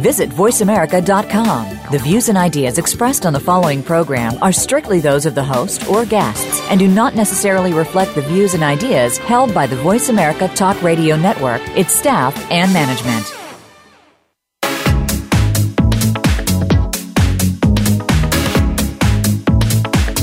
Visit 0.00 0.30
VoiceAmerica.com. 0.30 1.92
The 1.92 1.98
views 1.98 2.28
and 2.28 2.38
ideas 2.38 2.78
expressed 2.78 3.24
on 3.26 3.32
the 3.32 3.40
following 3.40 3.82
program 3.82 4.36
are 4.42 4.52
strictly 4.52 5.00
those 5.00 5.26
of 5.26 5.34
the 5.34 5.44
host 5.44 5.88
or 5.88 6.04
guests 6.04 6.60
and 6.70 6.78
do 6.78 6.88
not 6.88 7.14
necessarily 7.14 7.72
reflect 7.72 8.14
the 8.14 8.22
views 8.22 8.54
and 8.54 8.62
ideas 8.62 9.18
held 9.18 9.54
by 9.54 9.66
the 9.66 9.76
Voice 9.76 10.08
America 10.08 10.48
Talk 10.48 10.82
Radio 10.82 11.16
Network, 11.16 11.62
its 11.76 11.94
staff, 11.94 12.34
and 12.50 12.72
management. 12.72 13.32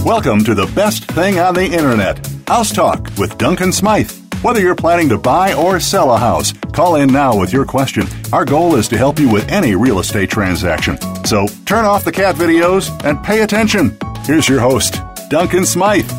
Welcome 0.06 0.44
to 0.44 0.54
the 0.54 0.70
best 0.76 1.06
thing 1.06 1.40
on 1.40 1.54
the 1.56 1.66
internet, 1.66 2.28
House 2.48 2.72
Talk 2.72 3.10
with 3.18 3.38
Duncan 3.38 3.72
Smythe. 3.72 4.23
Whether 4.44 4.60
you're 4.60 4.76
planning 4.76 5.08
to 5.08 5.18
buy 5.18 5.54
or 5.54 5.80
sell 5.80 6.14
a 6.14 6.18
house, 6.18 6.52
call 6.74 6.96
in 6.96 7.14
now 7.14 7.34
with 7.34 7.54
your 7.54 7.64
question. 7.64 8.06
Our 8.34 8.44
goal 8.44 8.76
is 8.76 8.90
to 8.90 8.98
help 8.98 9.18
you 9.18 9.30
with 9.30 9.50
any 9.50 9.74
real 9.74 10.00
estate 10.00 10.30
transaction. 10.30 10.98
So 11.24 11.48
turn 11.66 11.86
off 11.86 12.04
the 12.04 12.12
cat 12.12 12.36
videos 12.36 12.92
and 13.06 13.24
pay 13.24 13.44
attention. 13.44 13.98
Here's 14.26 14.50
your 14.50 14.60
host, 14.60 14.96
Duncan 15.30 15.66
Smythe. 15.66 16.12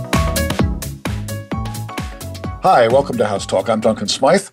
Hi, 2.62 2.88
welcome 2.88 3.18
to 3.18 3.26
House 3.26 3.44
Talk. 3.44 3.68
I'm 3.68 3.80
Duncan 3.80 4.08
Smythe. 4.08 4.48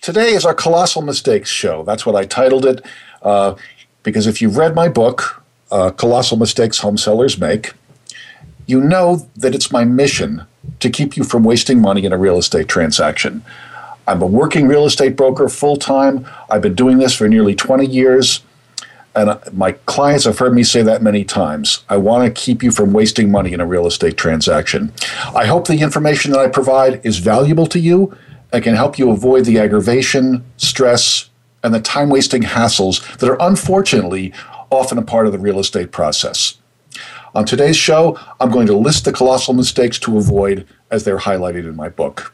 Today 0.00 0.34
is 0.34 0.44
our 0.44 0.54
Colossal 0.54 1.02
Mistakes 1.02 1.50
show. 1.50 1.82
That's 1.82 2.06
what 2.06 2.14
I 2.14 2.26
titled 2.26 2.64
it. 2.64 2.86
Uh, 3.22 3.56
because 4.04 4.28
if 4.28 4.40
you've 4.40 4.56
read 4.56 4.76
my 4.76 4.88
book, 4.88 5.42
uh, 5.72 5.90
Colossal 5.90 6.36
Mistakes 6.36 6.78
Home 6.78 6.96
Sellers 6.96 7.40
Make, 7.40 7.72
you 8.68 8.82
know 8.82 9.26
that 9.34 9.54
it's 9.54 9.72
my 9.72 9.84
mission 9.84 10.44
to 10.78 10.90
keep 10.90 11.16
you 11.16 11.24
from 11.24 11.42
wasting 11.42 11.80
money 11.80 12.04
in 12.04 12.12
a 12.12 12.18
real 12.18 12.36
estate 12.36 12.68
transaction. 12.68 13.42
I'm 14.06 14.20
a 14.20 14.26
working 14.26 14.68
real 14.68 14.84
estate 14.84 15.16
broker 15.16 15.48
full 15.48 15.76
time. 15.76 16.26
I've 16.50 16.60
been 16.60 16.74
doing 16.74 16.98
this 16.98 17.14
for 17.14 17.28
nearly 17.28 17.54
20 17.54 17.86
years. 17.86 18.42
And 19.14 19.38
my 19.52 19.72
clients 19.72 20.26
have 20.26 20.38
heard 20.38 20.54
me 20.54 20.62
say 20.62 20.82
that 20.82 21.02
many 21.02 21.24
times. 21.24 21.82
I 21.88 21.96
want 21.96 22.24
to 22.24 22.40
keep 22.40 22.62
you 22.62 22.70
from 22.70 22.92
wasting 22.92 23.30
money 23.30 23.54
in 23.54 23.60
a 23.60 23.66
real 23.66 23.86
estate 23.86 24.18
transaction. 24.18 24.92
I 25.34 25.46
hope 25.46 25.66
the 25.66 25.80
information 25.80 26.32
that 26.32 26.40
I 26.40 26.48
provide 26.48 27.04
is 27.04 27.18
valuable 27.18 27.66
to 27.68 27.78
you 27.78 28.16
and 28.52 28.62
can 28.62 28.74
help 28.74 28.98
you 28.98 29.10
avoid 29.10 29.46
the 29.46 29.58
aggravation, 29.58 30.44
stress, 30.58 31.30
and 31.64 31.74
the 31.74 31.80
time 31.80 32.10
wasting 32.10 32.42
hassles 32.42 33.18
that 33.18 33.30
are 33.30 33.38
unfortunately 33.40 34.32
often 34.70 34.98
a 34.98 35.02
part 35.02 35.26
of 35.26 35.32
the 35.32 35.38
real 35.38 35.58
estate 35.58 35.90
process. 35.90 36.57
On 37.34 37.44
today's 37.44 37.76
show, 37.76 38.18
I'm 38.40 38.50
going 38.50 38.66
to 38.68 38.76
list 38.76 39.04
the 39.04 39.12
colossal 39.12 39.52
mistakes 39.54 39.98
to 40.00 40.16
avoid 40.16 40.66
as 40.90 41.04
they're 41.04 41.18
highlighted 41.18 41.64
in 41.64 41.76
my 41.76 41.88
book. 41.88 42.32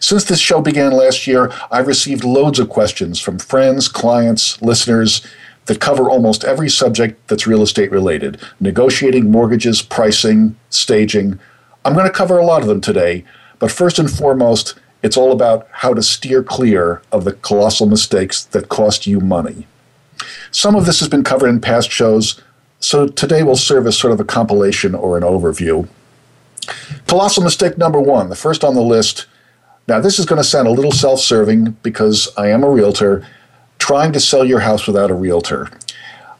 Since 0.00 0.24
this 0.24 0.40
show 0.40 0.60
began 0.60 0.92
last 0.92 1.26
year, 1.26 1.52
I've 1.70 1.86
received 1.86 2.24
loads 2.24 2.58
of 2.58 2.68
questions 2.68 3.20
from 3.20 3.38
friends, 3.38 3.88
clients, 3.88 4.60
listeners 4.60 5.26
that 5.66 5.80
cover 5.80 6.10
almost 6.10 6.44
every 6.44 6.68
subject 6.68 7.28
that's 7.28 7.46
real 7.46 7.62
estate 7.62 7.90
related 7.90 8.40
negotiating 8.58 9.30
mortgages, 9.30 9.82
pricing, 9.82 10.56
staging. 10.68 11.38
I'm 11.84 11.94
going 11.94 12.06
to 12.06 12.12
cover 12.12 12.38
a 12.38 12.44
lot 12.44 12.62
of 12.62 12.68
them 12.68 12.80
today, 12.80 13.24
but 13.58 13.70
first 13.70 13.98
and 13.98 14.10
foremost, 14.10 14.74
it's 15.02 15.16
all 15.16 15.32
about 15.32 15.66
how 15.70 15.94
to 15.94 16.02
steer 16.02 16.42
clear 16.42 17.00
of 17.10 17.24
the 17.24 17.32
colossal 17.32 17.86
mistakes 17.86 18.44
that 18.44 18.68
cost 18.68 19.06
you 19.06 19.20
money. 19.20 19.66
Some 20.50 20.74
of 20.76 20.84
this 20.84 21.00
has 21.00 21.08
been 21.08 21.24
covered 21.24 21.48
in 21.48 21.60
past 21.60 21.90
shows, 21.90 22.40
so 22.80 23.06
today 23.06 23.42
will 23.42 23.56
serve 23.56 23.86
as 23.86 23.96
sort 23.96 24.12
of 24.12 24.20
a 24.20 24.24
compilation 24.24 24.94
or 24.94 25.16
an 25.16 25.22
overview. 25.22 25.88
Colossal 27.06 27.42
mistake 27.42 27.78
number 27.78 28.00
one, 28.00 28.30
the 28.30 28.36
first 28.36 28.64
on 28.64 28.74
the 28.74 28.82
list. 28.82 29.26
Now, 29.86 30.00
this 30.00 30.18
is 30.18 30.26
going 30.26 30.38
to 30.38 30.44
sound 30.44 30.68
a 30.68 30.72
little 30.72 30.92
self 30.92 31.20
serving 31.20 31.76
because 31.82 32.28
I 32.36 32.48
am 32.48 32.64
a 32.64 32.70
realtor 32.70 33.26
trying 33.78 34.12
to 34.12 34.20
sell 34.20 34.44
your 34.44 34.60
house 34.60 34.86
without 34.86 35.10
a 35.10 35.14
realtor. 35.14 35.68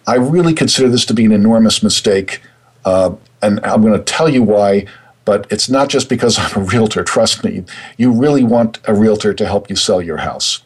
I 0.07 0.17
really 0.17 0.55
consider 0.55 0.89
this 0.89 1.05
to 1.07 1.15
be 1.15 1.25
an 1.25 1.33
enormous 1.33 1.83
mistake, 1.83 2.43
uh, 2.85 3.15
and 3.43 3.61
I'm 3.65 3.83
going 3.83 3.93
to 3.93 4.05
tell 4.05 4.29
you 4.29 4.43
why. 4.43 4.87
But 5.27 5.47
it's 5.51 5.69
not 5.69 5.89
just 5.89 6.09
because 6.09 6.39
I'm 6.39 6.63
a 6.63 6.65
realtor, 6.65 7.05
trust 7.05 7.45
me. 7.45 7.65
You 7.99 8.13
really 8.13 8.45
want 8.45 8.79
a 8.85 8.95
realtor 8.95 9.35
to 9.35 9.47
help 9.47 9.69
you 9.69 9.77
sell 9.77 10.01
your 10.01 10.19
house. 10.19 10.63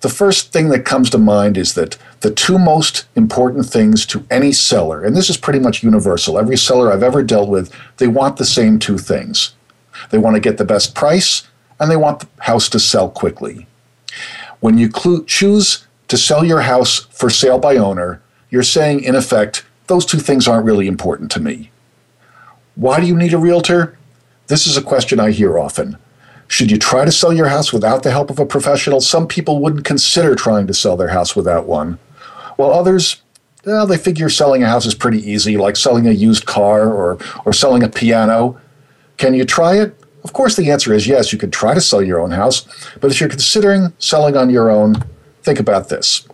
The 0.00 0.08
first 0.08 0.52
thing 0.52 0.68
that 0.70 0.84
comes 0.84 1.10
to 1.10 1.18
mind 1.18 1.56
is 1.56 1.74
that 1.74 1.96
the 2.22 2.30
two 2.30 2.56
most 2.58 3.06
important 3.16 3.66
things 3.66 4.06
to 4.06 4.24
any 4.30 4.52
seller, 4.52 5.02
and 5.04 5.16
this 5.16 5.28
is 5.28 5.36
pretty 5.36 5.58
much 5.58 5.82
universal, 5.82 6.38
every 6.38 6.56
seller 6.56 6.92
I've 6.92 7.02
ever 7.02 7.22
dealt 7.22 7.48
with, 7.48 7.72
they 7.96 8.06
want 8.06 8.36
the 8.36 8.46
same 8.46 8.78
two 8.78 8.96
things. 8.96 9.54
They 10.10 10.18
want 10.18 10.34
to 10.34 10.40
get 10.40 10.56
the 10.56 10.64
best 10.64 10.94
price, 10.94 11.48
and 11.80 11.90
they 11.90 11.96
want 11.96 12.20
the 12.20 12.28
house 12.38 12.68
to 12.70 12.78
sell 12.78 13.10
quickly. 13.10 13.66
When 14.60 14.78
you 14.78 14.88
cl- 14.90 15.24
choose 15.24 15.86
to 16.08 16.16
sell 16.16 16.44
your 16.44 16.60
house 16.60 17.00
for 17.10 17.28
sale 17.28 17.58
by 17.58 17.76
owner, 17.76 18.22
you're 18.50 18.62
saying, 18.62 19.02
in 19.02 19.16
effect, 19.16 19.64
those 19.88 20.06
two 20.06 20.18
things 20.18 20.46
aren't 20.46 20.64
really 20.64 20.86
important 20.86 21.30
to 21.32 21.40
me. 21.40 21.70
Why 22.76 23.00
do 23.00 23.06
you 23.06 23.16
need 23.16 23.34
a 23.34 23.38
realtor? 23.38 23.98
This 24.46 24.66
is 24.66 24.76
a 24.76 24.82
question 24.82 25.18
I 25.18 25.32
hear 25.32 25.58
often. 25.58 25.98
Should 26.46 26.70
you 26.70 26.78
try 26.78 27.04
to 27.04 27.12
sell 27.12 27.32
your 27.32 27.48
house 27.48 27.72
without 27.72 28.02
the 28.02 28.10
help 28.10 28.30
of 28.30 28.38
a 28.38 28.46
professional? 28.46 29.00
Some 29.00 29.26
people 29.26 29.58
wouldn't 29.58 29.84
consider 29.84 30.34
trying 30.34 30.66
to 30.66 30.74
sell 30.74 30.96
their 30.96 31.08
house 31.08 31.34
without 31.34 31.66
one, 31.66 31.98
while 32.56 32.72
others, 32.72 33.22
well, 33.64 33.86
they 33.86 33.98
figure 33.98 34.28
selling 34.28 34.62
a 34.62 34.68
house 34.68 34.86
is 34.86 34.94
pretty 34.94 35.18
easy, 35.18 35.56
like 35.56 35.76
selling 35.76 36.06
a 36.06 36.12
used 36.12 36.46
car 36.46 36.92
or, 36.92 37.18
or 37.44 37.52
selling 37.52 37.82
a 37.82 37.88
piano. 37.88 38.60
Can 39.16 39.34
you 39.34 39.44
try 39.44 39.76
it? 39.80 39.96
Of 40.24 40.32
course, 40.32 40.56
the 40.56 40.70
answer 40.70 40.92
is 40.92 41.06
yes, 41.06 41.32
you 41.32 41.38
could 41.38 41.52
try 41.52 41.74
to 41.74 41.80
sell 41.80 42.02
your 42.02 42.20
own 42.20 42.30
house, 42.30 42.66
but 43.00 43.10
if 43.10 43.20
you're 43.20 43.28
considering 43.28 43.92
selling 43.98 44.36
on 44.36 44.50
your 44.50 44.70
own, 44.70 44.96
think 45.42 45.58
about 45.58 45.88
this 45.88 46.26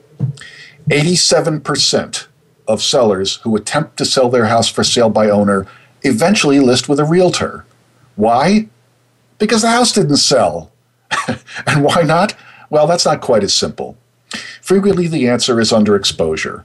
87% 0.91 2.27
of 2.67 2.83
sellers 2.83 3.37
who 3.37 3.57
attempt 3.57 3.97
to 3.97 4.05
sell 4.05 4.29
their 4.29 4.47
house 4.47 4.69
for 4.69 4.85
sale 4.85 5.11
by 5.11 5.31
owner 5.31 5.67
eventually 6.03 6.61
list 6.61 6.89
with 6.89 7.01
a 7.01 7.05
realtor. 7.05 7.65
Why? 8.17 8.69
Because 9.39 9.63
the 9.63 9.71
house 9.71 9.93
didn't 9.93 10.17
sell. 10.19 10.71
and 11.67 11.83
why 11.83 12.03
not? 12.03 12.35
Well, 12.71 12.87
that's 12.87 13.07
not 13.07 13.21
quite 13.21 13.43
as 13.43 13.55
simple. 13.55 13.97
Frequently, 14.61 15.07
the 15.07 15.29
answer 15.29 15.61
is 15.61 15.73
underexposure. 15.73 16.65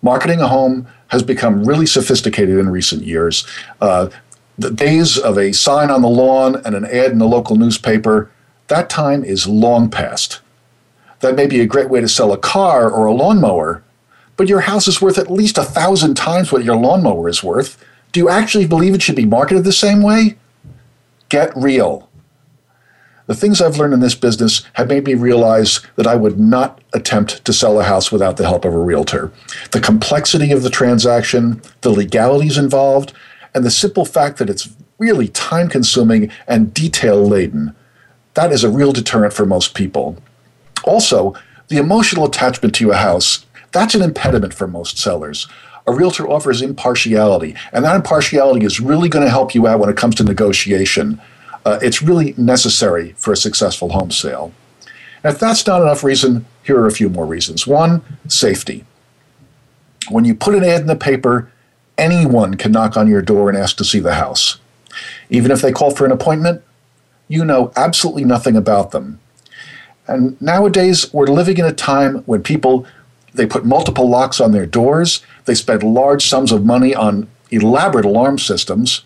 Marketing 0.00 0.40
a 0.40 0.48
home 0.48 0.88
has 1.08 1.22
become 1.22 1.64
really 1.64 1.86
sophisticated 1.86 2.58
in 2.58 2.68
recent 2.68 3.02
years. 3.02 3.46
Uh, 3.80 4.08
the 4.58 4.70
days 4.70 5.18
of 5.18 5.38
a 5.38 5.52
sign 5.52 5.90
on 5.90 6.02
the 6.02 6.08
lawn 6.08 6.56
and 6.64 6.74
an 6.74 6.84
ad 6.84 7.12
in 7.12 7.18
the 7.18 7.26
local 7.26 7.56
newspaper, 7.56 8.30
that 8.68 8.90
time 8.90 9.24
is 9.24 9.46
long 9.46 9.90
past. 9.90 10.40
That 11.20 11.36
may 11.36 11.46
be 11.46 11.60
a 11.60 11.66
great 11.66 11.88
way 11.88 12.00
to 12.00 12.08
sell 12.08 12.32
a 12.32 12.38
car 12.38 12.90
or 12.90 13.06
a 13.06 13.12
lawnmower, 13.12 13.82
but 14.36 14.48
your 14.48 14.60
house 14.60 14.88
is 14.88 15.00
worth 15.00 15.18
at 15.18 15.30
least 15.30 15.58
a 15.58 15.64
thousand 15.64 16.14
times 16.14 16.50
what 16.50 16.64
your 16.64 16.76
lawnmower 16.76 17.28
is 17.28 17.44
worth. 17.44 17.82
Do 18.10 18.20
you 18.20 18.28
actually 18.28 18.66
believe 18.66 18.94
it 18.94 19.02
should 19.02 19.16
be 19.16 19.24
marketed 19.24 19.64
the 19.64 19.72
same 19.72 20.02
way? 20.02 20.36
Get 21.28 21.56
real. 21.56 22.08
The 23.32 23.38
things 23.38 23.62
I've 23.62 23.78
learned 23.78 23.94
in 23.94 24.00
this 24.00 24.14
business 24.14 24.60
have 24.74 24.90
made 24.90 25.06
me 25.06 25.14
realize 25.14 25.80
that 25.96 26.06
I 26.06 26.16
would 26.16 26.38
not 26.38 26.82
attempt 26.92 27.42
to 27.46 27.52
sell 27.54 27.80
a 27.80 27.82
house 27.82 28.12
without 28.12 28.36
the 28.36 28.46
help 28.46 28.66
of 28.66 28.74
a 28.74 28.78
realtor. 28.78 29.32
The 29.70 29.80
complexity 29.80 30.52
of 30.52 30.62
the 30.62 30.68
transaction, 30.68 31.62
the 31.80 31.88
legalities 31.88 32.58
involved, 32.58 33.14
and 33.54 33.64
the 33.64 33.70
simple 33.70 34.04
fact 34.04 34.36
that 34.36 34.50
it's 34.50 34.68
really 34.98 35.28
time 35.28 35.70
consuming 35.70 36.30
and 36.46 36.74
detail 36.74 37.26
laden. 37.26 37.74
That 38.34 38.52
is 38.52 38.64
a 38.64 38.68
real 38.68 38.92
deterrent 38.92 39.32
for 39.32 39.46
most 39.46 39.74
people. 39.74 40.18
Also, 40.84 41.34
the 41.68 41.78
emotional 41.78 42.26
attachment 42.26 42.74
to 42.74 42.90
a 42.90 42.96
house, 42.96 43.46
that's 43.70 43.94
an 43.94 44.02
impediment 44.02 44.52
for 44.52 44.68
most 44.68 44.98
sellers. 44.98 45.48
A 45.86 45.94
realtor 45.94 46.28
offers 46.28 46.60
impartiality, 46.60 47.56
and 47.72 47.82
that 47.86 47.96
impartiality 47.96 48.66
is 48.66 48.78
really 48.78 49.08
going 49.08 49.24
to 49.24 49.30
help 49.30 49.54
you 49.54 49.66
out 49.66 49.78
when 49.78 49.88
it 49.88 49.96
comes 49.96 50.16
to 50.16 50.22
negotiation. 50.22 51.18
Uh, 51.64 51.78
it's 51.82 52.02
really 52.02 52.34
necessary 52.36 53.12
for 53.16 53.32
a 53.32 53.36
successful 53.36 53.90
home 53.90 54.10
sale. 54.10 54.52
And 55.22 55.32
if 55.32 55.40
that's 55.40 55.66
not 55.66 55.82
enough 55.82 56.02
reason, 56.02 56.46
here 56.62 56.78
are 56.80 56.86
a 56.86 56.92
few 56.92 57.08
more 57.08 57.26
reasons. 57.26 57.66
One, 57.66 58.02
safety. 58.28 58.84
When 60.10 60.24
you 60.24 60.34
put 60.34 60.54
an 60.54 60.64
ad 60.64 60.80
in 60.80 60.86
the 60.88 60.96
paper, 60.96 61.50
anyone 61.96 62.54
can 62.54 62.72
knock 62.72 62.96
on 62.96 63.08
your 63.08 63.22
door 63.22 63.48
and 63.48 63.56
ask 63.56 63.76
to 63.76 63.84
see 63.84 64.00
the 64.00 64.14
house. 64.14 64.58
Even 65.30 65.50
if 65.50 65.62
they 65.62 65.72
call 65.72 65.90
for 65.90 66.04
an 66.04 66.12
appointment, 66.12 66.62
you 67.28 67.44
know 67.44 67.72
absolutely 67.76 68.24
nothing 68.24 68.56
about 68.56 68.90
them. 68.90 69.20
And 70.08 70.40
nowadays, 70.42 71.12
we're 71.12 71.26
living 71.26 71.58
in 71.58 71.64
a 71.64 71.72
time 71.72 72.18
when 72.24 72.42
people 72.42 72.86
they 73.34 73.46
put 73.46 73.64
multiple 73.64 74.08
locks 74.08 74.40
on 74.40 74.52
their 74.52 74.66
doors, 74.66 75.24
they 75.46 75.54
spend 75.54 75.82
large 75.82 76.26
sums 76.26 76.52
of 76.52 76.66
money 76.66 76.94
on 76.94 77.28
elaborate 77.50 78.04
alarm 78.04 78.38
systems. 78.38 79.04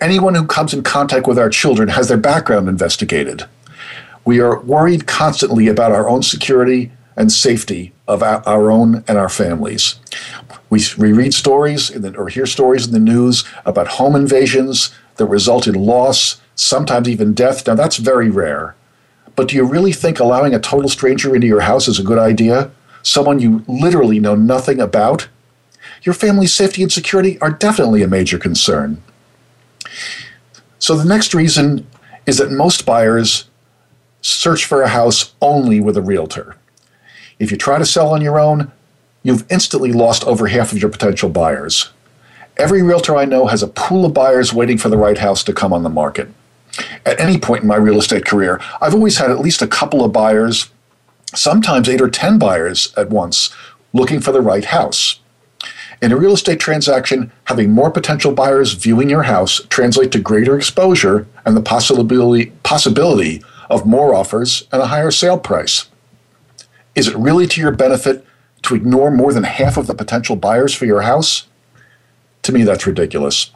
Anyone 0.00 0.36
who 0.36 0.46
comes 0.46 0.72
in 0.72 0.84
contact 0.84 1.26
with 1.26 1.40
our 1.40 1.50
children 1.50 1.88
has 1.88 2.06
their 2.06 2.16
background 2.16 2.68
investigated. 2.68 3.46
We 4.24 4.38
are 4.40 4.60
worried 4.60 5.08
constantly 5.08 5.66
about 5.66 5.90
our 5.90 6.08
own 6.08 6.22
security 6.22 6.92
and 7.16 7.32
safety 7.32 7.92
of 8.06 8.22
our 8.22 8.70
own 8.70 9.02
and 9.08 9.18
our 9.18 9.28
families. 9.28 9.96
We, 10.70 10.84
read 10.96 11.34
stories 11.34 11.88
the, 11.88 12.16
or 12.16 12.28
hear 12.28 12.46
stories 12.46 12.86
in 12.86 12.92
the 12.92 13.00
news 13.00 13.42
about 13.66 13.88
home 13.88 14.14
invasions 14.14 14.94
that 15.16 15.26
result 15.26 15.66
in 15.66 15.74
loss, 15.74 16.40
sometimes 16.54 17.08
even 17.08 17.34
death. 17.34 17.66
Now, 17.66 17.74
that's 17.74 17.96
very 17.96 18.30
rare. 18.30 18.76
But 19.34 19.48
do 19.48 19.56
you 19.56 19.64
really 19.64 19.92
think 19.92 20.20
allowing 20.20 20.54
a 20.54 20.60
total 20.60 20.88
stranger 20.88 21.34
into 21.34 21.48
your 21.48 21.62
house 21.62 21.88
is 21.88 21.98
a 21.98 22.04
good 22.04 22.18
idea? 22.18 22.70
Someone 23.02 23.40
you 23.40 23.64
literally 23.66 24.20
know 24.20 24.36
nothing 24.36 24.80
about? 24.80 25.26
Your 26.02 26.14
family's 26.14 26.54
safety 26.54 26.82
and 26.82 26.92
security 26.92 27.36
are 27.40 27.50
definitely 27.50 28.04
a 28.04 28.08
major 28.08 28.38
concern. 28.38 29.02
So, 30.78 30.96
the 30.96 31.04
next 31.04 31.34
reason 31.34 31.86
is 32.26 32.38
that 32.38 32.50
most 32.50 32.86
buyers 32.86 33.48
search 34.20 34.64
for 34.64 34.82
a 34.82 34.88
house 34.88 35.32
only 35.40 35.80
with 35.80 35.96
a 35.96 36.02
realtor. 36.02 36.56
If 37.38 37.50
you 37.50 37.56
try 37.56 37.78
to 37.78 37.86
sell 37.86 38.10
on 38.10 38.20
your 38.20 38.38
own, 38.38 38.72
you've 39.22 39.50
instantly 39.50 39.92
lost 39.92 40.24
over 40.24 40.48
half 40.48 40.72
of 40.72 40.78
your 40.78 40.90
potential 40.90 41.28
buyers. 41.28 41.90
Every 42.56 42.82
realtor 42.82 43.16
I 43.16 43.24
know 43.24 43.46
has 43.46 43.62
a 43.62 43.68
pool 43.68 44.04
of 44.04 44.14
buyers 44.14 44.52
waiting 44.52 44.78
for 44.78 44.88
the 44.88 44.96
right 44.96 45.18
house 45.18 45.44
to 45.44 45.52
come 45.52 45.72
on 45.72 45.84
the 45.84 45.88
market. 45.88 46.28
At 47.06 47.20
any 47.20 47.38
point 47.38 47.62
in 47.62 47.68
my 47.68 47.76
real 47.76 47.98
estate 47.98 48.24
career, 48.24 48.60
I've 48.80 48.94
always 48.94 49.18
had 49.18 49.30
at 49.30 49.40
least 49.40 49.62
a 49.62 49.66
couple 49.66 50.04
of 50.04 50.12
buyers, 50.12 50.68
sometimes 51.34 51.88
eight 51.88 52.00
or 52.00 52.10
10 52.10 52.38
buyers 52.38 52.92
at 52.96 53.10
once, 53.10 53.54
looking 53.92 54.20
for 54.20 54.32
the 54.32 54.40
right 54.40 54.64
house. 54.64 55.20
In 56.00 56.12
a 56.12 56.16
real 56.16 56.34
estate 56.34 56.60
transaction, 56.60 57.32
having 57.44 57.72
more 57.72 57.90
potential 57.90 58.32
buyers 58.32 58.74
viewing 58.74 59.10
your 59.10 59.24
house 59.24 59.60
translates 59.68 60.12
to 60.12 60.20
greater 60.20 60.56
exposure 60.56 61.26
and 61.44 61.56
the 61.56 61.62
possibility, 61.62 62.46
possibility 62.62 63.42
of 63.68 63.84
more 63.84 64.14
offers 64.14 64.68
and 64.70 64.80
a 64.80 64.86
higher 64.86 65.10
sale 65.10 65.38
price. 65.38 65.88
Is 66.94 67.08
it 67.08 67.16
really 67.16 67.46
to 67.48 67.60
your 67.60 67.72
benefit 67.72 68.24
to 68.62 68.76
ignore 68.76 69.10
more 69.10 69.32
than 69.32 69.44
half 69.44 69.76
of 69.76 69.86
the 69.88 69.94
potential 69.94 70.36
buyers 70.36 70.72
for 70.72 70.86
your 70.86 71.02
house? 71.02 71.48
To 72.42 72.52
me, 72.52 72.62
that's 72.62 72.86
ridiculous. 72.86 73.50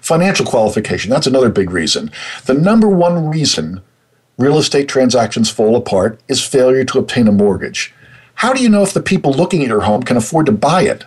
Financial 0.00 0.44
qualification, 0.44 1.10
that's 1.10 1.26
another 1.26 1.48
big 1.48 1.70
reason. 1.70 2.10
The 2.44 2.54
number 2.54 2.88
one 2.88 3.28
reason 3.28 3.80
real 4.36 4.58
estate 4.58 4.88
transactions 4.88 5.50
fall 5.50 5.76
apart 5.76 6.20
is 6.28 6.46
failure 6.46 6.84
to 6.84 6.98
obtain 6.98 7.28
a 7.28 7.32
mortgage. 7.32 7.94
How 8.36 8.52
do 8.52 8.62
you 8.62 8.68
know 8.68 8.82
if 8.82 8.92
the 8.92 9.02
people 9.02 9.32
looking 9.32 9.62
at 9.62 9.68
your 9.68 9.82
home 9.82 10.02
can 10.02 10.16
afford 10.16 10.46
to 10.46 10.52
buy 10.52 10.82
it? 10.82 11.04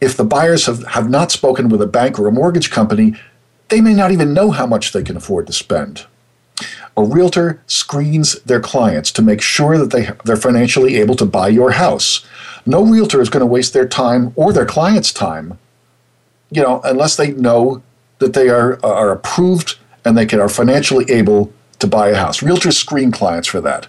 If 0.00 0.16
the 0.16 0.24
buyers 0.24 0.66
have, 0.66 0.84
have 0.88 1.10
not 1.10 1.32
spoken 1.32 1.68
with 1.68 1.82
a 1.82 1.86
bank 1.86 2.18
or 2.18 2.26
a 2.26 2.32
mortgage 2.32 2.70
company, 2.70 3.14
they 3.68 3.80
may 3.80 3.94
not 3.94 4.12
even 4.12 4.34
know 4.34 4.50
how 4.50 4.66
much 4.66 4.92
they 4.92 5.02
can 5.02 5.16
afford 5.16 5.46
to 5.46 5.52
spend. 5.52 6.06
A 6.96 7.02
realtor 7.02 7.60
screens 7.66 8.40
their 8.42 8.60
clients 8.60 9.10
to 9.12 9.22
make 9.22 9.40
sure 9.40 9.76
that 9.78 9.90
they, 9.90 10.10
they're 10.24 10.36
financially 10.36 10.96
able 10.96 11.16
to 11.16 11.24
buy 11.24 11.48
your 11.48 11.72
house. 11.72 12.24
No 12.64 12.84
realtor 12.84 13.20
is 13.20 13.28
going 13.28 13.40
to 13.40 13.46
waste 13.46 13.72
their 13.72 13.88
time 13.88 14.32
or 14.36 14.52
their 14.52 14.66
client's 14.66 15.12
time, 15.12 15.58
you 16.50 16.62
know, 16.62 16.80
unless 16.84 17.16
they 17.16 17.32
know 17.32 17.82
that 18.18 18.32
they 18.32 18.48
are, 18.48 18.78
are 18.84 19.10
approved 19.10 19.76
and 20.04 20.16
they 20.16 20.26
can, 20.26 20.40
are 20.40 20.48
financially 20.48 21.10
able 21.10 21.52
to 21.80 21.86
buy 21.86 22.08
a 22.08 22.16
house. 22.16 22.40
Realtors 22.40 22.74
screen 22.74 23.10
clients 23.10 23.48
for 23.48 23.60
that. 23.60 23.88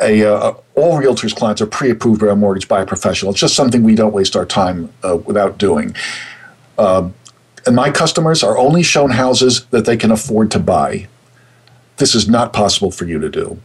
A, 0.00 0.24
uh, 0.24 0.54
all 0.74 1.00
realtors' 1.00 1.34
clients 1.34 1.60
are 1.60 1.66
pre-approved 1.66 2.20
by 2.20 2.28
a 2.28 2.36
mortgage 2.36 2.68
by 2.68 2.82
a 2.82 2.86
professional. 2.86 3.32
It's 3.32 3.40
just 3.40 3.56
something 3.56 3.82
we 3.82 3.94
don't 3.94 4.12
waste 4.12 4.36
our 4.36 4.46
time 4.46 4.92
uh, 5.02 5.16
without 5.16 5.58
doing. 5.58 5.94
Uh, 6.76 7.10
and 7.66 7.74
my 7.74 7.90
customers 7.90 8.42
are 8.42 8.56
only 8.56 8.82
shown 8.82 9.10
houses 9.10 9.66
that 9.66 9.84
they 9.84 9.96
can 9.96 10.10
afford 10.10 10.50
to 10.52 10.58
buy. 10.58 11.08
This 11.96 12.14
is 12.14 12.28
not 12.28 12.52
possible 12.52 12.90
for 12.90 13.04
you 13.04 13.18
to 13.18 13.28
do. 13.28 13.60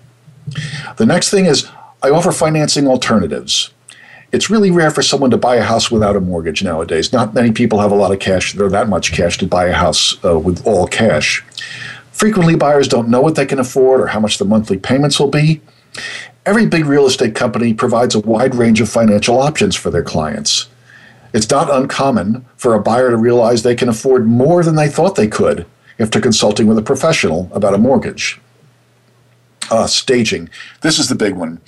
The 0.98 1.06
next 1.06 1.30
thing 1.30 1.46
is 1.46 1.70
I 2.02 2.10
offer 2.10 2.32
financing 2.32 2.88
alternatives. 2.88 3.72
It's 4.32 4.50
really 4.50 4.72
rare 4.72 4.90
for 4.90 5.04
someone 5.04 5.30
to 5.30 5.38
buy 5.38 5.58
a 5.58 5.64
house 5.64 5.92
without 5.92 6.16
a 6.16 6.20
mortgage 6.20 6.64
nowadays. 6.64 7.14
Not 7.14 7.36
many 7.36 7.52
people 7.52 7.80
have 7.80 7.92
a 7.92 7.96
lot 7.96 8.12
of 8.12 8.20
cash 8.20 8.58
or 8.58 8.68
that 8.70 8.90
much 8.90 9.12
cash 9.12 9.38
to 9.38 9.48
buy 9.48 9.68
a 9.68 9.74
house 9.74 10.18
uh, 10.26 10.40
with 10.40 10.66
all 10.66 10.88
cash. 10.88 11.44
Frequently, 12.12 12.56
buyers 12.56 12.88
don't 12.88 13.10
know 13.10 13.22
what 13.22 13.36
they 13.36 13.46
can 13.46 13.60
afford 13.60 14.02
or 14.02 14.08
how 14.08 14.20
much 14.20 14.40
the 14.40 14.46
monthly 14.46 14.78
payments 14.78 15.20
will 15.20 15.30
be. 15.30 15.62
Every 16.45 16.66
big 16.66 16.86
real 16.86 17.06
estate 17.06 17.36
company 17.36 17.74
provides 17.74 18.16
a 18.16 18.19
wide 18.19 18.56
range 18.56 18.81
of 18.81 18.90
financial 18.90 19.40
options 19.40 19.75
for 19.75 19.90
their 19.90 20.04
clients. 20.04 20.68
It's 21.34 21.50
not 21.50 21.74
uncommon 21.74 22.45
for 22.57 22.74
a 22.74 22.81
buyer 22.81 23.10
to 23.10 23.18
realize 23.18 23.63
they 23.63 23.75
can 23.75 23.90
afford 23.90 24.28
more 24.28 24.63
than 24.63 24.75
they 24.75 24.90
thought 24.90 25.16
they 25.16 25.28
could 25.28 25.66
after 26.00 26.19
consulting 26.19 26.68
with 26.68 26.78
a 26.78 26.84
professional 26.84 27.50
about 27.51 27.74
a 27.74 27.78
mortgage. 27.78 28.40
Uh, 29.72 29.88
staging. 29.88 30.50
This 30.81 31.00
is 31.00 31.10
the 31.10 31.16
big 31.16 31.34
one. 31.34 31.62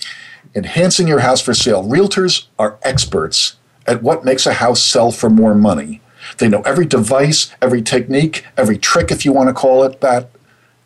Enhancing 0.54 1.07
your 1.07 1.19
house 1.19 1.42
for 1.42 1.54
sale. 1.54 1.83
Realtors 1.83 2.48
are 2.60 2.78
experts 2.83 3.56
at 3.88 4.04
what 4.04 4.25
makes 4.25 4.45
a 4.45 4.54
house 4.54 4.81
sell 4.81 5.12
for 5.12 5.30
more 5.30 5.56
money. 5.56 6.01
They 6.38 6.48
know 6.48 6.62
every 6.62 6.86
device, 6.86 7.51
every 7.62 7.81
technique, 7.81 8.45
every 8.57 8.78
trick, 8.78 9.12
if 9.12 9.25
you 9.25 9.31
want 9.31 9.50
to 9.50 9.54
call 9.54 9.83
it 9.83 10.01
that, 10.01 10.30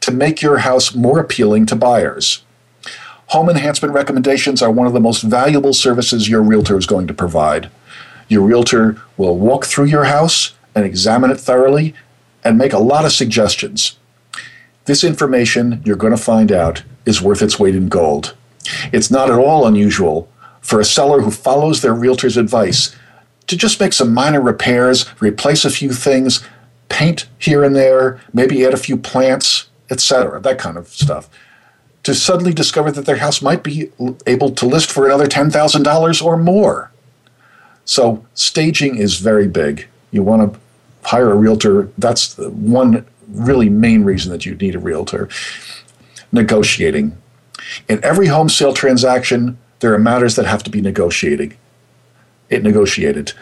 to 0.01 0.11
make 0.11 0.41
your 0.41 0.59
house 0.59 0.95
more 0.95 1.19
appealing 1.19 1.65
to 1.67 1.75
buyers. 1.75 2.43
Home 3.29 3.47
enhancement 3.47 3.93
recommendations 3.93 4.59
are 4.63 4.71
one 4.71 4.87
of 4.87 4.93
the 4.93 4.99
most 4.99 5.21
valuable 5.21 5.71
services 5.71 6.27
your 6.27 6.41
realtor 6.41 6.75
is 6.79 6.87
going 6.87 7.05
to 7.05 7.13
provide. 7.13 7.69
Your 8.27 8.41
realtor 8.41 8.99
will 9.17 9.37
walk 9.37 9.65
through 9.65 9.85
your 9.85 10.05
house 10.05 10.55
and 10.73 10.83
examine 10.83 11.29
it 11.29 11.39
thoroughly 11.39 11.93
and 12.43 12.57
make 12.57 12.73
a 12.73 12.79
lot 12.79 13.05
of 13.05 13.11
suggestions. 13.11 13.99
This 14.85 15.03
information, 15.03 15.79
you're 15.85 15.95
going 15.95 16.15
to 16.15 16.17
find 16.17 16.51
out, 16.51 16.81
is 17.05 17.21
worth 17.21 17.43
its 17.43 17.59
weight 17.59 17.75
in 17.75 17.87
gold. 17.87 18.35
It's 18.91 19.11
not 19.11 19.29
at 19.29 19.37
all 19.37 19.67
unusual 19.67 20.27
for 20.61 20.79
a 20.79 20.85
seller 20.85 21.21
who 21.21 21.29
follows 21.29 21.83
their 21.83 21.93
realtor's 21.93 22.35
advice 22.35 22.95
to 23.45 23.55
just 23.55 23.79
make 23.79 23.93
some 23.93 24.11
minor 24.11 24.41
repairs, 24.41 25.05
replace 25.19 25.65
a 25.65 25.69
few 25.69 25.93
things, 25.93 26.43
paint 26.89 27.27
here 27.37 27.63
and 27.63 27.75
there, 27.75 28.19
maybe 28.33 28.65
add 28.65 28.73
a 28.73 28.77
few 28.77 28.97
plants, 28.97 29.69
etc., 29.91 30.39
that 30.41 30.57
kind 30.57 30.77
of 30.77 30.87
stuff, 30.87 31.29
to 32.09 32.15
suddenly 32.15 32.53
discover 32.53 32.91
that 32.91 33.05
their 33.05 33.17
house 33.17 33.39
might 33.39 33.61
be 33.61 33.91
able 34.25 34.49
to 34.49 34.65
list 34.65 34.91
for 34.91 35.05
another 35.05 35.27
$10,000 35.27 36.25
or 36.25 36.37
more. 36.37 36.91
So, 37.85 38.25
staging 38.33 38.95
is 38.95 39.19
very 39.19 39.47
big. 39.47 39.87
You 40.09 40.23
want 40.23 40.53
to 40.53 40.59
hire 41.03 41.31
a 41.31 41.35
realtor. 41.35 41.91
That's 41.99 42.35
one 42.37 43.05
really 43.27 43.69
main 43.69 44.03
reason 44.03 44.31
that 44.31 44.43
you 44.43 44.55
need 44.55 44.73
a 44.73 44.79
realtor. 44.79 45.29
Negotiating. 46.31 47.15
In 47.87 48.03
every 48.03 48.25
home 48.25 48.49
sale 48.49 48.73
transaction, 48.73 49.59
there 49.81 49.93
are 49.93 49.99
matters 49.99 50.35
that 50.35 50.47
have 50.47 50.63
to 50.63 50.71
be 50.71 50.81
negotiated. 50.81 51.55
It 52.49 52.63
negotiated. 52.63 53.33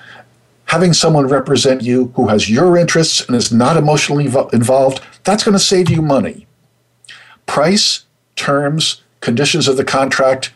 Having 0.65 0.91
someone 0.91 1.27
represent 1.27 1.83
you 1.83 2.11
who 2.15 2.27
has 2.27 2.49
your 2.49 2.75
interests 2.75 3.25
and 3.25 3.35
is 3.37 3.53
not 3.53 3.77
emotionally 3.77 4.25
involved, 4.25 5.01
that's 5.23 5.45
going 5.45 5.53
to 5.53 5.59
save 5.59 5.89
you 5.89 6.01
money. 6.01 6.47
Price, 7.45 8.03
terms, 8.37 9.01
conditions 9.19 9.67
of 9.67 9.75
the 9.75 9.83
contract, 9.83 10.53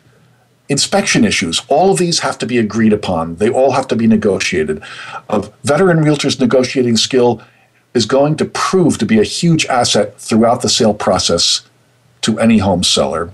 inspection 0.70 1.26
issues, 1.26 1.62
all 1.68 1.92
of 1.92 1.98
these 1.98 2.20
have 2.20 2.38
to 2.38 2.46
be 2.46 2.58
agreed 2.58 2.94
upon. 2.94 3.36
They 3.36 3.50
all 3.50 3.72
have 3.72 3.90
to 3.90 3.96
be 3.98 4.08
negotiated. 4.08 4.82
A 5.28 5.52
veteran 5.66 6.02
realtor's 6.02 6.40
negotiating 6.40 6.96
skill 6.96 7.42
is 7.94 8.06
going 8.06 8.38
to 8.38 8.46
prove 8.46 8.98
to 9.00 9.06
be 9.06 9.20
a 9.20 9.24
huge 9.24 9.66
asset 9.66 10.18
throughout 10.18 10.62
the 10.62 10.70
sale 10.70 10.94
process 10.94 11.64
to 12.22 12.40
any 12.40 12.60
home 12.60 12.84
seller. 12.84 13.34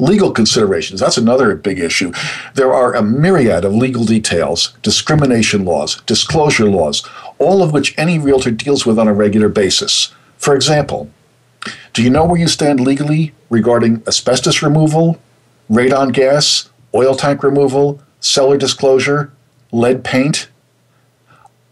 Legal 0.00 0.32
considerations, 0.32 1.00
that's 1.00 1.16
another 1.16 1.54
big 1.54 1.78
issue. 1.78 2.12
There 2.54 2.72
are 2.72 2.94
a 2.94 3.02
myriad 3.02 3.64
of 3.64 3.74
legal 3.74 4.04
details, 4.04 4.74
discrimination 4.82 5.64
laws, 5.64 6.00
disclosure 6.02 6.68
laws, 6.68 7.08
all 7.38 7.62
of 7.62 7.72
which 7.72 7.96
any 7.96 8.18
realtor 8.18 8.50
deals 8.50 8.86
with 8.86 8.98
on 8.98 9.08
a 9.08 9.14
regular 9.14 9.48
basis. 9.48 10.12
For 10.36 10.54
example, 10.54 11.10
do 11.92 12.02
you 12.02 12.10
know 12.10 12.24
where 12.24 12.40
you 12.40 12.48
stand 12.48 12.80
legally 12.80 13.32
regarding 13.50 14.02
asbestos 14.06 14.62
removal, 14.62 15.18
radon 15.70 16.12
gas, 16.12 16.70
oil 16.94 17.14
tank 17.14 17.42
removal, 17.42 18.00
seller 18.20 18.56
disclosure, 18.56 19.32
lead 19.72 20.04
paint. 20.04 20.48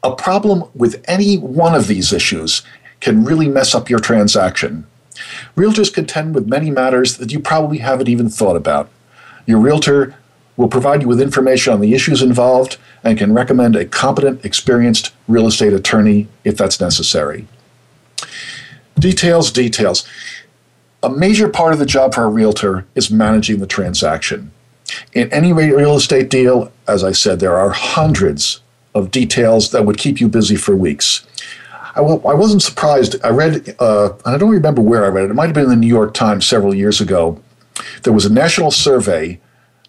A 0.03 0.15
problem 0.15 0.65
with 0.75 1.05
any 1.09 1.37
one 1.37 1.75
of 1.75 1.87
these 1.87 2.13
issues 2.13 2.63
can 3.01 3.25
really 3.25 3.49
mess 3.49 3.75
up 3.75 3.91
your 3.91 3.99
transaction. 3.99 4.87
Realtors 5.57 5.93
contend 5.93 6.35
with 6.35 6.47
many 6.47 6.71
matters 6.71 7.17
that 7.17 7.33
you 7.33 7.41
probably 7.41 7.79
haven't 7.79 8.09
even 8.09 8.29
thought 8.29 8.57
about. 8.57 8.89
Your 9.47 9.59
realtor 9.59 10.15
will 10.57 10.69
provide 10.69 11.03
you 11.03 11.09
with 11.09 11.21
information 11.21 11.73
on 11.73 11.81
the 11.81 11.95
issues 11.95 12.23
involved 12.23 12.79
and 13.03 13.19
can 13.19 13.33
recommend 13.33 13.77
a 13.77 13.85
competent, 13.85 14.45
experienced 14.45 15.13
real 15.29 15.47
estate 15.47 15.73
attorney 15.73 16.29
if 16.45 16.57
that's 16.57 16.81
necessary. 16.81 17.47
Details, 18.99 19.51
details 19.51 20.07
a 21.03 21.11
major 21.11 21.49
part 21.49 21.73
of 21.73 21.79
the 21.79 21.87
job 21.87 22.15
for 22.15 22.25
a 22.25 22.29
realtor 22.29 22.87
is 22.95 23.11
managing 23.11 23.61
the 23.61 23.67
transaction. 23.67 24.51
In 25.13 25.33
any 25.33 25.53
real 25.53 25.97
estate 25.97 26.29
deal, 26.31 26.73
as 26.89 27.05
I 27.05 27.13
said, 27.13 27.39
there 27.39 27.57
are 27.57 27.71
hundreds 27.71 28.61
of 28.95 29.11
details 29.11 29.71
that 29.71 29.85
would 29.85 29.99
keep 29.99 30.21
you 30.21 30.29
busy 30.29 30.57
for 30.57 30.75
weeks. 30.75 31.27
I 31.95 32.01
w- 32.01 32.23
I 32.25 32.35
wasn't 32.35 32.63
surprised. 32.63 33.17
I 33.25 33.31
read, 33.31 33.77
uh, 33.79 34.11
I 34.25 34.37
don't 34.37 34.51
remember 34.51 34.83
where 34.83 35.05
I 35.05 35.09
read 35.09 35.25
it. 35.25 35.31
It 35.31 35.35
might 35.35 35.47
have 35.47 35.55
been 35.55 35.65
in 35.65 35.71
the 35.71 35.77
New 35.77 35.87
York 35.87 36.13
Times 36.13 36.45
several 36.47 36.75
years 36.75 37.01
ago. 37.01 37.41
There 38.03 38.13
was 38.13 38.27
a 38.27 38.33
national 38.33 38.71
survey 38.71 39.39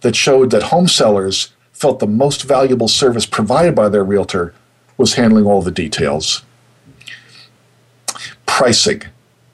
that 0.02 0.16
showed 0.16 0.52
that 0.52 0.64
home 0.64 0.88
sellers 0.88 1.50
felt 1.72 2.00
the 2.00 2.08
most 2.08 2.44
valuable 2.44 2.88
service 2.88 3.26
provided 3.26 3.76
by 3.76 3.90
their 3.90 4.04
realtor 4.04 4.54
was 4.98 5.14
handling 5.14 5.46
all 5.46 5.62
the 5.62 5.72
details. 5.72 6.44
Pricing. 8.58 9.04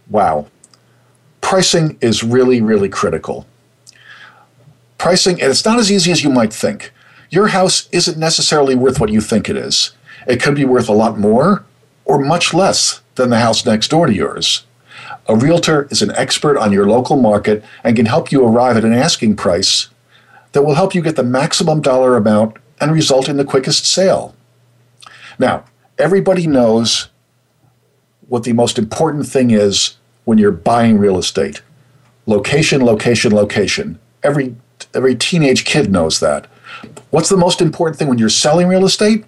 Wow. 0.09 0.47
Pricing 1.41 1.97
is 1.99 2.23
really, 2.23 2.61
really 2.61 2.87
critical. 2.87 3.45
Pricing, 4.97 5.41
and 5.41 5.51
it's 5.51 5.65
not 5.65 5.77
as 5.77 5.91
easy 5.91 6.09
as 6.09 6.23
you 6.23 6.29
might 6.29 6.53
think. 6.53 6.93
Your 7.29 7.47
house 7.47 7.89
isn't 7.91 8.17
necessarily 8.17 8.75
worth 8.75 9.01
what 9.01 9.11
you 9.11 9.19
think 9.19 9.49
it 9.49 9.57
is. 9.57 9.91
It 10.25 10.41
could 10.41 10.55
be 10.55 10.63
worth 10.63 10.87
a 10.87 10.93
lot 10.93 11.19
more 11.19 11.65
or 12.05 12.17
much 12.17 12.53
less 12.53 13.01
than 13.15 13.29
the 13.29 13.39
house 13.39 13.65
next 13.65 13.89
door 13.89 14.07
to 14.07 14.13
yours. 14.13 14.63
A 15.27 15.35
realtor 15.35 15.89
is 15.91 16.01
an 16.01 16.15
expert 16.15 16.57
on 16.57 16.71
your 16.71 16.87
local 16.87 17.17
market 17.17 17.61
and 17.83 17.97
can 17.97 18.05
help 18.05 18.31
you 18.31 18.45
arrive 18.45 18.77
at 18.77 18.85
an 18.85 18.93
asking 18.93 19.35
price 19.35 19.89
that 20.53 20.63
will 20.63 20.75
help 20.75 20.95
you 20.95 21.01
get 21.01 21.17
the 21.17 21.23
maximum 21.23 21.81
dollar 21.81 22.15
amount 22.15 22.55
and 22.79 22.93
result 22.93 23.27
in 23.27 23.35
the 23.35 23.43
quickest 23.43 23.85
sale. 23.85 24.33
Now, 25.37 25.65
everybody 25.97 26.47
knows 26.47 27.09
what 28.27 28.43
the 28.43 28.53
most 28.53 28.77
important 28.77 29.27
thing 29.27 29.51
is 29.51 29.97
when 30.25 30.37
you're 30.37 30.51
buying 30.51 30.97
real 30.97 31.17
estate 31.17 31.61
location, 32.25 32.85
location, 32.85 33.35
location. 33.35 33.99
Every, 34.23 34.55
every 34.93 35.13
teenage 35.13 35.65
kid 35.65 35.91
knows 35.91 36.21
that. 36.21 36.47
What's 37.09 37.27
the 37.27 37.37
most 37.37 37.61
important 37.61 37.99
thing 37.99 38.07
when 38.07 38.17
you're 38.17 38.29
selling 38.29 38.67
real 38.67 38.85
estate? 38.85 39.25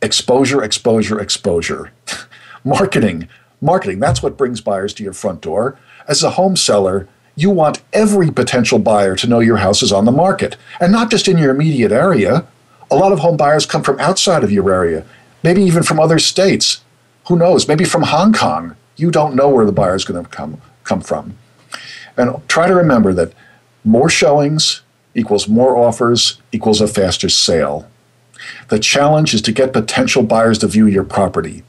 Exposure, 0.00 0.62
exposure, 0.62 1.18
exposure. 1.18 1.90
marketing, 2.64 3.28
marketing. 3.60 3.98
That's 3.98 4.22
what 4.22 4.36
brings 4.36 4.60
buyers 4.60 4.94
to 4.94 5.02
your 5.02 5.12
front 5.12 5.40
door. 5.40 5.76
As 6.06 6.22
a 6.22 6.30
home 6.30 6.54
seller, 6.54 7.08
you 7.34 7.50
want 7.50 7.82
every 7.92 8.30
potential 8.30 8.78
buyer 8.78 9.14
to 9.16 9.26
know 9.26 9.40
your 9.40 9.58
house 9.58 9.82
is 9.82 9.92
on 9.92 10.04
the 10.04 10.12
market, 10.12 10.56
and 10.80 10.90
not 10.92 11.10
just 11.10 11.28
in 11.28 11.38
your 11.38 11.50
immediate 11.50 11.92
area. 11.92 12.46
A 12.90 12.96
lot 12.96 13.12
of 13.12 13.18
home 13.18 13.36
buyers 13.36 13.66
come 13.66 13.82
from 13.82 14.00
outside 14.00 14.42
of 14.42 14.50
your 14.50 14.72
area, 14.72 15.04
maybe 15.42 15.62
even 15.62 15.82
from 15.82 16.00
other 16.00 16.18
states. 16.18 16.80
Who 17.28 17.36
knows? 17.36 17.68
Maybe 17.68 17.84
from 17.84 18.02
Hong 18.02 18.32
Kong. 18.32 18.74
You 18.96 19.10
don't 19.10 19.36
know 19.36 19.50
where 19.50 19.66
the 19.66 19.72
buyer 19.72 19.94
is 19.94 20.04
going 20.04 20.24
to 20.24 20.30
come, 20.30 20.60
come 20.84 21.02
from. 21.02 21.36
And 22.16 22.36
try 22.48 22.66
to 22.66 22.74
remember 22.74 23.12
that 23.12 23.34
more 23.84 24.08
showings 24.08 24.80
equals 25.14 25.46
more 25.46 25.76
offers 25.76 26.40
equals 26.52 26.80
a 26.80 26.88
faster 26.88 27.28
sale. 27.28 27.88
The 28.68 28.78
challenge 28.78 29.34
is 29.34 29.42
to 29.42 29.52
get 29.52 29.74
potential 29.74 30.22
buyers 30.22 30.58
to 30.60 30.68
view 30.68 30.86
your 30.86 31.04
property. 31.04 31.64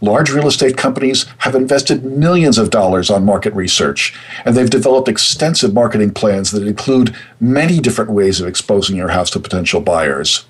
Large 0.00 0.30
real 0.30 0.48
estate 0.48 0.76
companies 0.76 1.26
have 1.38 1.54
invested 1.54 2.04
millions 2.04 2.58
of 2.58 2.70
dollars 2.70 3.08
on 3.08 3.24
market 3.24 3.52
research, 3.54 4.18
and 4.44 4.56
they've 4.56 4.68
developed 4.68 5.08
extensive 5.08 5.74
marketing 5.74 6.12
plans 6.12 6.50
that 6.50 6.66
include 6.66 7.14
many 7.38 7.78
different 7.78 8.10
ways 8.10 8.40
of 8.40 8.48
exposing 8.48 8.96
your 8.96 9.08
house 9.08 9.30
to 9.30 9.40
potential 9.40 9.80
buyers. 9.80 10.44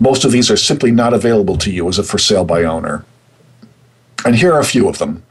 Most 0.00 0.24
of 0.24 0.32
these 0.32 0.50
are 0.50 0.56
simply 0.56 0.90
not 0.90 1.14
available 1.14 1.56
to 1.58 1.70
you 1.70 1.88
as 1.88 1.98
a 1.98 2.02
for 2.02 2.18
sale 2.18 2.44
by 2.44 2.64
owner. 2.64 3.04
And 4.24 4.36
here 4.36 4.52
are 4.52 4.60
a 4.60 4.64
few 4.64 4.88
of 4.88 4.98
them. 4.98 5.24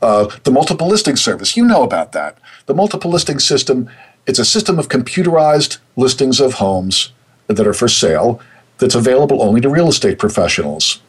Uh, 0.00 0.28
the 0.44 0.50
multiple 0.50 0.86
listing 0.86 1.16
service, 1.16 1.56
you 1.56 1.64
know 1.64 1.82
about 1.82 2.12
that. 2.12 2.38
The 2.66 2.74
multiple 2.74 3.10
listing 3.10 3.38
system, 3.38 3.88
it's 4.26 4.38
a 4.38 4.44
system 4.44 4.78
of 4.78 4.88
computerized 4.88 5.78
listings 5.96 6.40
of 6.40 6.54
homes 6.54 7.12
that 7.46 7.66
are 7.66 7.74
for 7.74 7.88
sale 7.88 8.40
that's 8.78 8.94
available 8.94 9.42
only 9.42 9.60
to 9.60 9.68
real 9.68 9.88
estate 9.88 10.18
professionals. 10.18 11.00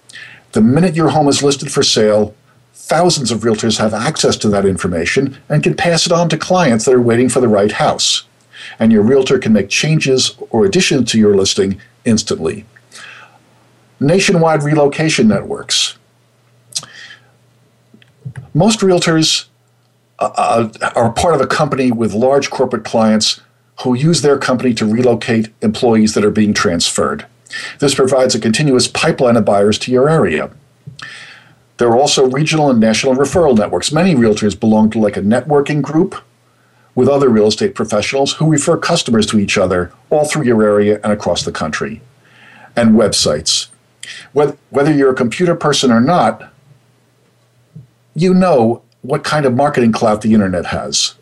The 0.53 0.61
minute 0.61 0.95
your 0.95 1.09
home 1.09 1.27
is 1.27 1.43
listed 1.43 1.71
for 1.71 1.83
sale, 1.83 2.33
thousands 2.73 3.31
of 3.31 3.41
realtors 3.41 3.79
have 3.79 3.93
access 3.93 4.37
to 4.37 4.49
that 4.49 4.65
information 4.65 5.37
and 5.49 5.63
can 5.63 5.75
pass 5.75 6.05
it 6.05 6.11
on 6.11 6.29
to 6.29 6.37
clients 6.37 6.85
that 6.85 6.93
are 6.93 7.01
waiting 7.01 7.29
for 7.29 7.41
the 7.41 7.47
right 7.47 7.73
house. 7.73 8.23
And 8.79 8.91
your 8.91 9.01
realtor 9.01 9.39
can 9.39 9.53
make 9.53 9.69
changes 9.69 10.35
or 10.49 10.65
additions 10.65 11.11
to 11.11 11.19
your 11.19 11.35
listing 11.35 11.81
instantly. 12.05 12.65
Nationwide 13.99 14.63
relocation 14.63 15.27
networks. 15.27 15.97
Most 18.55 18.79
realtors 18.79 19.47
uh, 20.17 20.31
uh 20.35 20.89
are 20.95 21.11
part 21.11 21.35
of 21.35 21.41
a 21.41 21.47
company 21.47 21.91
with 21.91 22.13
large 22.13 22.49
corporate 22.49 22.85
clients 22.85 23.41
who 23.81 23.93
use 23.93 24.21
their 24.21 24.37
company 24.37 24.73
to 24.73 24.85
relocate 24.85 25.49
employees 25.61 26.13
that 26.13 26.23
are 26.23 26.31
being 26.31 26.53
transferred. 26.53 27.25
This 27.79 27.93
provides 27.93 28.33
a 28.33 28.39
continuous 28.39 28.87
pipeline 28.87 29.35
of 29.35 29.43
buyers 29.43 29.77
to 29.79 29.91
your 29.91 30.09
area. 30.09 30.49
There 31.77 31.89
are 31.89 31.97
also 31.97 32.29
regional 32.29 32.69
and 32.69 32.79
national 32.79 33.15
referral 33.15 33.57
networks. 33.57 33.91
Many 33.91 34.15
realtors 34.15 34.57
belong 34.57 34.89
to 34.91 34.99
like 34.99 35.17
a 35.17 35.21
networking 35.21 35.81
group 35.81 36.15
with 36.95 37.09
other 37.09 37.27
real 37.27 37.47
estate 37.47 37.75
professionals 37.75 38.33
who 38.33 38.49
refer 38.49 38.77
customers 38.77 39.25
to 39.27 39.39
each 39.39 39.57
other 39.57 39.91
all 40.09 40.23
through 40.23 40.45
your 40.45 40.63
area 40.63 41.01
and 41.03 41.11
across 41.11 41.43
the 41.43 41.51
country. 41.51 42.01
And 42.77 42.91
websites. 42.91 43.67
Whether 44.31 44.93
you're 44.93 45.11
a 45.11 45.15
computer 45.15 45.55
person 45.55 45.91
or 45.91 45.99
not, 45.99 46.53
you 48.15 48.33
know 48.33 48.81
what 49.01 49.23
kind 49.23 49.45
of 49.45 49.53
marketing 49.53 49.91
clout 49.91 50.21
the 50.21 50.33
internet 50.33 50.67
has. 50.67 51.15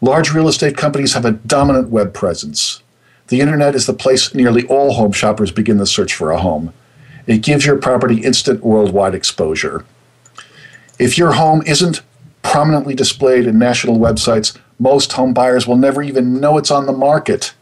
Large 0.00 0.32
real 0.32 0.48
estate 0.48 0.76
companies 0.76 1.12
have 1.14 1.24
a 1.24 1.32
dominant 1.32 1.90
web 1.90 2.12
presence. 2.12 2.82
The 3.28 3.40
internet 3.40 3.74
is 3.74 3.86
the 3.86 3.92
place 3.92 4.34
nearly 4.34 4.66
all 4.66 4.94
home 4.94 5.12
shoppers 5.12 5.52
begin 5.52 5.76
the 5.78 5.86
search 5.86 6.14
for 6.14 6.32
a 6.32 6.38
home. 6.38 6.72
It 7.26 7.42
gives 7.42 7.64
your 7.64 7.78
property 7.78 8.22
instant 8.24 8.64
worldwide 8.64 9.14
exposure. 9.14 9.84
If 10.98 11.16
your 11.16 11.32
home 11.32 11.62
isn't 11.64 12.02
prominently 12.42 12.94
displayed 12.94 13.46
in 13.46 13.58
national 13.58 13.98
websites, 13.98 14.58
most 14.78 15.12
home 15.12 15.32
buyers 15.32 15.66
will 15.66 15.76
never 15.76 16.02
even 16.02 16.40
know 16.40 16.58
it's 16.58 16.70
on 16.70 16.86
the 16.86 16.92
market. 16.92 17.54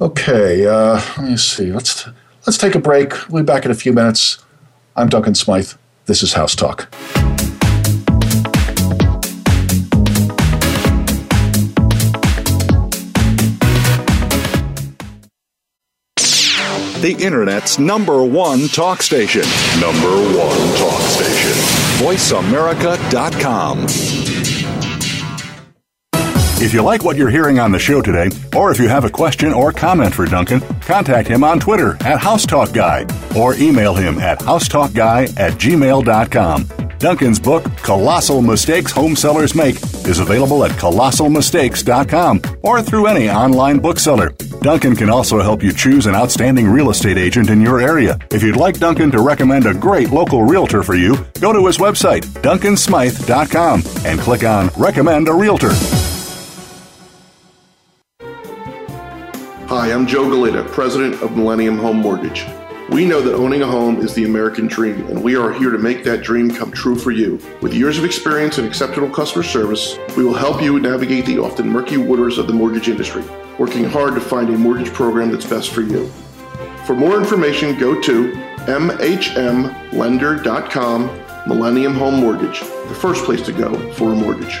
Okay, 0.00 0.66
uh, 0.66 1.00
let 1.18 1.30
me 1.30 1.36
see. 1.36 1.72
Let's 1.72 2.08
let's 2.46 2.58
take 2.58 2.74
a 2.74 2.78
break. 2.78 3.12
We'll 3.28 3.42
be 3.42 3.46
back 3.46 3.64
in 3.64 3.70
a 3.70 3.74
few 3.74 3.92
minutes. 3.92 4.38
I'm 4.94 5.08
Duncan 5.08 5.34
Smythe. 5.34 5.72
This 6.06 6.22
is 6.22 6.32
House 6.32 6.54
Talk. 6.54 6.88
the 17.02 17.14
Internet's 17.20 17.78
number 17.78 18.24
one 18.24 18.66
talk 18.68 19.02
station. 19.02 19.42
Number 19.80 20.08
one 20.36 20.76
talk 20.76 21.00
station. 21.02 21.52
VoiceAmerica.com. 22.04 23.86
If 26.58 26.72
you 26.72 26.82
like 26.82 27.04
what 27.04 27.16
you're 27.16 27.30
hearing 27.30 27.58
on 27.58 27.70
the 27.70 27.78
show 27.78 28.00
today, 28.00 28.30
or 28.56 28.70
if 28.70 28.78
you 28.78 28.88
have 28.88 29.04
a 29.04 29.10
question 29.10 29.52
or 29.52 29.72
comment 29.72 30.14
for 30.14 30.24
Duncan, 30.24 30.60
contact 30.80 31.28
him 31.28 31.44
on 31.44 31.60
Twitter 31.60 31.92
at 32.00 32.18
HouseTalkGuy 32.18 33.36
or 33.36 33.54
email 33.56 33.94
him 33.94 34.18
at 34.18 34.38
housetalkguy 34.40 35.38
at 35.38 35.52
gmail.com. 35.52 36.68
Duncan's 36.98 37.38
book, 37.38 37.64
Colossal 37.82 38.40
Mistakes 38.40 38.90
Home 38.92 39.14
Sellers 39.14 39.54
Make, 39.54 39.76
is 40.06 40.18
available 40.18 40.64
at 40.64 40.70
colossalmistakes.com 40.72 42.40
or 42.62 42.80
through 42.80 43.06
any 43.06 43.28
online 43.28 43.78
bookseller. 43.78 44.30
Duncan 44.62 44.96
can 44.96 45.10
also 45.10 45.40
help 45.40 45.62
you 45.62 45.74
choose 45.74 46.06
an 46.06 46.14
outstanding 46.14 46.66
real 46.66 46.88
estate 46.88 47.18
agent 47.18 47.50
in 47.50 47.60
your 47.60 47.80
area. 47.80 48.18
If 48.30 48.42
you'd 48.42 48.56
like 48.56 48.78
Duncan 48.78 49.10
to 49.10 49.20
recommend 49.20 49.66
a 49.66 49.74
great 49.74 50.08
local 50.10 50.42
realtor 50.42 50.82
for 50.82 50.94
you, 50.94 51.16
go 51.38 51.52
to 51.52 51.66
his 51.66 51.76
website, 51.76 52.22
duncansmythe.com, 52.40 53.82
and 54.06 54.18
click 54.18 54.42
on 54.42 54.70
Recommend 54.78 55.28
a 55.28 55.34
Realtor. 55.34 55.72
Hi, 59.86 59.92
I'm 59.92 60.04
Joe 60.04 60.28
Galita, 60.28 60.64
president 60.64 61.22
of 61.22 61.36
Millennium 61.36 61.78
Home 61.78 61.98
Mortgage. 61.98 62.44
We 62.90 63.04
know 63.04 63.20
that 63.20 63.34
owning 63.34 63.62
a 63.62 63.68
home 63.68 63.98
is 63.98 64.14
the 64.14 64.24
American 64.24 64.66
dream, 64.66 65.06
and 65.06 65.22
we 65.22 65.36
are 65.36 65.52
here 65.52 65.70
to 65.70 65.78
make 65.78 66.02
that 66.02 66.24
dream 66.24 66.50
come 66.50 66.72
true 66.72 66.96
for 66.96 67.12
you. 67.12 67.38
With 67.60 67.72
years 67.72 67.96
of 67.96 68.04
experience 68.04 68.58
and 68.58 68.66
exceptional 68.66 69.08
customer 69.08 69.44
service, 69.44 69.96
we 70.16 70.24
will 70.24 70.34
help 70.34 70.60
you 70.60 70.80
navigate 70.80 71.24
the 71.24 71.38
often 71.38 71.68
murky 71.68 71.98
waters 71.98 72.36
of 72.36 72.48
the 72.48 72.52
mortgage 72.52 72.88
industry, 72.88 73.22
working 73.60 73.84
hard 73.84 74.16
to 74.16 74.20
find 74.20 74.50
a 74.50 74.58
mortgage 74.58 74.92
program 74.92 75.30
that's 75.30 75.46
best 75.46 75.70
for 75.70 75.82
you. 75.82 76.08
For 76.84 76.96
more 76.96 77.16
information, 77.16 77.78
go 77.78 78.00
to 78.00 78.32
mhmlender.com 78.66 81.20
Millennium 81.46 81.94
Home 81.94 82.16
Mortgage, 82.16 82.58
the 82.58 82.98
first 83.00 83.24
place 83.24 83.42
to 83.42 83.52
go 83.52 83.92
for 83.92 84.12
a 84.12 84.16
mortgage. 84.16 84.60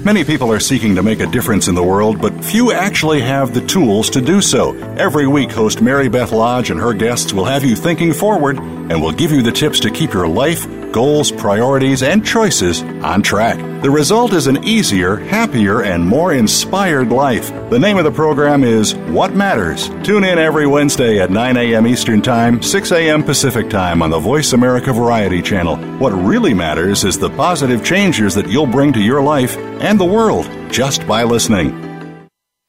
Many 0.00 0.22
people 0.22 0.52
are 0.52 0.60
seeking 0.60 0.96
to 0.96 1.02
make 1.02 1.20
a 1.20 1.26
difference 1.26 1.66
in 1.66 1.74
the 1.74 1.82
world, 1.82 2.20
but 2.20 2.44
few 2.44 2.72
actually 2.72 3.22
have 3.22 3.54
the 3.54 3.62
tools 3.62 4.10
to 4.10 4.20
do 4.20 4.42
so. 4.42 4.74
Every 4.98 5.26
week, 5.26 5.50
host 5.50 5.80
Mary 5.80 6.08
Beth 6.08 6.30
Lodge 6.30 6.70
and 6.70 6.78
her 6.78 6.92
guests 6.92 7.32
will 7.32 7.46
have 7.46 7.64
you 7.64 7.74
thinking 7.74 8.12
forward 8.12 8.58
and 8.58 9.00
will 9.00 9.12
give 9.12 9.32
you 9.32 9.40
the 9.40 9.50
tips 9.52 9.80
to 9.80 9.90
keep 9.90 10.12
your 10.12 10.28
life, 10.28 10.66
goals, 10.92 11.32
priorities, 11.32 12.02
and 12.02 12.24
choices 12.24 12.82
on 12.82 13.22
track. 13.22 13.56
The 13.82 13.90
result 13.90 14.32
is 14.32 14.46
an 14.46 14.64
easier, 14.64 15.16
happier, 15.16 15.82
and 15.82 16.06
more 16.06 16.32
inspired 16.34 17.10
life. 17.10 17.48
The 17.70 17.78
name 17.78 17.96
of 17.96 18.04
the 18.04 18.12
program 18.12 18.62
is 18.62 18.94
What 18.94 19.34
Matters. 19.34 19.88
Tune 20.04 20.24
in 20.24 20.38
every 20.38 20.66
Wednesday 20.66 21.18
at 21.18 21.30
9 21.30 21.56
a.m. 21.56 21.86
Eastern 21.86 22.22
Time, 22.22 22.62
6 22.62 22.92
a.m. 22.92 23.24
Pacific 23.24 23.70
Time 23.70 24.02
on 24.02 24.10
the 24.10 24.18
Voice 24.18 24.52
America 24.52 24.92
Variety 24.92 25.42
Channel. 25.42 25.76
What 25.98 26.12
really 26.12 26.54
matters 26.54 27.04
is 27.04 27.18
the 27.18 27.30
positive 27.30 27.84
changes 27.84 28.34
that 28.34 28.48
you'll 28.48 28.66
bring 28.66 28.92
to 28.92 29.00
your 29.00 29.22
life 29.22 29.56
and 29.84 30.00
the 30.00 30.04
world 30.04 30.48
just 30.70 31.06
by 31.06 31.22
listening. 31.22 31.70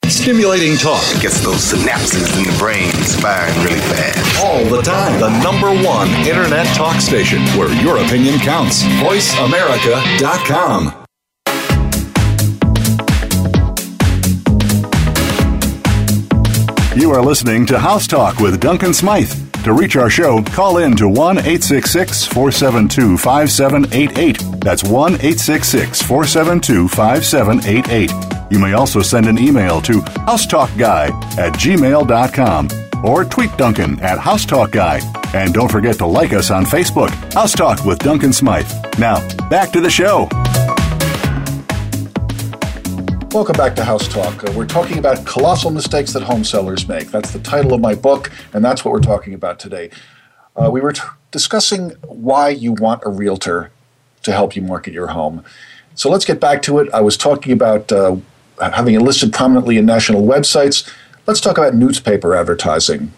Stimulating 0.04 0.78
talk 0.78 1.02
gets 1.22 1.40
those 1.42 1.72
synapses 1.72 2.38
in 2.38 2.44
the 2.44 2.54
brain 2.60 2.92
firing 3.22 3.56
really 3.64 3.80
fast. 3.80 4.44
All 4.44 4.66
the 4.66 4.82
time. 4.82 5.22
The 5.22 5.30
number 5.42 5.70
one 5.88 6.10
internet 6.28 6.68
talk 6.76 7.00
station 7.00 7.40
where 7.58 7.72
your 7.82 7.96
opinion 7.98 8.38
counts. 8.40 8.84
VoiceAmerica.com. 8.84 11.04
You 17.00 17.12
are 17.12 17.22
listening 17.22 17.66
to 17.68 17.80
House 17.80 18.08
Talk 18.08 18.40
with 18.40 18.60
Duncan 18.60 18.94
Smythe. 18.94 19.45
To 19.66 19.74
reach 19.74 19.96
our 19.96 20.12
show, 20.12 20.44
call 20.44 20.78
in 20.78 20.96
to 20.98 21.10
1 21.10 21.40
866 21.40 22.28
472 22.28 23.18
5788. 23.18 24.62
That's 24.62 24.84
1 24.84 25.14
866 25.14 26.04
472 26.04 26.88
5788. 26.88 28.12
You 28.52 28.60
may 28.60 28.74
also 28.74 29.02
send 29.02 29.26
an 29.26 29.40
email 29.40 29.82
to 29.82 30.02
housetalkguy 30.28 31.10
at 31.40 31.54
gmail.com 31.54 32.70
or 33.04 33.26
tweet 33.26 33.58
Duncan 33.58 34.00
at 34.02 34.20
housetalkguy. 34.20 35.34
And 35.34 35.52
don't 35.52 35.72
forget 35.72 35.96
to 35.96 36.06
like 36.06 36.34
us 36.34 36.52
on 36.52 36.64
Facebook, 36.64 37.10
House 37.34 37.54
Talk 37.54 37.84
with 37.86 37.98
Duncan 37.98 38.34
Smythe. 38.34 38.72
Now, 39.00 39.18
back 39.50 39.72
to 39.72 39.82
the 39.82 39.90
show. 39.90 40.30
Welcome 43.36 43.58
back 43.58 43.76
to 43.76 43.84
House 43.84 44.08
Talk. 44.08 44.46
Uh, 44.46 44.54
we're 44.54 44.66
talking 44.66 44.98
about 44.98 45.26
colossal 45.26 45.70
mistakes 45.70 46.14
that 46.14 46.24
home 46.24 46.46
sellers 46.46 46.88
make. 46.88 47.12
That's 47.12 47.32
the 47.32 47.40
title 47.40 47.74
of 47.74 47.82
my 47.82 47.94
book, 47.94 48.32
and 48.54 48.64
that's 48.64 48.86
what 48.86 48.94
we're 48.94 49.02
talking 49.02 49.34
about 49.34 49.60
today. 49.60 49.90
Uh, 50.56 50.70
we 50.72 50.80
were 50.80 50.94
t- 50.94 51.02
discussing 51.32 51.90
why 52.08 52.48
you 52.48 52.72
want 52.72 53.04
a 53.06 53.10
realtor 53.10 53.72
to 54.24 54.32
help 54.32 54.56
you 54.56 54.62
market 54.62 54.94
your 54.94 55.08
home. 55.08 55.44
So 55.96 56.10
let's 56.10 56.24
get 56.24 56.40
back 56.40 56.62
to 56.62 56.80
it. 56.80 56.88
I 56.94 57.02
was 57.02 57.18
talking 57.18 57.52
about 57.52 57.92
uh, 57.92 58.16
having 58.58 58.94
it 58.94 59.02
listed 59.02 59.34
prominently 59.34 59.78
in 59.78 59.86
national 59.86 60.26
websites. 60.26 60.90
Let's 61.28 61.42
talk 61.42 61.58
about 61.58 61.76
newspaper 61.76 62.36
advertising, 62.36 63.12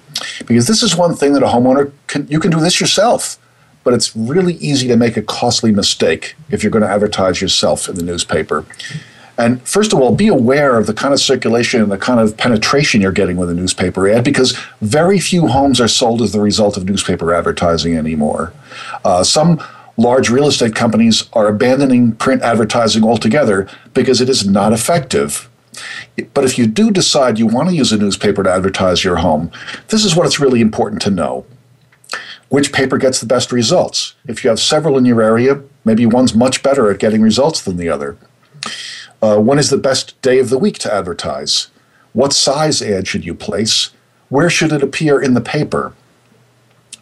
because 0.47 0.65
this 0.65 0.81
is 0.81 0.95
one 0.95 1.15
thing 1.15 1.33
that 1.33 1.43
a 1.43 1.47
homeowner 1.47 1.91
can. 2.07 2.27
You 2.27 2.39
can 2.39 2.49
do 2.49 2.59
this 2.59 2.81
yourself, 2.81 3.37
but 3.83 3.93
it's 3.93 4.15
really 4.15 4.55
easy 4.55 4.87
to 4.87 4.97
make 4.97 5.15
a 5.15 5.21
costly 5.21 5.71
mistake 5.71 6.33
if 6.49 6.63
you're 6.63 6.71
going 6.71 6.81
to 6.81 6.89
advertise 6.89 7.39
yourself 7.39 7.87
in 7.87 7.93
the 7.93 8.03
newspaper. 8.03 8.65
And 9.37 9.61
first 9.61 9.93
of 9.93 9.99
all, 9.99 10.15
be 10.15 10.27
aware 10.27 10.77
of 10.77 10.87
the 10.87 10.93
kind 10.93 11.13
of 11.13 11.19
circulation 11.19 11.81
and 11.81 11.91
the 11.91 11.97
kind 11.97 12.19
of 12.19 12.35
penetration 12.37 13.01
you're 13.01 13.11
getting 13.11 13.37
with 13.37 13.49
a 13.49 13.53
newspaper 13.53 14.09
ad 14.09 14.23
because 14.23 14.57
very 14.81 15.19
few 15.19 15.47
homes 15.47 15.79
are 15.79 15.87
sold 15.87 16.21
as 16.21 16.31
the 16.31 16.41
result 16.41 16.75
of 16.75 16.85
newspaper 16.85 17.33
advertising 17.33 17.95
anymore. 17.95 18.51
Uh, 19.05 19.23
some 19.23 19.61
large 19.95 20.29
real 20.29 20.47
estate 20.47 20.75
companies 20.75 21.29
are 21.33 21.47
abandoning 21.47 22.13
print 22.13 22.41
advertising 22.41 23.03
altogether 23.03 23.67
because 23.93 24.21
it 24.21 24.29
is 24.29 24.47
not 24.47 24.73
effective. 24.73 25.49
But 26.33 26.43
if 26.43 26.57
you 26.57 26.65
do 26.65 26.89
decide 26.89 27.37
you 27.37 27.45
want 27.45 27.69
to 27.69 27.75
use 27.75 27.91
a 27.91 27.97
newspaper 27.97 28.43
to 28.43 28.51
advertise 28.51 29.03
your 29.03 29.17
home, 29.17 29.51
this 29.89 30.03
is 30.03 30.15
what 30.15 30.25
it's 30.25 30.39
really 30.39 30.61
important 30.61 31.01
to 31.03 31.11
know. 31.11 31.45
Which 32.49 32.71
paper 32.71 32.97
gets 32.97 33.19
the 33.19 33.25
best 33.25 33.51
results? 33.51 34.15
If 34.25 34.43
you 34.43 34.49
have 34.49 34.59
several 34.59 34.97
in 34.97 35.05
your 35.05 35.21
area, 35.21 35.61
maybe 35.83 36.05
one's 36.05 36.33
much 36.33 36.63
better 36.63 36.89
at 36.89 36.99
getting 36.99 37.21
results 37.21 37.61
than 37.61 37.77
the 37.77 37.89
other. 37.89 38.17
Uh, 39.21 39.39
when 39.39 39.57
is 39.57 39.69
the 39.69 39.77
best 39.77 40.19
day 40.21 40.39
of 40.39 40.49
the 40.49 40.57
week 40.57 40.77
to 40.79 40.93
advertise? 40.93 41.67
What 42.13 42.33
size 42.33 42.81
ad 42.81 43.07
should 43.07 43.25
you 43.25 43.33
place? 43.33 43.91
Where 44.29 44.49
should 44.49 44.71
it 44.71 44.83
appear 44.83 45.21
in 45.21 45.33
the 45.33 45.41
paper? 45.41 45.93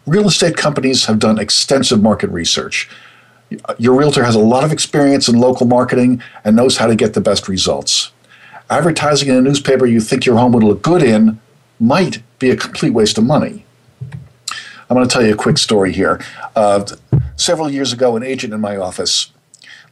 Real 0.05 0.27
estate 0.27 0.55
companies 0.55 1.05
have 1.05 1.19
done 1.19 1.39
extensive 1.39 2.01
market 2.01 2.29
research. 2.29 2.89
Your 3.77 3.95
realtor 3.95 4.23
has 4.23 4.35
a 4.35 4.39
lot 4.39 4.63
of 4.63 4.71
experience 4.71 5.27
in 5.27 5.39
local 5.39 5.65
marketing 5.65 6.21
and 6.43 6.55
knows 6.55 6.77
how 6.77 6.87
to 6.87 6.95
get 6.95 7.13
the 7.13 7.21
best 7.21 7.47
results. 7.47 8.11
Advertising 8.69 9.29
in 9.29 9.35
a 9.35 9.41
newspaper 9.41 9.85
you 9.85 9.99
think 9.99 10.25
your 10.25 10.37
home 10.37 10.51
would 10.51 10.63
look 10.63 10.81
good 10.81 11.03
in 11.03 11.39
might 11.79 12.23
be 12.39 12.49
a 12.49 12.55
complete 12.55 12.91
waste 12.91 13.17
of 13.17 13.23
money. 13.23 13.65
I'm 14.89 14.95
going 14.95 15.07
to 15.07 15.11
tell 15.11 15.25
you 15.25 15.33
a 15.33 15.37
quick 15.37 15.57
story 15.57 15.91
here. 15.91 16.21
Uh, 16.55 16.85
several 17.35 17.69
years 17.69 17.91
ago, 17.91 18.15
an 18.15 18.23
agent 18.23 18.53
in 18.53 18.61
my 18.61 18.77
office 18.77 19.31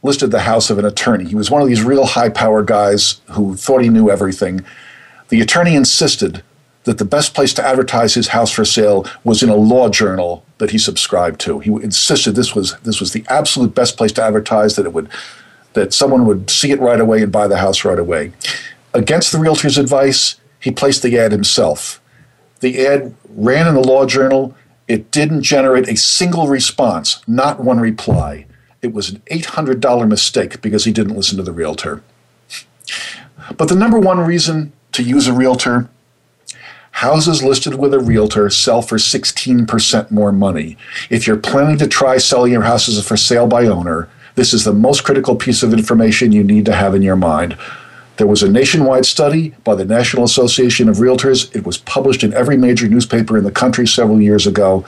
listed 0.04 0.30
the 0.30 0.40
house 0.40 0.70
of 0.70 0.78
an 0.78 0.84
attorney. 0.84 1.24
He 1.24 1.34
was 1.34 1.50
one 1.50 1.62
of 1.62 1.66
these 1.66 1.82
real 1.82 2.04
high 2.04 2.28
power 2.28 2.62
guys 2.62 3.20
who 3.30 3.56
thought 3.56 3.82
he 3.82 3.88
knew 3.88 4.10
everything. 4.10 4.64
The 5.30 5.40
attorney 5.40 5.74
insisted 5.74 6.44
that 6.84 6.98
the 6.98 7.04
best 7.06 7.34
place 7.34 7.54
to 7.54 7.66
advertise 7.66 8.12
his 8.12 8.28
house 8.28 8.50
for 8.50 8.64
sale 8.64 9.06
was 9.24 9.42
in 9.42 9.48
a 9.48 9.56
law 9.56 9.88
journal 9.88 10.44
that 10.58 10.70
he 10.70 10.78
subscribed 10.78 11.40
to. 11.40 11.58
He 11.60 11.70
insisted 11.70 12.36
this 12.36 12.54
was 12.54 12.76
this 12.82 13.00
was 13.00 13.12
the 13.12 13.24
absolute 13.28 13.74
best 13.74 13.96
place 13.96 14.12
to 14.12 14.22
advertise 14.22 14.76
that 14.76 14.86
it 14.86 14.92
would 14.92 15.08
that 15.72 15.94
someone 15.94 16.26
would 16.26 16.50
see 16.50 16.70
it 16.70 16.80
right 16.80 17.00
away 17.00 17.22
and 17.22 17.32
buy 17.32 17.48
the 17.48 17.56
house 17.56 17.84
right 17.84 17.98
away. 17.98 18.32
Against 18.92 19.32
the 19.32 19.38
realtor's 19.38 19.78
advice, 19.78 20.36
he 20.60 20.70
placed 20.70 21.02
the 21.02 21.18
ad 21.18 21.32
himself. 21.32 22.00
The 22.60 22.86
ad 22.86 23.14
ran 23.30 23.66
in 23.66 23.74
the 23.74 23.80
law 23.80 24.06
journal. 24.06 24.54
It 24.86 25.10
didn't 25.10 25.42
generate 25.42 25.88
a 25.88 25.96
single 25.96 26.46
response, 26.46 27.22
not 27.26 27.60
one 27.60 27.80
reply. 27.80 28.46
It 28.84 28.92
was 28.92 29.08
an 29.08 29.22
$800 29.30 30.06
mistake 30.06 30.60
because 30.60 30.84
he 30.84 30.92
didn't 30.92 31.16
listen 31.16 31.38
to 31.38 31.42
the 31.42 31.52
realtor. 31.52 32.02
But 33.56 33.68
the 33.68 33.74
number 33.74 33.98
one 33.98 34.20
reason 34.20 34.74
to 34.92 35.02
use 35.02 35.26
a 35.26 35.32
realtor 35.32 35.88
houses 36.90 37.42
listed 37.42 37.76
with 37.76 37.94
a 37.94 37.98
realtor 37.98 38.50
sell 38.50 38.82
for 38.82 38.98
16% 38.98 40.10
more 40.10 40.32
money. 40.32 40.76
If 41.08 41.26
you're 41.26 41.38
planning 41.38 41.78
to 41.78 41.88
try 41.88 42.18
selling 42.18 42.52
your 42.52 42.62
houses 42.62 43.04
for 43.06 43.16
sale 43.16 43.46
by 43.46 43.66
owner, 43.66 44.08
this 44.34 44.52
is 44.52 44.64
the 44.64 44.74
most 44.74 45.02
critical 45.02 45.34
piece 45.34 45.62
of 45.62 45.72
information 45.72 46.30
you 46.30 46.44
need 46.44 46.66
to 46.66 46.74
have 46.74 46.94
in 46.94 47.00
your 47.00 47.16
mind. 47.16 47.56
There 48.18 48.26
was 48.26 48.42
a 48.42 48.50
nationwide 48.50 49.06
study 49.06 49.54
by 49.64 49.76
the 49.76 49.86
National 49.86 50.24
Association 50.24 50.90
of 50.90 50.98
Realtors. 50.98 51.54
It 51.56 51.64
was 51.64 51.78
published 51.78 52.22
in 52.22 52.34
every 52.34 52.58
major 52.58 52.86
newspaper 52.86 53.38
in 53.38 53.44
the 53.44 53.50
country 53.50 53.86
several 53.86 54.20
years 54.20 54.46
ago. 54.46 54.84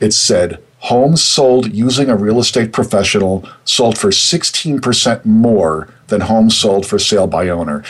It 0.00 0.12
said 0.12 0.58
homes 0.84 1.22
sold 1.22 1.72
using 1.74 2.10
a 2.10 2.16
real 2.16 2.38
estate 2.38 2.70
professional 2.70 3.42
sold 3.64 3.96
for 3.96 4.10
16% 4.10 5.24
more 5.24 5.88
than 6.08 6.20
homes 6.20 6.54
sold 6.54 6.84
for 6.84 6.98
sale 6.98 7.26
by 7.26 7.48
owner. 7.48 7.82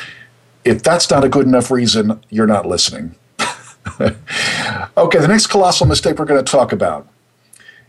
If 0.65 0.81
that's 0.85 1.11
not 1.11 1.25
a 1.25 1.29
good 1.29 1.45
enough 1.45 1.73
reason, 1.73 2.21
you're 2.31 2.47
not 2.47 2.67
listening. 2.67 3.17
okay, 4.01 5.19
the 5.19 5.29
next 5.29 5.49
colossal 5.49 5.87
mistake 5.87 6.21
we're 6.21 6.25
going 6.25 6.43
to 6.43 6.51
talk 6.51 6.71
about 6.71 7.09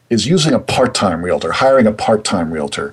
is 0.10 0.26
using 0.26 0.54
a 0.54 0.60
part 0.60 0.96
time 0.96 1.24
realtor, 1.24 1.52
hiring 1.52 1.86
a 1.86 1.94
part 1.94 2.24
time 2.24 2.52
realtor. 2.52 2.92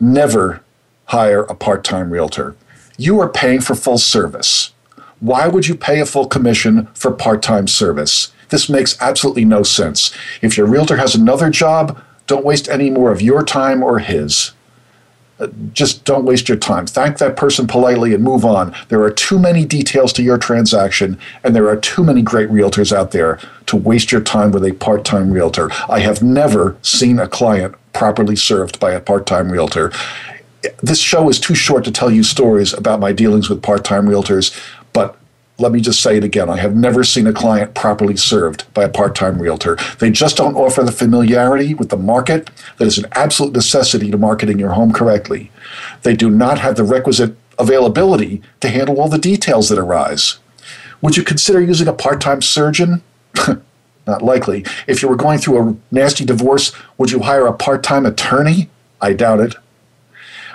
Never 0.00 0.62
hire 1.06 1.42
a 1.42 1.54
part 1.54 1.84
time 1.84 2.10
realtor. 2.10 2.56
You 2.96 3.20
are 3.20 3.28
paying 3.28 3.60
for 3.60 3.74
full 3.74 3.98
service. 3.98 4.72
Why 5.20 5.46
would 5.46 5.68
you 5.68 5.74
pay 5.74 6.00
a 6.00 6.06
full 6.06 6.26
commission 6.26 6.86
for 6.94 7.10
part 7.10 7.42
time 7.42 7.68
service? 7.68 8.32
This 8.50 8.68
makes 8.68 9.00
absolutely 9.00 9.44
no 9.44 9.62
sense. 9.62 10.14
If 10.42 10.56
your 10.56 10.66
realtor 10.66 10.96
has 10.96 11.14
another 11.14 11.50
job, 11.50 12.00
don't 12.26 12.44
waste 12.44 12.68
any 12.68 12.90
more 12.90 13.12
of 13.12 13.22
your 13.22 13.42
time 13.42 13.82
or 13.82 13.98
his. 13.98 14.52
Uh, 15.40 15.48
just 15.72 16.04
don't 16.04 16.24
waste 16.24 16.48
your 16.48 16.56
time. 16.56 16.86
Thank 16.86 17.18
that 17.18 17.36
person 17.36 17.66
politely 17.66 18.14
and 18.14 18.22
move 18.22 18.44
on. 18.44 18.74
There 18.88 19.02
are 19.02 19.10
too 19.10 19.38
many 19.38 19.64
details 19.64 20.12
to 20.14 20.22
your 20.22 20.38
transaction, 20.38 21.18
and 21.42 21.56
there 21.56 21.68
are 21.68 21.76
too 21.76 22.04
many 22.04 22.22
great 22.22 22.50
realtors 22.50 22.96
out 22.96 23.10
there 23.10 23.40
to 23.66 23.76
waste 23.76 24.12
your 24.12 24.20
time 24.20 24.52
with 24.52 24.64
a 24.64 24.72
part 24.74 25.04
time 25.04 25.32
realtor. 25.32 25.70
I 25.88 26.00
have 26.00 26.22
never 26.22 26.76
seen 26.82 27.18
a 27.18 27.26
client 27.26 27.74
properly 27.92 28.36
served 28.36 28.78
by 28.78 28.92
a 28.92 29.00
part 29.00 29.26
time 29.26 29.50
realtor. 29.50 29.90
This 30.82 31.00
show 31.00 31.28
is 31.28 31.40
too 31.40 31.54
short 31.54 31.84
to 31.84 31.90
tell 31.90 32.12
you 32.12 32.22
stories 32.22 32.72
about 32.72 33.00
my 33.00 33.12
dealings 33.12 33.50
with 33.50 33.60
part 33.60 33.84
time 33.84 34.06
realtors, 34.06 34.56
let 35.58 35.72
me 35.72 35.80
just 35.80 36.02
say 36.02 36.16
it 36.16 36.24
again. 36.24 36.50
I 36.50 36.56
have 36.56 36.74
never 36.74 37.04
seen 37.04 37.26
a 37.26 37.32
client 37.32 37.74
properly 37.74 38.16
served 38.16 38.72
by 38.74 38.82
a 38.84 38.88
part 38.88 39.14
time 39.14 39.40
realtor. 39.40 39.76
They 40.00 40.10
just 40.10 40.36
don't 40.36 40.56
offer 40.56 40.82
the 40.82 40.92
familiarity 40.92 41.74
with 41.74 41.90
the 41.90 41.96
market 41.96 42.50
that 42.78 42.86
is 42.86 42.98
an 42.98 43.06
absolute 43.12 43.52
necessity 43.52 44.10
to 44.10 44.18
marketing 44.18 44.58
your 44.58 44.72
home 44.72 44.92
correctly. 44.92 45.52
They 46.02 46.16
do 46.16 46.28
not 46.28 46.58
have 46.58 46.76
the 46.76 46.84
requisite 46.84 47.36
availability 47.58 48.42
to 48.60 48.68
handle 48.68 49.00
all 49.00 49.08
the 49.08 49.18
details 49.18 49.68
that 49.68 49.78
arise. 49.78 50.38
Would 51.00 51.16
you 51.16 51.22
consider 51.22 51.60
using 51.60 51.86
a 51.86 51.92
part 51.92 52.20
time 52.20 52.42
surgeon? 52.42 53.02
not 54.06 54.22
likely. 54.22 54.64
If 54.86 55.02
you 55.02 55.08
were 55.08 55.16
going 55.16 55.38
through 55.38 55.68
a 55.68 55.76
nasty 55.90 56.24
divorce, 56.24 56.72
would 56.98 57.10
you 57.10 57.20
hire 57.20 57.46
a 57.46 57.52
part 57.52 57.82
time 57.82 58.06
attorney? 58.06 58.70
I 59.00 59.12
doubt 59.12 59.40
it. 59.40 59.54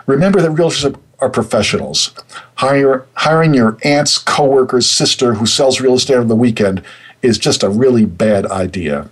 Remember 0.08 0.42
that 0.42 0.52
realtors 0.52 0.94
are, 0.94 1.00
are 1.22 1.30
professionals. 1.30 2.14
Hire, 2.56 3.06
hiring 3.16 3.54
your 3.54 3.78
aunt's 3.84 4.18
coworker's 4.18 4.90
sister 4.90 5.36
who 5.36 5.46
sells 5.46 5.82
real 5.82 5.96
estate 5.96 6.18
on 6.18 6.28
the 6.28 6.36
weekend 6.36 6.84
is 7.22 7.38
just 7.38 7.64
a 7.64 7.70
really 7.70 8.06
bad 8.06 8.46
idea. 8.48 9.10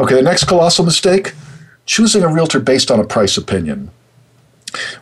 Okay, 0.00 0.14
the 0.14 0.22
next 0.22 0.44
colossal 0.44 0.84
mistake 0.84 1.34
choosing 1.86 2.22
a 2.22 2.28
realtor 2.28 2.60
based 2.60 2.90
on 2.90 2.98
a 2.98 3.04
price 3.04 3.36
opinion. 3.36 3.90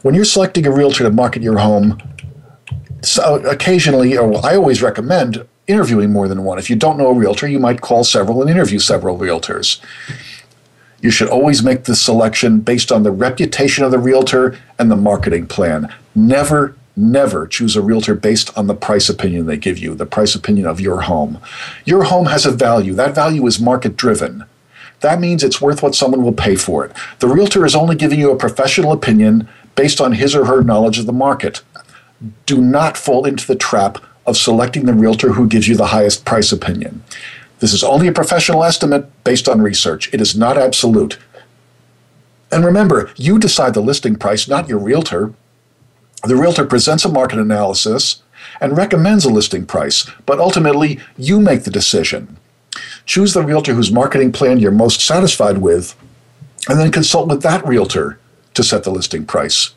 When 0.02 0.14
you're 0.14 0.24
selecting 0.24 0.66
a 0.66 0.72
realtor 0.72 1.04
to 1.04 1.10
market 1.10 1.42
your 1.42 1.58
home, 1.58 2.00
so 3.02 3.36
occasionally, 3.46 4.16
or 4.16 4.44
I 4.44 4.56
always 4.56 4.82
recommend 4.82 5.46
interviewing 5.66 6.12
more 6.12 6.28
than 6.28 6.44
one. 6.44 6.58
If 6.58 6.68
you 6.68 6.76
don't 6.76 6.98
know 6.98 7.08
a 7.08 7.14
realtor, 7.14 7.48
you 7.48 7.58
might 7.58 7.80
call 7.80 8.04
several 8.04 8.42
and 8.42 8.50
interview 8.50 8.78
several 8.78 9.18
realtors. 9.18 9.80
You 11.02 11.10
should 11.10 11.28
always 11.28 11.64
make 11.64 11.84
the 11.84 11.96
selection 11.96 12.60
based 12.60 12.92
on 12.92 13.02
the 13.02 13.10
reputation 13.10 13.84
of 13.84 13.90
the 13.90 13.98
realtor 13.98 14.56
and 14.78 14.88
the 14.88 14.96
marketing 14.96 15.48
plan. 15.48 15.92
Never, 16.14 16.76
never 16.96 17.48
choose 17.48 17.74
a 17.74 17.82
realtor 17.82 18.14
based 18.14 18.56
on 18.56 18.68
the 18.68 18.74
price 18.74 19.08
opinion 19.08 19.46
they 19.46 19.56
give 19.56 19.78
you, 19.78 19.96
the 19.96 20.06
price 20.06 20.36
opinion 20.36 20.66
of 20.66 20.80
your 20.80 21.02
home. 21.02 21.40
Your 21.84 22.04
home 22.04 22.26
has 22.26 22.46
a 22.46 22.52
value. 22.52 22.94
That 22.94 23.16
value 23.16 23.44
is 23.46 23.58
market 23.58 23.96
driven. 23.96 24.44
That 25.00 25.18
means 25.18 25.42
it's 25.42 25.60
worth 25.60 25.82
what 25.82 25.96
someone 25.96 26.22
will 26.22 26.32
pay 26.32 26.54
for 26.54 26.84
it. 26.84 26.92
The 27.18 27.26
realtor 27.26 27.66
is 27.66 27.74
only 27.74 27.96
giving 27.96 28.20
you 28.20 28.30
a 28.30 28.36
professional 28.36 28.92
opinion 28.92 29.48
based 29.74 30.00
on 30.00 30.12
his 30.12 30.36
or 30.36 30.44
her 30.44 30.62
knowledge 30.62 31.00
of 31.00 31.06
the 31.06 31.12
market. 31.12 31.62
Do 32.46 32.60
not 32.60 32.96
fall 32.96 33.24
into 33.24 33.44
the 33.44 33.56
trap 33.56 33.98
of 34.24 34.36
selecting 34.36 34.86
the 34.86 34.94
realtor 34.94 35.32
who 35.32 35.48
gives 35.48 35.66
you 35.66 35.74
the 35.74 35.86
highest 35.86 36.24
price 36.24 36.52
opinion. 36.52 37.02
This 37.62 37.72
is 37.72 37.84
only 37.84 38.08
a 38.08 38.12
professional 38.12 38.64
estimate 38.64 39.08
based 39.22 39.48
on 39.48 39.62
research. 39.62 40.12
It 40.12 40.20
is 40.20 40.36
not 40.36 40.58
absolute. 40.58 41.16
And 42.50 42.64
remember, 42.64 43.12
you 43.14 43.38
decide 43.38 43.72
the 43.72 43.80
listing 43.80 44.16
price, 44.16 44.48
not 44.48 44.68
your 44.68 44.80
realtor. 44.80 45.32
The 46.24 46.34
realtor 46.34 46.64
presents 46.66 47.04
a 47.04 47.08
market 47.08 47.38
analysis 47.38 48.20
and 48.60 48.76
recommends 48.76 49.24
a 49.24 49.30
listing 49.30 49.64
price, 49.64 50.10
but 50.26 50.40
ultimately 50.40 50.98
you 51.16 51.40
make 51.40 51.62
the 51.62 51.70
decision. 51.70 52.36
Choose 53.06 53.32
the 53.32 53.44
realtor 53.44 53.74
whose 53.74 53.92
marketing 53.92 54.32
plan 54.32 54.58
you're 54.58 54.72
most 54.72 55.00
satisfied 55.00 55.58
with, 55.58 55.94
and 56.68 56.80
then 56.80 56.90
consult 56.90 57.28
with 57.28 57.42
that 57.42 57.64
realtor 57.64 58.18
to 58.54 58.64
set 58.64 58.82
the 58.82 58.90
listing 58.90 59.24
price. 59.24 59.72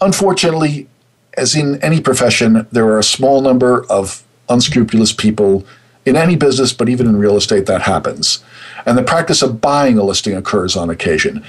Unfortunately, 0.00 0.88
as 1.36 1.54
in 1.54 1.78
any 1.82 2.00
profession, 2.00 2.66
there 2.72 2.86
are 2.86 2.98
a 2.98 3.04
small 3.04 3.42
number 3.42 3.84
of 3.90 4.24
unscrupulous 4.48 5.12
people 5.12 5.66
in 6.06 6.16
any 6.16 6.36
business, 6.36 6.72
but 6.72 6.88
even 6.88 7.06
in 7.06 7.16
real 7.16 7.36
estate, 7.36 7.66
that 7.66 7.82
happens. 7.82 8.44
And 8.86 8.98
the 8.98 9.02
practice 9.02 9.42
of 9.42 9.60
buying 9.60 9.98
a 9.98 10.04
listing 10.04 10.36
occurs 10.36 10.76
on 10.76 10.90
occasion. 10.90 11.44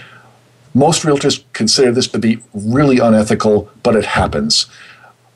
Most 0.73 1.03
realtors 1.03 1.43
consider 1.53 1.91
this 1.91 2.07
to 2.09 2.19
be 2.19 2.39
really 2.53 2.99
unethical, 2.99 3.69
but 3.83 3.95
it 3.95 4.05
happens. 4.05 4.65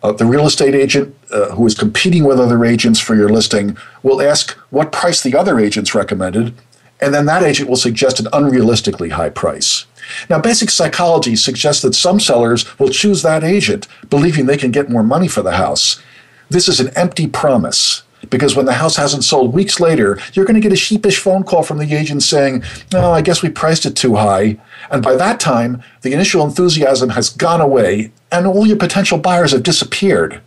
Uh, 0.01 0.13
the 0.13 0.25
real 0.25 0.45
estate 0.45 0.75
agent 0.75 1.13
uh, 1.32 1.49
who 1.49 1.65
is 1.65 1.75
competing 1.75 2.23
with 2.23 2.39
other 2.39 2.63
agents 2.63 2.99
for 2.99 3.15
your 3.15 3.29
listing 3.29 3.77
will 4.01 4.21
ask 4.21 4.51
what 4.69 4.91
price 4.91 5.21
the 5.21 5.36
other 5.36 5.60
agents 5.60 5.93
recommended, 5.93 6.53
and 7.01 7.13
then 7.13 7.25
that 7.25 7.43
agent 7.43 7.69
will 7.69 7.75
suggest 7.75 8.19
an 8.19 8.27
unrealistically 8.27 9.12
high 9.12 9.29
price. 9.29 9.86
Now, 10.29 10.39
basic 10.39 10.69
psychology 10.69 11.36
suggests 11.36 11.82
that 11.84 11.95
some 11.95 12.19
sellers 12.19 12.79
will 12.79 12.89
choose 12.89 13.21
that 13.21 13.43
agent, 13.43 13.88
believing 14.10 14.45
they 14.45 14.58
can 14.58 14.71
get 14.71 14.89
more 14.89 15.03
money 15.03 15.27
for 15.27 15.41
the 15.41 15.58
house. 15.58 16.01
This 16.49 16.67
is 16.67 16.79
an 16.79 16.89
empty 16.95 17.27
promise. 17.27 18.03
Because 18.29 18.55
when 18.55 18.65
the 18.65 18.73
house 18.73 18.95
hasn't 18.95 19.23
sold 19.23 19.53
weeks 19.53 19.79
later, 19.79 20.19
you're 20.33 20.45
going 20.45 20.55
to 20.55 20.61
get 20.61 20.73
a 20.73 20.77
sheepish 20.77 21.19
phone 21.19 21.43
call 21.43 21.63
from 21.63 21.77
the 21.77 21.95
agent 21.95 22.23
saying, 22.23 22.63
No, 22.93 23.11
I 23.11 23.21
guess 23.21 23.41
we 23.41 23.49
priced 23.49 23.85
it 23.85 23.95
too 23.95 24.15
high. 24.15 24.57
And 24.91 25.01
by 25.01 25.15
that 25.15 25.39
time, 25.39 25.83
the 26.01 26.13
initial 26.13 26.45
enthusiasm 26.45 27.09
has 27.09 27.29
gone 27.29 27.61
away 27.61 28.11
and 28.31 28.45
all 28.45 28.67
your 28.67 28.77
potential 28.77 29.17
buyers 29.17 29.51
have 29.51 29.63
disappeared. 29.63 30.41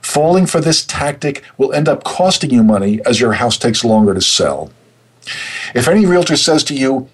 Falling 0.00 0.46
for 0.46 0.60
this 0.60 0.84
tactic 0.84 1.42
will 1.56 1.72
end 1.72 1.88
up 1.88 2.04
costing 2.04 2.50
you 2.50 2.62
money 2.62 3.00
as 3.04 3.20
your 3.20 3.34
house 3.34 3.58
takes 3.58 3.84
longer 3.84 4.14
to 4.14 4.20
sell. 4.20 4.70
If 5.74 5.88
any 5.88 6.06
realtor 6.06 6.36
says 6.36 6.64
to 6.64 6.74
you, 6.74 7.08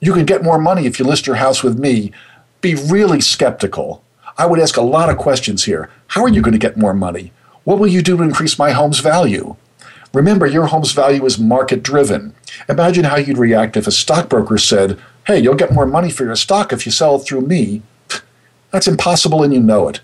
you 0.00 0.14
can 0.14 0.24
get 0.24 0.42
more 0.42 0.58
money 0.58 0.86
if 0.86 0.98
you 0.98 1.04
list 1.04 1.26
your 1.26 1.36
house 1.36 1.62
with 1.62 1.78
me, 1.78 2.12
be 2.60 2.74
really 2.74 3.20
skeptical. 3.20 4.02
I 4.38 4.46
would 4.46 4.60
ask 4.60 4.76
a 4.76 4.82
lot 4.82 5.10
of 5.10 5.18
questions 5.18 5.64
here. 5.64 5.90
How 6.06 6.22
are 6.22 6.28
you 6.28 6.40
going 6.40 6.52
to 6.52 6.58
get 6.58 6.78
more 6.78 6.94
money? 6.94 7.32
What 7.64 7.78
will 7.78 7.86
you 7.86 8.02
do 8.02 8.16
to 8.16 8.22
increase 8.22 8.58
my 8.58 8.72
home's 8.72 9.00
value? 9.00 9.56
Remember, 10.12 10.46
your 10.46 10.66
home's 10.66 10.92
value 10.92 11.24
is 11.24 11.38
market 11.38 11.82
driven. 11.82 12.34
Imagine 12.68 13.04
how 13.04 13.16
you'd 13.16 13.38
react 13.38 13.76
if 13.76 13.86
a 13.86 13.92
stockbroker 13.92 14.58
said, 14.58 14.98
Hey, 15.26 15.38
you'll 15.38 15.54
get 15.54 15.72
more 15.72 15.86
money 15.86 16.10
for 16.10 16.24
your 16.24 16.36
stock 16.36 16.72
if 16.72 16.84
you 16.84 16.92
sell 16.92 17.18
through 17.18 17.42
me. 17.42 17.82
That's 18.70 18.88
impossible 18.88 19.42
and 19.42 19.52
you 19.52 19.60
know 19.60 19.88
it. 19.88 20.00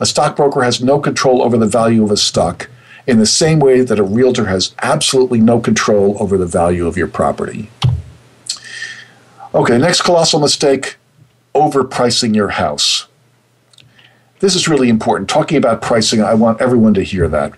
A 0.00 0.06
stockbroker 0.06 0.62
has 0.62 0.82
no 0.82 1.00
control 1.00 1.42
over 1.42 1.56
the 1.56 1.66
value 1.66 2.04
of 2.04 2.10
a 2.10 2.16
stock 2.16 2.68
in 3.06 3.18
the 3.18 3.26
same 3.26 3.58
way 3.58 3.80
that 3.80 3.98
a 3.98 4.04
realtor 4.04 4.46
has 4.46 4.74
absolutely 4.82 5.40
no 5.40 5.58
control 5.60 6.16
over 6.20 6.36
the 6.36 6.46
value 6.46 6.86
of 6.86 6.96
your 6.96 7.08
property. 7.08 7.70
Okay, 9.54 9.78
next 9.78 10.02
colossal 10.02 10.40
mistake 10.40 10.96
overpricing 11.54 12.34
your 12.34 12.50
house. 12.50 13.07
This 14.40 14.54
is 14.54 14.68
really 14.68 14.88
important. 14.88 15.28
Talking 15.28 15.58
about 15.58 15.82
pricing, 15.82 16.22
I 16.22 16.34
want 16.34 16.60
everyone 16.60 16.94
to 16.94 17.02
hear 17.02 17.28
that. 17.28 17.52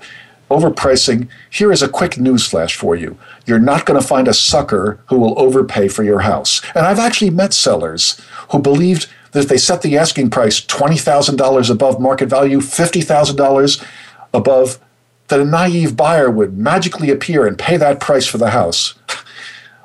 Overpricing, 0.50 1.28
here 1.48 1.70
is 1.70 1.82
a 1.82 1.88
quick 1.88 2.18
news 2.18 2.46
flash 2.46 2.74
for 2.74 2.96
you. 2.96 3.16
You're 3.46 3.60
not 3.60 3.86
going 3.86 4.00
to 4.00 4.06
find 4.06 4.26
a 4.26 4.34
sucker 4.34 4.98
who 5.06 5.18
will 5.18 5.38
overpay 5.38 5.88
for 5.88 6.02
your 6.02 6.20
house. 6.20 6.60
And 6.74 6.86
I've 6.86 6.98
actually 6.98 7.30
met 7.30 7.52
sellers 7.52 8.20
who 8.50 8.58
believed 8.58 9.08
that 9.30 9.44
if 9.44 9.48
they 9.48 9.58
set 9.58 9.82
the 9.82 9.96
asking 9.96 10.30
price 10.30 10.60
$20,000 10.60 11.70
above 11.70 12.00
market 12.00 12.26
value, 12.26 12.58
$50,000 12.58 13.86
above, 14.34 14.80
that 15.28 15.40
a 15.40 15.44
naive 15.44 15.96
buyer 15.96 16.28
would 16.28 16.58
magically 16.58 17.10
appear 17.10 17.46
and 17.46 17.56
pay 17.56 17.76
that 17.76 18.00
price 18.00 18.26
for 18.26 18.38
the 18.38 18.50
house. 18.50 18.94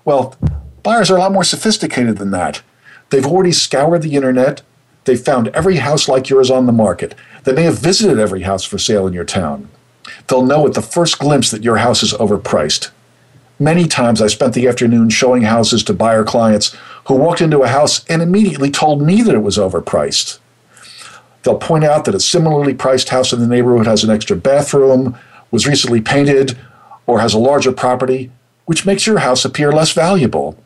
Well, 0.03 0.35
buyers 0.81 1.11
are 1.11 1.17
a 1.17 1.19
lot 1.19 1.31
more 1.31 1.43
sophisticated 1.43 2.17
than 2.17 2.31
that. 2.31 2.63
They've 3.11 3.25
already 3.25 3.51
scoured 3.51 4.01
the 4.01 4.15
internet. 4.15 4.63
They've 5.05 5.19
found 5.19 5.47
every 5.49 5.77
house 5.77 6.07
like 6.07 6.29
yours 6.29 6.51
on 6.51 6.65
the 6.65 6.71
market. 6.71 7.15
They 7.43 7.53
may 7.53 7.63
have 7.63 7.79
visited 7.79 8.19
every 8.19 8.41
house 8.41 8.63
for 8.63 8.77
sale 8.77 9.07
in 9.07 9.13
your 9.13 9.23
town. 9.23 9.69
They'll 10.27 10.45
know 10.45 10.67
at 10.67 10.73
the 10.73 10.81
first 10.81 11.19
glimpse 11.19 11.51
that 11.51 11.63
your 11.63 11.77
house 11.77 12.03
is 12.03 12.13
overpriced. 12.13 12.89
Many 13.59 13.87
times 13.87 14.21
I 14.21 14.27
spent 14.27 14.53
the 14.53 14.67
afternoon 14.67 15.09
showing 15.09 15.43
houses 15.43 15.83
to 15.85 15.93
buyer 15.93 16.23
clients 16.23 16.75
who 17.05 17.15
walked 17.15 17.41
into 17.41 17.61
a 17.61 17.67
house 17.67 18.03
and 18.05 18.21
immediately 18.21 18.69
told 18.69 19.01
me 19.01 19.21
that 19.21 19.35
it 19.35 19.43
was 19.43 19.57
overpriced. 19.57 20.39
They'll 21.43 21.57
point 21.57 21.85
out 21.85 22.05
that 22.05 22.15
a 22.15 22.19
similarly 22.19 22.73
priced 22.73 23.09
house 23.09 23.31
in 23.31 23.39
the 23.39 23.47
neighborhood 23.47 23.85
has 23.85 24.03
an 24.03 24.09
extra 24.09 24.35
bathroom, 24.35 25.17
was 25.51 25.67
recently 25.67 26.01
painted, 26.01 26.57
or 27.05 27.19
has 27.19 27.33
a 27.33 27.39
larger 27.39 27.71
property, 27.71 28.31
which 28.65 28.85
makes 28.85 29.05
your 29.05 29.19
house 29.19 29.45
appear 29.45 29.71
less 29.71 29.93
valuable. 29.93 30.57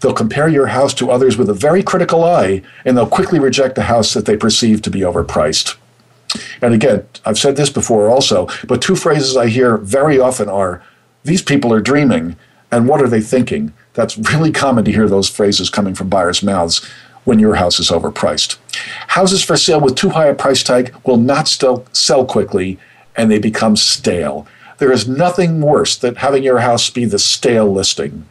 They'll 0.00 0.12
compare 0.12 0.48
your 0.48 0.68
house 0.68 0.94
to 0.94 1.10
others 1.10 1.36
with 1.36 1.50
a 1.50 1.54
very 1.54 1.82
critical 1.82 2.24
eye, 2.24 2.62
and 2.84 2.96
they'll 2.96 3.06
quickly 3.06 3.38
reject 3.38 3.74
the 3.74 3.82
house 3.82 4.14
that 4.14 4.26
they 4.26 4.36
perceive 4.36 4.82
to 4.82 4.90
be 4.90 5.00
overpriced. 5.00 5.76
And 6.60 6.74
again, 6.74 7.06
I've 7.24 7.38
said 7.38 7.56
this 7.56 7.70
before 7.70 8.08
also, 8.08 8.48
but 8.66 8.80
two 8.80 8.96
phrases 8.96 9.36
I 9.36 9.48
hear 9.48 9.76
very 9.76 10.18
often 10.18 10.48
are 10.48 10.82
these 11.24 11.42
people 11.42 11.72
are 11.72 11.80
dreaming, 11.80 12.36
and 12.70 12.88
what 12.88 13.02
are 13.02 13.08
they 13.08 13.20
thinking? 13.20 13.72
That's 13.94 14.16
really 14.16 14.50
common 14.50 14.84
to 14.84 14.92
hear 14.92 15.08
those 15.08 15.28
phrases 15.28 15.70
coming 15.70 15.94
from 15.94 16.08
buyers' 16.08 16.42
mouths 16.42 16.84
when 17.24 17.38
your 17.38 17.56
house 17.56 17.78
is 17.78 17.90
overpriced. 17.90 18.56
Houses 19.08 19.44
for 19.44 19.56
sale 19.56 19.80
with 19.80 19.94
too 19.94 20.10
high 20.10 20.26
a 20.26 20.34
price 20.34 20.62
tag 20.62 20.94
will 21.04 21.18
not 21.18 21.48
still 21.48 21.86
sell 21.92 22.24
quickly 22.24 22.78
and 23.14 23.30
they 23.30 23.38
become 23.38 23.76
stale. 23.76 24.46
There 24.78 24.90
is 24.90 25.06
nothing 25.06 25.60
worse 25.60 25.96
than 25.96 26.16
having 26.16 26.42
your 26.42 26.60
house 26.60 26.90
be 26.90 27.04
the 27.04 27.18
stale 27.18 27.70
listing. 27.70 28.26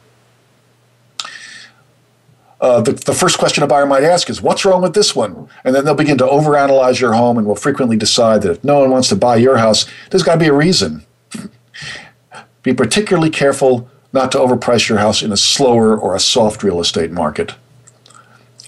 Uh, 2.61 2.79
the, 2.79 2.91
the 2.93 3.13
first 3.13 3.39
question 3.39 3.63
a 3.63 3.67
buyer 3.67 3.87
might 3.87 4.03
ask 4.03 4.29
is, 4.29 4.39
What's 4.41 4.63
wrong 4.63 4.83
with 4.83 4.93
this 4.93 5.15
one? 5.15 5.49
And 5.65 5.73
then 5.73 5.83
they'll 5.83 5.95
begin 5.95 6.19
to 6.19 6.25
overanalyze 6.25 7.01
your 7.01 7.13
home 7.13 7.39
and 7.39 7.47
will 7.47 7.55
frequently 7.55 7.97
decide 7.97 8.43
that 8.43 8.51
if 8.51 8.63
no 8.63 8.79
one 8.79 8.91
wants 8.91 9.09
to 9.09 9.15
buy 9.15 9.37
your 9.37 9.57
house, 9.57 9.87
there's 10.11 10.21
got 10.21 10.33
to 10.33 10.39
be 10.39 10.47
a 10.47 10.53
reason. 10.53 11.03
be 12.63 12.73
particularly 12.73 13.31
careful 13.31 13.89
not 14.13 14.31
to 14.33 14.37
overprice 14.37 14.87
your 14.87 14.99
house 14.99 15.23
in 15.23 15.31
a 15.31 15.37
slower 15.37 15.97
or 15.97 16.15
a 16.15 16.19
soft 16.19 16.61
real 16.61 16.79
estate 16.79 17.11
market. 17.11 17.55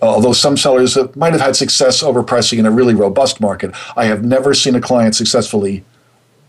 Although 0.02 0.34
some 0.34 0.58
sellers 0.58 0.98
might 1.16 1.34
have 1.34 1.42
had 1.42 1.56
success 1.56 2.02
overpricing 2.02 2.58
in 2.58 2.66
a 2.66 2.72
really 2.72 2.96
robust 2.96 3.40
market, 3.40 3.76
I 3.96 4.06
have 4.06 4.24
never 4.24 4.54
seen 4.54 4.76
a 4.76 4.82
client 4.82 5.16
successfully 5.16 5.84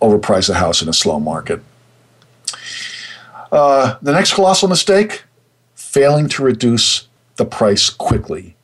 overprice 0.00 0.48
a 0.48 0.54
house 0.54 0.80
in 0.80 0.88
a 0.88 0.92
slow 0.92 1.20
market. 1.20 1.60
Uh, 3.52 3.96
the 4.00 4.12
next 4.12 4.32
colossal 4.32 4.68
mistake 4.68 5.24
failing 5.74 6.28
to 6.30 6.42
reduce 6.42 7.06
the 7.36 7.44
price 7.44 7.90
quickly. 7.90 8.56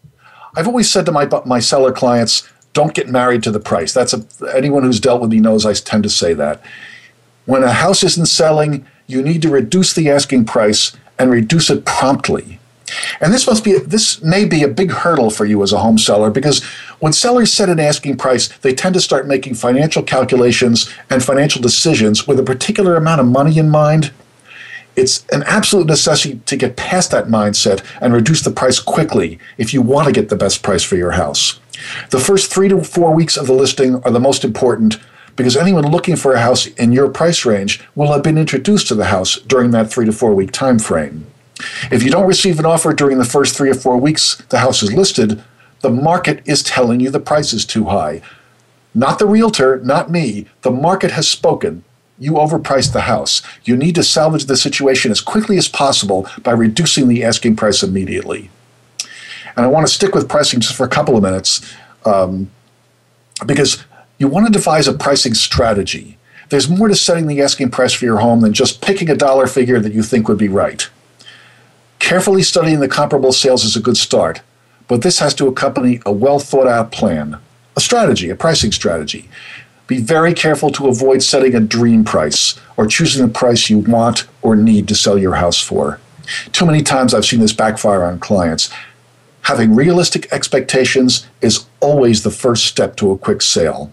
I've 0.57 0.67
always 0.67 0.91
said 0.91 1.07
to 1.07 1.13
my 1.13 1.29
my 1.45 1.61
seller 1.61 1.93
clients, 1.93 2.49
don't 2.73 2.95
get 2.95 3.09
married 3.09 3.43
to 3.45 3.51
the 3.51 3.61
price. 3.61 3.93
That's 3.93 4.15
a, 4.15 4.25
anyone 4.55 4.83
who's 4.83 5.01
dealt 5.01 5.21
with 5.21 5.31
me 5.31 5.41
knows 5.41 5.67
I 5.67 5.75
tend 5.75 6.03
to 6.05 6.11
say 6.11 6.35
that. 6.35 6.63
When 7.47 7.65
a 7.65 7.73
house 7.73 8.05
isn't 8.05 8.27
selling, 8.27 8.87
you 9.07 9.23
need 9.23 9.43
to 9.43 9.49
reduce 9.49 9.93
the 9.93 10.09
asking 10.11 10.45
price 10.45 10.97
and 11.19 11.31
reduce 11.31 11.69
it 11.71 11.85
promptly. 11.85 12.61
And 13.21 13.33
this 13.33 13.47
must 13.47 13.65
be 13.65 13.79
this 13.79 14.23
may 14.23 14.45
be 14.45 14.63
a 14.63 14.69
big 14.69 14.91
hurdle 14.91 15.31
for 15.31 15.45
you 15.45 15.63
as 15.63 15.73
a 15.73 15.79
home 15.79 15.99
seller 15.99 16.31
because 16.31 16.63
when 16.99 17.13
sellers 17.13 17.53
set 17.53 17.69
an 17.69 17.81
asking 17.81 18.17
price, 18.17 18.49
they 18.59 18.75
tend 18.75 18.95
to 18.95 19.01
start 19.01 19.29
making 19.29 19.55
financial 19.55 20.03
calculations 20.03 20.93
and 21.09 21.23
financial 21.23 21.63
decisions 21.63 22.27
with 22.27 22.39
a 22.39 22.45
particular 22.45 22.97
amount 22.97 23.21
of 23.21 23.27
money 23.27 23.59
in 23.59 23.69
mind. 23.69 24.13
It's 25.01 25.25
an 25.33 25.45
absolute 25.45 25.87
necessity 25.87 26.43
to 26.45 26.57
get 26.59 26.77
past 26.77 27.11
that 27.11 27.25
mindset 27.25 27.83
and 28.03 28.13
reduce 28.13 28.43
the 28.43 28.51
price 28.51 28.79
quickly 28.79 29.39
if 29.57 29.73
you 29.73 29.81
want 29.81 30.07
to 30.07 30.13
get 30.13 30.29
the 30.29 30.37
best 30.37 30.63
price 30.63 30.83
for 30.83 30.97
your 30.97 31.13
house. 31.13 31.59
The 32.11 32.21
first 32.21 32.53
3 32.53 32.69
to 32.69 32.85
4 32.85 33.15
weeks 33.15 33.39
of 33.39 33.47
the 33.47 33.55
listing 33.55 34.03
are 34.05 34.11
the 34.11 34.21
most 34.21 34.45
important 34.45 34.99
because 35.37 35.57
anyone 35.57 35.91
looking 35.91 36.17
for 36.17 36.35
a 36.35 36.43
house 36.43 36.67
in 36.67 36.93
your 36.93 37.09
price 37.09 37.47
range 37.47 37.81
will 37.95 38.13
have 38.13 38.23
been 38.23 38.37
introduced 38.37 38.89
to 38.89 38.95
the 38.95 39.07
house 39.07 39.39
during 39.39 39.71
that 39.71 39.91
3 39.91 40.05
to 40.05 40.13
4 40.13 40.35
week 40.35 40.53
time 40.53 40.79
frame. 40.79 41.27
If 41.91 42.03
you 42.03 42.11
don't 42.11 42.29
receive 42.29 42.59
an 42.59 42.67
offer 42.67 42.93
during 42.93 43.17
the 43.17 43.25
first 43.25 43.57
three 43.57 43.71
or 43.71 43.75
four 43.75 43.97
weeks 43.97 44.43
the 44.51 44.59
house 44.59 44.83
is 44.83 44.93
listed, 44.93 45.43
the 45.81 45.89
market 45.89 46.43
is 46.45 46.63
telling 46.63 47.01
you 47.01 47.09
the 47.09 47.21
price 47.21 47.55
is 47.55 47.65
too 47.65 47.87
high. 47.87 48.21
Not 48.95 49.19
the 49.19 49.27
realtor, 49.27 49.81
not 49.81 50.11
me. 50.11 50.47
The 50.61 50.71
market 50.71 51.13
has 51.13 51.27
spoken. 51.27 51.85
You 52.21 52.35
overpriced 52.35 52.93
the 52.93 53.01
house. 53.03 53.41
You 53.65 53.77
need 53.77 53.95
to 53.95 54.05
salvage 54.05 54.45
the 54.45 54.57
situation 54.57 55.11
as 55.11 55.23
quickly 55.23 55.57
as 55.57 55.69
possible 55.69 56.29
by 56.43 56.53
reducing 56.53 57.09
the 57.09 57.25
asking 57.25 57.57
price 57.57 57.83
immediately. 57.83 58.51
And 59.57 59.65
I 59.65 59.69
want 59.69 59.87
to 59.87 59.93
stick 59.93 60.15
with 60.15 60.29
pricing 60.29 60.61
just 60.61 60.77
for 60.77 60.85
a 60.85 60.89
couple 60.89 61.17
of 61.17 61.23
minutes 61.23 61.75
um, 62.05 62.51
because 63.47 63.83
you 64.19 64.29
want 64.29 64.47
to 64.47 64.53
devise 64.53 64.87
a 64.87 64.93
pricing 64.93 65.33
strategy. 65.33 66.19
There's 66.51 66.69
more 66.69 66.89
to 66.89 66.95
setting 66.95 67.27
the 67.27 67.41
asking 67.41 67.71
price 67.71 67.95
for 67.95 68.05
your 68.05 68.19
home 68.19 68.43
than 68.43 68.53
just 68.53 68.83
picking 68.83 69.09
a 69.09 69.17
dollar 69.17 69.47
figure 69.47 69.81
that 69.81 69.95
you 69.95 70.03
think 70.03 70.29
would 70.29 70.39
be 70.39 70.49
right. 70.49 70.89
Carefully 72.01 72.43
studying 72.43 72.81
the 72.81 72.89
comparable 72.89 73.33
sales 73.33 73.65
is 73.65 73.77
a 73.77 73.81
good 73.81 73.97
start, 73.97 74.43
but 74.89 75.01
this 75.01 75.21
has 75.21 75.33
to 75.35 75.47
accompany 75.47 76.01
a 76.05 76.13
well 76.13 76.39
thought 76.39 76.67
out 76.67 76.93
plan, 76.93 77.39
a 77.77 77.81
strategy, 77.81 78.29
a 78.29 78.37
pricing 78.37 78.73
strategy. 78.73 79.31
Be 79.90 79.98
very 79.98 80.35
careful 80.35 80.70
to 80.70 80.87
avoid 80.87 81.20
setting 81.20 81.57
a 81.57 81.61
dream 81.61 82.05
price 82.05 82.55
or 82.76 82.87
choosing 82.87 83.26
the 83.26 83.33
price 83.33 83.68
you 83.68 83.79
want 83.79 84.24
or 84.40 84.55
need 84.55 84.87
to 84.87 84.94
sell 84.94 85.18
your 85.18 85.35
house 85.35 85.61
for. 85.61 85.98
Too 86.53 86.64
many 86.64 86.81
times 86.81 87.12
I've 87.12 87.24
seen 87.24 87.40
this 87.40 87.53
backfire 87.53 88.05
on 88.05 88.20
clients. 88.20 88.70
Having 89.42 89.74
realistic 89.74 90.33
expectations 90.33 91.26
is 91.40 91.66
always 91.81 92.22
the 92.22 92.31
first 92.31 92.66
step 92.66 92.94
to 92.98 93.11
a 93.11 93.18
quick 93.18 93.42
sale. 93.42 93.92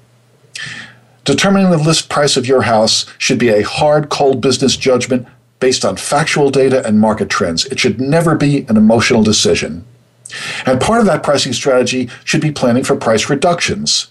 Determining 1.24 1.72
the 1.72 1.80
list 1.80 2.10
price 2.10 2.38
of 2.38 2.46
your 2.46 2.62
house 2.62 3.08
should 3.18 3.40
be 3.40 3.50
a 3.50 3.64
hard, 3.64 4.10
cold 4.10 4.40
business 4.40 4.78
judgment 4.78 5.28
based 5.60 5.84
on 5.84 5.98
factual 5.98 6.52
data 6.52 6.86
and 6.86 7.00
market 7.00 7.28
trends. 7.28 7.66
It 7.66 7.80
should 7.80 8.00
never 8.00 8.36
be 8.36 8.68
an 8.70 8.78
emotional 8.78 9.24
decision. 9.24 9.84
And 10.64 10.80
part 10.80 11.00
of 11.00 11.08
that 11.08 11.24
pricing 11.24 11.54
strategy 11.54 12.08
should 12.24 12.42
be 12.42 12.52
planning 12.52 12.84
for 12.84 12.96
price 12.96 13.32
reductions. 13.32 14.10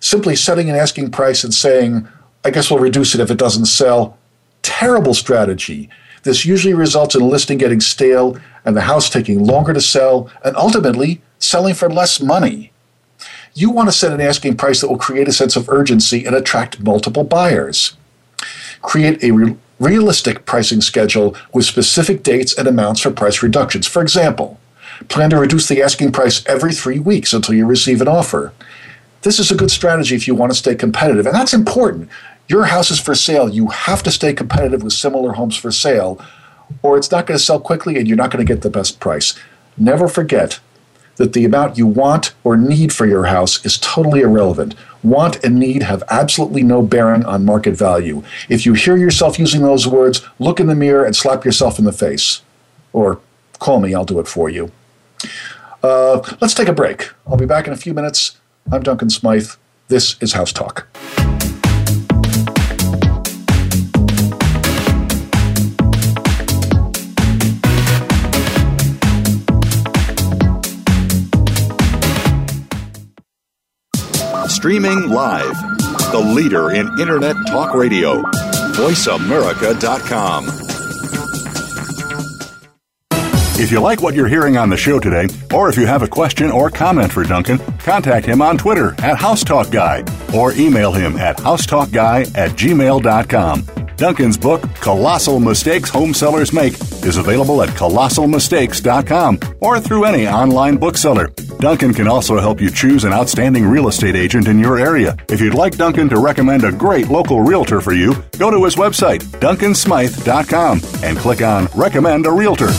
Simply 0.00 0.36
setting 0.36 0.70
an 0.70 0.76
asking 0.76 1.10
price 1.10 1.44
and 1.44 1.52
saying, 1.52 2.08
I 2.44 2.50
guess 2.50 2.70
we'll 2.70 2.80
reduce 2.80 3.14
it 3.14 3.20
if 3.20 3.30
it 3.30 3.38
doesn't 3.38 3.66
sell, 3.66 4.16
terrible 4.62 5.14
strategy. 5.14 5.88
This 6.22 6.44
usually 6.44 6.74
results 6.74 7.14
in 7.14 7.22
a 7.22 7.26
listing 7.26 7.58
getting 7.58 7.80
stale 7.80 8.38
and 8.64 8.76
the 8.76 8.82
house 8.82 9.10
taking 9.10 9.44
longer 9.44 9.72
to 9.72 9.80
sell 9.80 10.30
and 10.44 10.56
ultimately 10.56 11.20
selling 11.38 11.74
for 11.74 11.90
less 11.90 12.20
money. 12.20 12.72
You 13.54 13.70
want 13.70 13.88
to 13.88 13.92
set 13.92 14.12
an 14.12 14.20
asking 14.20 14.56
price 14.56 14.80
that 14.80 14.88
will 14.88 14.98
create 14.98 15.26
a 15.26 15.32
sense 15.32 15.56
of 15.56 15.68
urgency 15.68 16.24
and 16.24 16.36
attract 16.36 16.80
multiple 16.80 17.24
buyers. 17.24 17.96
Create 18.82 19.22
a 19.24 19.32
re- 19.32 19.56
realistic 19.80 20.44
pricing 20.44 20.80
schedule 20.80 21.36
with 21.52 21.64
specific 21.64 22.22
dates 22.22 22.56
and 22.56 22.68
amounts 22.68 23.00
for 23.00 23.10
price 23.10 23.42
reductions. 23.42 23.86
For 23.86 24.02
example, 24.02 24.60
plan 25.08 25.30
to 25.30 25.38
reduce 25.38 25.68
the 25.68 25.82
asking 25.82 26.12
price 26.12 26.44
every 26.46 26.72
three 26.72 26.98
weeks 26.98 27.32
until 27.32 27.54
you 27.54 27.66
receive 27.66 28.00
an 28.00 28.08
offer. 28.08 28.52
This 29.28 29.38
is 29.38 29.50
a 29.50 29.54
good 29.54 29.70
strategy 29.70 30.16
if 30.16 30.26
you 30.26 30.34
want 30.34 30.52
to 30.52 30.56
stay 30.56 30.74
competitive, 30.74 31.26
and 31.26 31.34
that's 31.34 31.52
important. 31.52 32.08
Your 32.48 32.64
house 32.64 32.90
is 32.90 32.98
for 32.98 33.14
sale. 33.14 33.46
You 33.46 33.66
have 33.66 34.02
to 34.04 34.10
stay 34.10 34.32
competitive 34.32 34.82
with 34.82 34.94
similar 34.94 35.32
homes 35.32 35.54
for 35.54 35.70
sale, 35.70 36.18
or 36.80 36.96
it's 36.96 37.10
not 37.10 37.26
going 37.26 37.36
to 37.36 37.44
sell 37.44 37.60
quickly 37.60 37.98
and 37.98 38.08
you're 38.08 38.16
not 38.16 38.30
going 38.30 38.42
to 38.42 38.50
get 38.50 38.62
the 38.62 38.70
best 38.70 39.00
price. 39.00 39.38
Never 39.76 40.08
forget 40.08 40.60
that 41.16 41.34
the 41.34 41.44
amount 41.44 41.76
you 41.76 41.86
want 41.86 42.32
or 42.42 42.56
need 42.56 42.90
for 42.90 43.04
your 43.04 43.26
house 43.26 43.62
is 43.66 43.76
totally 43.76 44.22
irrelevant. 44.22 44.74
Want 45.02 45.44
and 45.44 45.58
need 45.58 45.82
have 45.82 46.02
absolutely 46.08 46.62
no 46.62 46.80
bearing 46.80 47.26
on 47.26 47.44
market 47.44 47.76
value. 47.76 48.22
If 48.48 48.64
you 48.64 48.72
hear 48.72 48.96
yourself 48.96 49.38
using 49.38 49.60
those 49.60 49.86
words, 49.86 50.26
look 50.38 50.58
in 50.58 50.68
the 50.68 50.74
mirror 50.74 51.04
and 51.04 51.14
slap 51.14 51.44
yourself 51.44 51.78
in 51.78 51.84
the 51.84 51.92
face. 51.92 52.40
Or 52.94 53.20
call 53.58 53.78
me, 53.78 53.94
I'll 53.94 54.06
do 54.06 54.20
it 54.20 54.26
for 54.26 54.48
you. 54.48 54.72
Uh, 55.82 56.22
let's 56.40 56.54
take 56.54 56.68
a 56.68 56.72
break. 56.72 57.10
I'll 57.26 57.36
be 57.36 57.44
back 57.44 57.66
in 57.66 57.74
a 57.74 57.76
few 57.76 57.92
minutes. 57.92 58.38
I'm 58.70 58.82
Duncan 58.82 59.08
Smythe. 59.08 59.52
This 59.88 60.16
is 60.20 60.34
House 60.34 60.52
Talk. 60.52 60.86
Streaming 74.48 75.08
live. 75.08 75.56
The 76.12 76.18
leader 76.18 76.70
in 76.70 76.88
Internet 77.00 77.36
talk 77.46 77.74
radio. 77.74 78.20
VoiceAmerica.com. 78.72 80.77
If 83.60 83.72
you 83.72 83.80
like 83.80 84.00
what 84.00 84.14
you're 84.14 84.28
hearing 84.28 84.56
on 84.56 84.70
the 84.70 84.76
show 84.76 85.00
today, 85.00 85.26
or 85.52 85.68
if 85.68 85.76
you 85.76 85.84
have 85.84 86.02
a 86.02 86.08
question 86.08 86.50
or 86.50 86.70
comment 86.70 87.10
for 87.10 87.24
Duncan, 87.24 87.58
contact 87.78 88.24
him 88.24 88.40
on 88.40 88.56
Twitter 88.56 88.90
at 88.98 89.18
HouseTalkGuy 89.18 90.32
or 90.32 90.52
email 90.52 90.92
him 90.92 91.16
at 91.16 91.38
housetalkguy 91.38 92.36
at 92.36 92.52
gmail.com. 92.52 93.66
Duncan's 93.96 94.38
book, 94.38 94.62
Colossal 94.76 95.40
Mistakes 95.40 95.90
Home 95.90 96.14
Sellers 96.14 96.52
Make, 96.52 96.74
is 97.04 97.16
available 97.16 97.60
at 97.60 97.70
colossalmistakes.com 97.70 99.40
or 99.60 99.80
through 99.80 100.04
any 100.04 100.28
online 100.28 100.76
bookseller. 100.76 101.26
Duncan 101.58 101.92
can 101.92 102.06
also 102.06 102.38
help 102.38 102.60
you 102.60 102.70
choose 102.70 103.02
an 103.02 103.12
outstanding 103.12 103.66
real 103.66 103.88
estate 103.88 104.14
agent 104.14 104.46
in 104.46 104.60
your 104.60 104.78
area. 104.78 105.16
If 105.28 105.40
you'd 105.40 105.54
like 105.54 105.76
Duncan 105.76 106.08
to 106.10 106.20
recommend 106.20 106.62
a 106.62 106.70
great 106.70 107.08
local 107.08 107.42
realtor 107.42 107.80
for 107.80 107.92
you, 107.92 108.14
go 108.38 108.52
to 108.52 108.64
his 108.64 108.76
website, 108.76 109.22
duncansmythe.com, 109.40 110.80
and 111.02 111.18
click 111.18 111.42
on 111.42 111.66
Recommend 111.74 112.26
a 112.26 112.30
Realtor. 112.30 112.70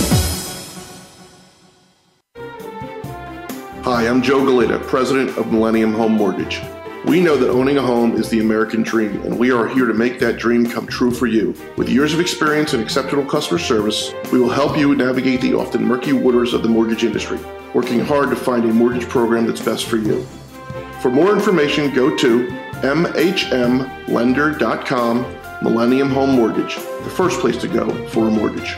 Hi, 4.00 4.08
I'm 4.08 4.22
Joe 4.22 4.46
Galita, 4.46 4.80
president 4.80 5.38
of 5.38 5.52
Millennium 5.52 5.92
Home 5.92 6.14
Mortgage. 6.14 6.62
We 7.06 7.20
know 7.20 7.36
that 7.36 7.50
owning 7.50 7.80
a 7.80 7.82
home 7.82 8.16
is 8.16 8.30
the 8.30 8.40
American 8.40 8.82
dream, 8.82 9.22
and 9.24 9.38
we 9.38 9.52
are 9.52 9.68
here 9.68 9.88
to 9.88 9.94
make 9.94 10.20
that 10.20 10.38
dream 10.38 10.66
come 10.66 10.88
true 10.88 11.12
for 11.12 11.28
you. 11.28 11.54
With 11.76 11.90
years 11.90 12.14
of 12.14 12.22
experience 12.22 12.72
and 12.72 12.82
exceptional 12.82 13.26
customer 13.26 13.60
service, 13.60 14.14
we 14.32 14.40
will 14.40 14.48
help 14.48 14.78
you 14.78 14.96
navigate 14.96 15.42
the 15.42 15.54
often 15.54 15.84
murky 15.84 16.14
waters 16.14 16.54
of 16.54 16.64
the 16.64 16.70
mortgage 16.70 17.04
industry, 17.04 17.38
working 17.74 18.00
hard 18.00 18.30
to 18.30 18.38
find 18.38 18.64
a 18.64 18.72
mortgage 18.72 19.10
program 19.10 19.46
that's 19.46 19.60
best 19.60 19.88
for 19.88 19.98
you. 19.98 20.24
For 21.02 21.12
more 21.12 21.34
information, 21.34 21.94
go 21.94 22.16
to 22.16 22.48
mhmlender.com, 22.48 25.36
Millennium 25.62 26.10
Home 26.12 26.38
Mortgage, 26.38 26.76
the 26.76 27.14
first 27.18 27.42
place 27.42 27.58
to 27.58 27.68
go 27.68 27.90
for 28.08 28.30
a 28.30 28.32
mortgage. 28.32 28.78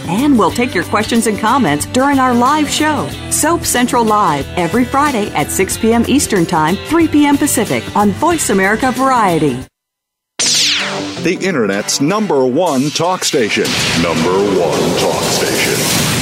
And 0.11 0.37
we'll 0.37 0.51
take 0.51 0.75
your 0.75 0.83
questions 0.83 1.27
and 1.27 1.39
comments 1.39 1.85
during 1.85 2.19
our 2.19 2.33
live 2.33 2.69
show, 2.69 3.07
Soap 3.31 3.63
Central 3.65 4.03
Live, 4.03 4.45
every 4.57 4.83
Friday 4.83 5.29
at 5.31 5.49
6 5.49 5.77
p.m. 5.77 6.03
Eastern 6.07 6.45
Time, 6.45 6.75
3 6.75 7.07
p.m. 7.07 7.37
Pacific 7.37 7.83
on 7.95 8.11
Voice 8.11 8.49
America 8.49 8.91
Variety. 8.91 9.65
The 11.23 11.37
Internet's 11.41 12.01
number 12.01 12.45
one 12.45 12.89
talk 12.89 13.23
station. 13.23 13.65
Number 14.01 14.33
one 14.59 14.99
talk 14.99 15.23
station. 15.23 15.75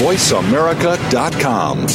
VoiceAmerica.com. 0.06 1.88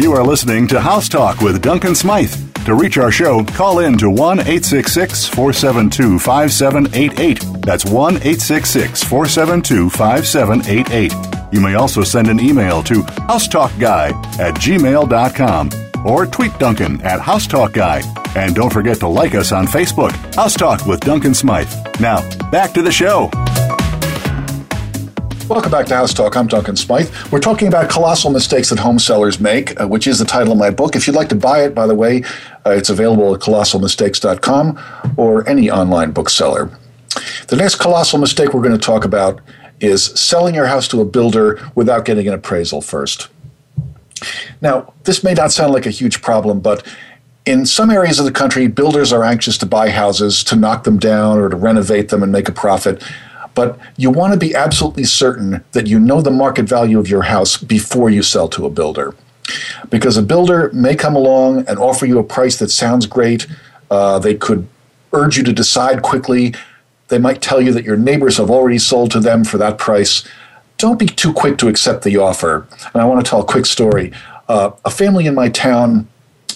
You 0.00 0.12
are 0.12 0.24
listening 0.24 0.66
to 0.68 0.80
House 0.80 1.08
Talk 1.08 1.40
with 1.40 1.60
Duncan 1.60 1.94
Smythe. 1.94 2.47
To 2.68 2.74
reach 2.74 2.98
our 2.98 3.10
show, 3.10 3.42
call 3.44 3.78
in 3.78 3.96
to 3.96 4.10
1 4.10 4.40
866 4.40 5.26
472 5.28 6.18
5788. 6.18 7.62
That's 7.62 7.86
1 7.86 8.16
866 8.16 9.04
472 9.04 9.88
5788. 9.88 11.14
You 11.50 11.62
may 11.62 11.76
also 11.76 12.02
send 12.02 12.28
an 12.28 12.38
email 12.38 12.82
to 12.82 13.00
housetalkguy 13.24 14.12
at 14.38 14.54
gmail.com 14.56 15.70
or 16.04 16.26
tweet 16.26 16.58
Duncan 16.58 17.00
at 17.00 17.20
housetalkguy. 17.20 18.36
And 18.36 18.54
don't 18.54 18.70
forget 18.70 18.98
to 18.98 19.08
like 19.08 19.34
us 19.34 19.50
on 19.50 19.66
Facebook, 19.66 20.12
House 20.34 20.52
Talk 20.52 20.84
with 20.84 21.00
Duncan 21.00 21.32
Smythe. 21.32 21.72
Now, 22.00 22.20
back 22.50 22.74
to 22.74 22.82
the 22.82 22.92
show. 22.92 23.30
Welcome 25.48 25.70
back 25.70 25.86
to 25.86 25.94
House 25.96 26.12
Talk. 26.12 26.36
I'm 26.36 26.46
Duncan 26.46 26.76
Smythe. 26.76 27.10
We're 27.32 27.40
talking 27.40 27.68
about 27.68 27.88
colossal 27.88 28.30
mistakes 28.30 28.68
that 28.68 28.78
home 28.78 28.98
sellers 28.98 29.40
make, 29.40 29.80
uh, 29.80 29.88
which 29.88 30.06
is 30.06 30.18
the 30.18 30.26
title 30.26 30.52
of 30.52 30.58
my 30.58 30.68
book. 30.68 30.94
If 30.94 31.06
you'd 31.06 31.16
like 31.16 31.30
to 31.30 31.34
buy 31.34 31.64
it, 31.64 31.74
by 31.74 31.86
the 31.86 31.94
way, 31.94 32.22
uh, 32.66 32.72
it's 32.72 32.90
available 32.90 33.34
at 33.34 33.40
colossalmistakes.com 33.40 35.14
or 35.16 35.48
any 35.48 35.70
online 35.70 36.10
bookseller. 36.10 36.70
The 37.46 37.56
next 37.56 37.76
colossal 37.76 38.18
mistake 38.18 38.52
we're 38.52 38.60
going 38.60 38.78
to 38.78 38.86
talk 38.86 39.06
about 39.06 39.40
is 39.80 40.04
selling 40.20 40.54
your 40.54 40.66
house 40.66 40.86
to 40.88 41.00
a 41.00 41.06
builder 41.06 41.66
without 41.74 42.04
getting 42.04 42.28
an 42.28 42.34
appraisal 42.34 42.82
first. 42.82 43.28
Now, 44.60 44.92
this 45.04 45.24
may 45.24 45.32
not 45.32 45.50
sound 45.50 45.72
like 45.72 45.86
a 45.86 45.90
huge 45.90 46.20
problem, 46.20 46.60
but 46.60 46.86
in 47.46 47.64
some 47.64 47.90
areas 47.90 48.18
of 48.18 48.26
the 48.26 48.32
country, 48.32 48.66
builders 48.66 49.14
are 49.14 49.24
anxious 49.24 49.56
to 49.58 49.66
buy 49.66 49.88
houses, 49.88 50.44
to 50.44 50.56
knock 50.56 50.84
them 50.84 50.98
down, 50.98 51.38
or 51.38 51.48
to 51.48 51.56
renovate 51.56 52.10
them 52.10 52.22
and 52.22 52.30
make 52.30 52.50
a 52.50 52.52
profit 52.52 53.02
but 53.58 53.76
you 53.96 54.08
want 54.08 54.32
to 54.32 54.38
be 54.38 54.54
absolutely 54.54 55.02
certain 55.02 55.64
that 55.72 55.88
you 55.88 55.98
know 55.98 56.20
the 56.20 56.30
market 56.30 56.66
value 56.66 56.96
of 56.96 57.08
your 57.08 57.22
house 57.22 57.56
before 57.56 58.08
you 58.08 58.22
sell 58.22 58.48
to 58.50 58.64
a 58.66 58.70
builder. 58.70 59.16
Because 59.90 60.16
a 60.16 60.22
builder 60.22 60.70
may 60.72 60.94
come 60.94 61.16
along 61.16 61.66
and 61.66 61.76
offer 61.76 62.06
you 62.06 62.20
a 62.20 62.22
price 62.22 62.56
that 62.60 62.68
sounds 62.68 63.04
great. 63.04 63.48
Uh, 63.90 64.20
they 64.20 64.36
could 64.36 64.68
urge 65.12 65.36
you 65.36 65.42
to 65.42 65.52
decide 65.52 66.02
quickly. 66.02 66.54
They 67.08 67.18
might 67.18 67.42
tell 67.42 67.60
you 67.60 67.72
that 67.72 67.82
your 67.82 67.96
neighbors 67.96 68.36
have 68.36 68.48
already 68.48 68.78
sold 68.78 69.10
to 69.10 69.18
them 69.18 69.42
for 69.42 69.58
that 69.58 69.76
price. 69.76 70.22
Don't 70.76 71.00
be 71.00 71.06
too 71.06 71.32
quick 71.32 71.58
to 71.58 71.66
accept 71.66 72.04
the 72.04 72.16
offer. 72.16 72.64
And 72.94 73.02
I 73.02 73.06
want 73.06 73.24
to 73.24 73.28
tell 73.28 73.40
a 73.40 73.44
quick 73.44 73.66
story. 73.66 74.12
Uh, 74.48 74.70
a 74.84 74.90
family 74.90 75.26
in 75.26 75.34
my 75.34 75.48
town 75.48 76.06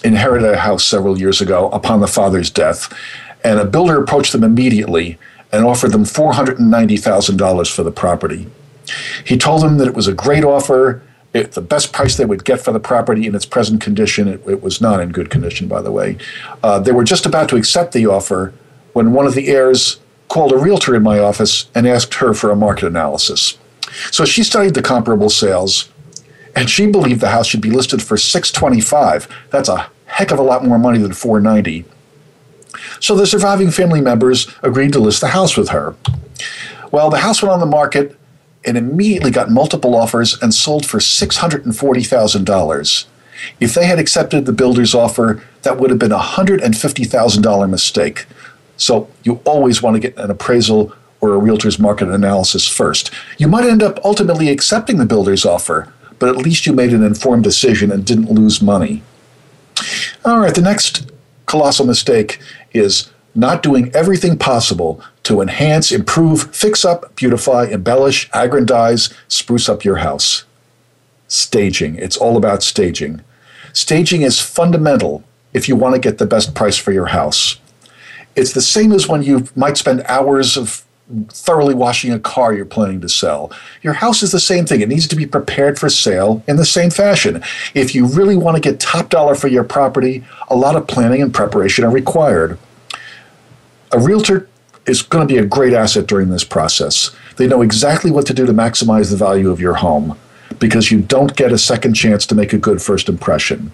inherited 0.05 0.49
a 0.49 0.57
house 0.57 0.85
several 0.85 1.19
years 1.19 1.41
ago 1.41 1.69
upon 1.71 1.99
the 1.99 2.07
father's 2.07 2.49
death, 2.49 2.93
and 3.43 3.59
a 3.59 3.65
builder 3.65 4.01
approached 4.01 4.31
them 4.31 4.45
immediately 4.45 5.19
and 5.53 5.63
offered 5.63 5.91
them 5.91 6.03
$490,000 6.03 7.73
for 7.73 7.83
the 7.83 7.91
property. 7.91 8.47
He 9.23 9.37
told 9.37 9.61
them 9.61 9.77
that 9.77 9.87
it 9.87 9.93
was 9.93 10.07
a 10.07 10.13
great 10.13 10.43
offer, 10.43 11.03
it, 11.31 11.53
the 11.53 11.61
best 11.61 11.93
price 11.93 12.17
they 12.17 12.25
would 12.25 12.43
get 12.43 12.59
for 12.59 12.73
the 12.73 12.79
property 12.79 13.25
in 13.27 13.35
its 13.35 13.45
present 13.45 13.79
condition. 13.79 14.27
It, 14.27 14.41
it 14.47 14.61
was 14.61 14.81
not 14.81 14.99
in 14.99 15.11
good 15.11 15.29
condition, 15.29 15.67
by 15.67 15.81
the 15.81 15.91
way. 15.91 16.17
Uh, 16.61 16.79
they 16.79 16.91
were 16.91 17.03
just 17.03 17.25
about 17.25 17.47
to 17.49 17.55
accept 17.55 17.93
the 17.93 18.07
offer 18.07 18.53
when 18.93 19.13
one 19.13 19.25
of 19.25 19.35
the 19.35 19.47
heirs 19.47 19.99
called 20.27 20.51
a 20.51 20.57
realtor 20.57 20.95
in 20.95 21.03
my 21.03 21.19
office 21.19 21.69
and 21.75 21.87
asked 21.87 22.15
her 22.15 22.33
for 22.33 22.51
a 22.51 22.55
market 22.55 22.87
analysis. 22.87 23.57
So 24.11 24.25
she 24.25 24.43
studied 24.43 24.73
the 24.73 24.81
comparable 24.81 25.29
sales, 25.29 25.89
and 26.55 26.69
she 26.69 26.87
believed 26.87 27.21
the 27.21 27.29
house 27.29 27.47
should 27.47 27.61
be 27.61 27.69
listed 27.69 28.01
for 28.01 28.17
625. 28.17 29.27
That's 29.51 29.69
a 29.69 29.89
heck 30.05 30.31
of 30.31 30.39
a 30.39 30.43
lot 30.43 30.65
more 30.65 30.79
money 30.79 30.97
than 30.97 31.13
490. 31.13 31.85
So 32.99 33.15
the 33.15 33.27
surviving 33.27 33.71
family 33.71 34.01
members 34.01 34.47
agreed 34.61 34.93
to 34.93 34.99
list 34.99 35.21
the 35.21 35.29
house 35.29 35.57
with 35.57 35.69
her. 35.69 35.95
Well, 36.91 37.09
the 37.09 37.19
house 37.19 37.41
went 37.41 37.53
on 37.53 37.59
the 37.59 37.65
market 37.65 38.15
and 38.65 38.77
immediately 38.77 39.31
got 39.31 39.49
multiple 39.49 39.95
offers 39.95 40.39
and 40.41 40.53
sold 40.53 40.85
for 40.85 40.99
$640,000. 40.99 43.05
If 43.59 43.73
they 43.73 43.85
had 43.85 43.99
accepted 43.99 44.45
the 44.45 44.53
builder's 44.53 44.95
offer, 44.95 45.43
that 45.63 45.77
would 45.77 45.89
have 45.89 45.99
been 45.99 46.11
a 46.11 46.19
$150,000 46.19 47.69
mistake. 47.69 48.25
So 48.77 49.09
you 49.23 49.41
always 49.45 49.81
want 49.81 49.95
to 49.95 49.99
get 49.99 50.17
an 50.17 50.31
appraisal 50.31 50.93
or 51.19 51.33
a 51.33 51.37
realtor's 51.37 51.79
market 51.79 52.09
analysis 52.09 52.67
first. 52.67 53.11
You 53.37 53.47
might 53.47 53.65
end 53.65 53.81
up 53.81 53.99
ultimately 54.03 54.49
accepting 54.49 54.97
the 54.97 55.05
builder's 55.05 55.45
offer, 55.45 55.93
but 56.19 56.29
at 56.29 56.37
least 56.37 56.65
you 56.65 56.73
made 56.73 56.93
an 56.93 57.03
informed 57.03 57.43
decision 57.43 57.91
and 57.91 58.05
didn't 58.05 58.31
lose 58.31 58.61
money. 58.61 59.03
All 60.25 60.39
right, 60.39 60.53
the 60.53 60.61
next 60.61 61.11
colossal 61.45 61.85
mistake 61.85 62.39
is 62.73 63.11
not 63.35 63.63
doing 63.63 63.93
everything 63.95 64.37
possible 64.37 65.01
to 65.23 65.41
enhance, 65.41 65.91
improve, 65.91 66.53
fix 66.55 66.85
up, 66.85 67.15
beautify, 67.15 67.65
embellish, 67.65 68.29
aggrandize, 68.33 69.13
spruce 69.27 69.67
up 69.67 69.83
your 69.83 69.97
house. 69.97 70.43
Staging. 71.27 71.95
It's 71.95 72.17
all 72.17 72.37
about 72.37 72.61
staging. 72.61 73.21
Staging 73.71 74.21
is 74.21 74.39
fundamental 74.39 75.23
if 75.53 75.67
you 75.67 75.75
want 75.75 75.95
to 75.95 75.99
get 75.99 76.19
the 76.19 76.27
best 76.27 76.53
price 76.53 76.77
for 76.77 76.91
your 76.91 77.07
house. 77.07 77.59
It's 78.35 78.53
the 78.53 78.61
same 78.61 78.91
as 78.91 79.07
when 79.07 79.23
you 79.23 79.47
might 79.55 79.77
spend 79.77 80.03
hours 80.07 80.57
of 80.57 80.82
thoroughly 81.29 81.73
washing 81.73 82.11
a 82.11 82.19
car 82.19 82.53
you're 82.53 82.65
planning 82.65 83.01
to 83.01 83.09
sell. 83.09 83.51
Your 83.81 83.93
house 83.93 84.23
is 84.23 84.31
the 84.31 84.39
same 84.39 84.65
thing. 84.65 84.81
It 84.81 84.89
needs 84.89 85.07
to 85.07 85.15
be 85.15 85.25
prepared 85.25 85.77
for 85.77 85.89
sale 85.89 86.43
in 86.47 86.55
the 86.55 86.65
same 86.65 86.89
fashion. 86.89 87.43
If 87.73 87.93
you 87.93 88.05
really 88.05 88.37
want 88.37 88.55
to 88.55 88.61
get 88.61 88.79
top 88.79 89.09
dollar 89.09 89.35
for 89.35 89.47
your 89.47 89.63
property, 89.63 90.23
a 90.47 90.55
lot 90.55 90.75
of 90.75 90.87
planning 90.87 91.21
and 91.21 91.33
preparation 91.33 91.83
are 91.83 91.91
required. 91.91 92.57
A 93.91 93.99
realtor 93.99 94.47
is 94.85 95.01
going 95.01 95.27
to 95.27 95.33
be 95.33 95.39
a 95.39 95.45
great 95.45 95.73
asset 95.73 96.07
during 96.07 96.29
this 96.29 96.43
process. 96.43 97.11
They 97.37 97.47
know 97.47 97.61
exactly 97.61 98.11
what 98.11 98.25
to 98.27 98.33
do 98.33 98.45
to 98.45 98.53
maximize 98.53 99.11
the 99.11 99.17
value 99.17 99.49
of 99.51 99.59
your 99.59 99.75
home 99.75 100.17
because 100.59 100.91
you 100.91 101.01
don't 101.01 101.35
get 101.35 101.51
a 101.51 101.57
second 101.57 101.93
chance 101.93 102.25
to 102.27 102.35
make 102.35 102.53
a 102.53 102.57
good 102.57 102.81
first 102.81 103.09
impression. 103.09 103.71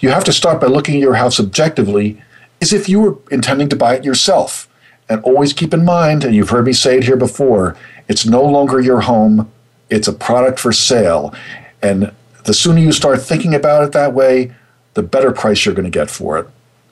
You 0.00 0.10
have 0.10 0.24
to 0.24 0.32
start 0.32 0.60
by 0.60 0.68
looking 0.68 0.96
at 0.96 1.00
your 1.00 1.14
house 1.14 1.40
objectively 1.40 2.22
as 2.60 2.72
if 2.72 2.88
you 2.88 3.00
were 3.00 3.18
intending 3.30 3.68
to 3.68 3.76
buy 3.76 3.94
it 3.94 4.04
yourself 4.04 4.65
and 5.08 5.22
always 5.22 5.52
keep 5.52 5.72
in 5.72 5.84
mind, 5.84 6.24
and 6.24 6.34
you've 6.34 6.50
heard 6.50 6.66
me 6.66 6.72
say 6.72 6.98
it 6.98 7.04
here 7.04 7.16
before, 7.16 7.76
it's 8.08 8.26
no 8.26 8.42
longer 8.42 8.80
your 8.80 9.02
home, 9.02 9.50
it's 9.90 10.08
a 10.08 10.12
product 10.12 10.58
for 10.58 10.72
sale. 10.72 11.34
And 11.82 12.12
the 12.44 12.54
sooner 12.54 12.80
you 12.80 12.92
start 12.92 13.22
thinking 13.22 13.54
about 13.54 13.84
it 13.84 13.92
that 13.92 14.14
way, 14.14 14.52
the 14.94 15.02
better 15.02 15.30
price 15.30 15.64
you're 15.64 15.74
going 15.74 15.90
to 15.90 15.98
get 15.98 16.10
for 16.10 16.38
it 16.38 16.48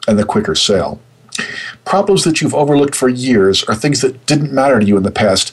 and 0.06 0.18
the 0.18 0.24
quicker 0.24 0.54
sale. 0.54 1.00
Problems 1.84 2.24
that 2.24 2.40
you've 2.40 2.54
overlooked 2.54 2.94
for 2.94 3.08
years 3.08 3.64
are 3.64 3.74
things 3.74 4.00
that 4.02 4.26
didn't 4.26 4.52
matter 4.52 4.78
to 4.78 4.86
you 4.86 4.96
in 4.96 5.02
the 5.02 5.10
past. 5.10 5.52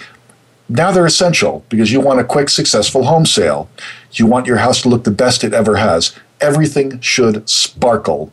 Now 0.69 0.91
they're 0.91 1.05
essential 1.05 1.65
because 1.69 1.91
you 1.91 1.99
want 1.99 2.19
a 2.19 2.23
quick, 2.23 2.49
successful 2.49 3.03
home 3.03 3.25
sale. 3.25 3.69
You 4.13 4.25
want 4.25 4.45
your 4.45 4.57
house 4.57 4.81
to 4.83 4.89
look 4.89 5.03
the 5.03 5.11
best 5.11 5.43
it 5.43 5.53
ever 5.53 5.77
has. 5.77 6.15
Everything 6.39 6.99
should 7.01 7.49
sparkle 7.49 8.31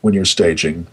when 0.00 0.14
you're 0.14 0.24
staging. 0.24 0.86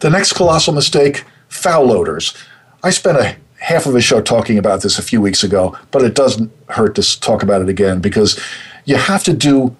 The 0.00 0.10
next 0.10 0.34
colossal 0.34 0.74
mistake 0.74 1.24
foul 1.48 1.90
odors. 1.92 2.34
I 2.82 2.90
spent 2.90 3.18
a 3.18 3.36
half 3.58 3.86
of 3.86 3.94
a 3.94 4.00
show 4.00 4.20
talking 4.20 4.58
about 4.58 4.82
this 4.82 4.98
a 4.98 5.02
few 5.02 5.20
weeks 5.20 5.42
ago, 5.42 5.76
but 5.90 6.02
it 6.02 6.14
doesn't 6.14 6.52
hurt 6.68 6.94
to 6.96 7.20
talk 7.20 7.42
about 7.42 7.62
it 7.62 7.68
again 7.68 8.00
because 8.00 8.40
you 8.84 8.96
have 8.96 9.24
to 9.24 9.32
do 9.32 9.74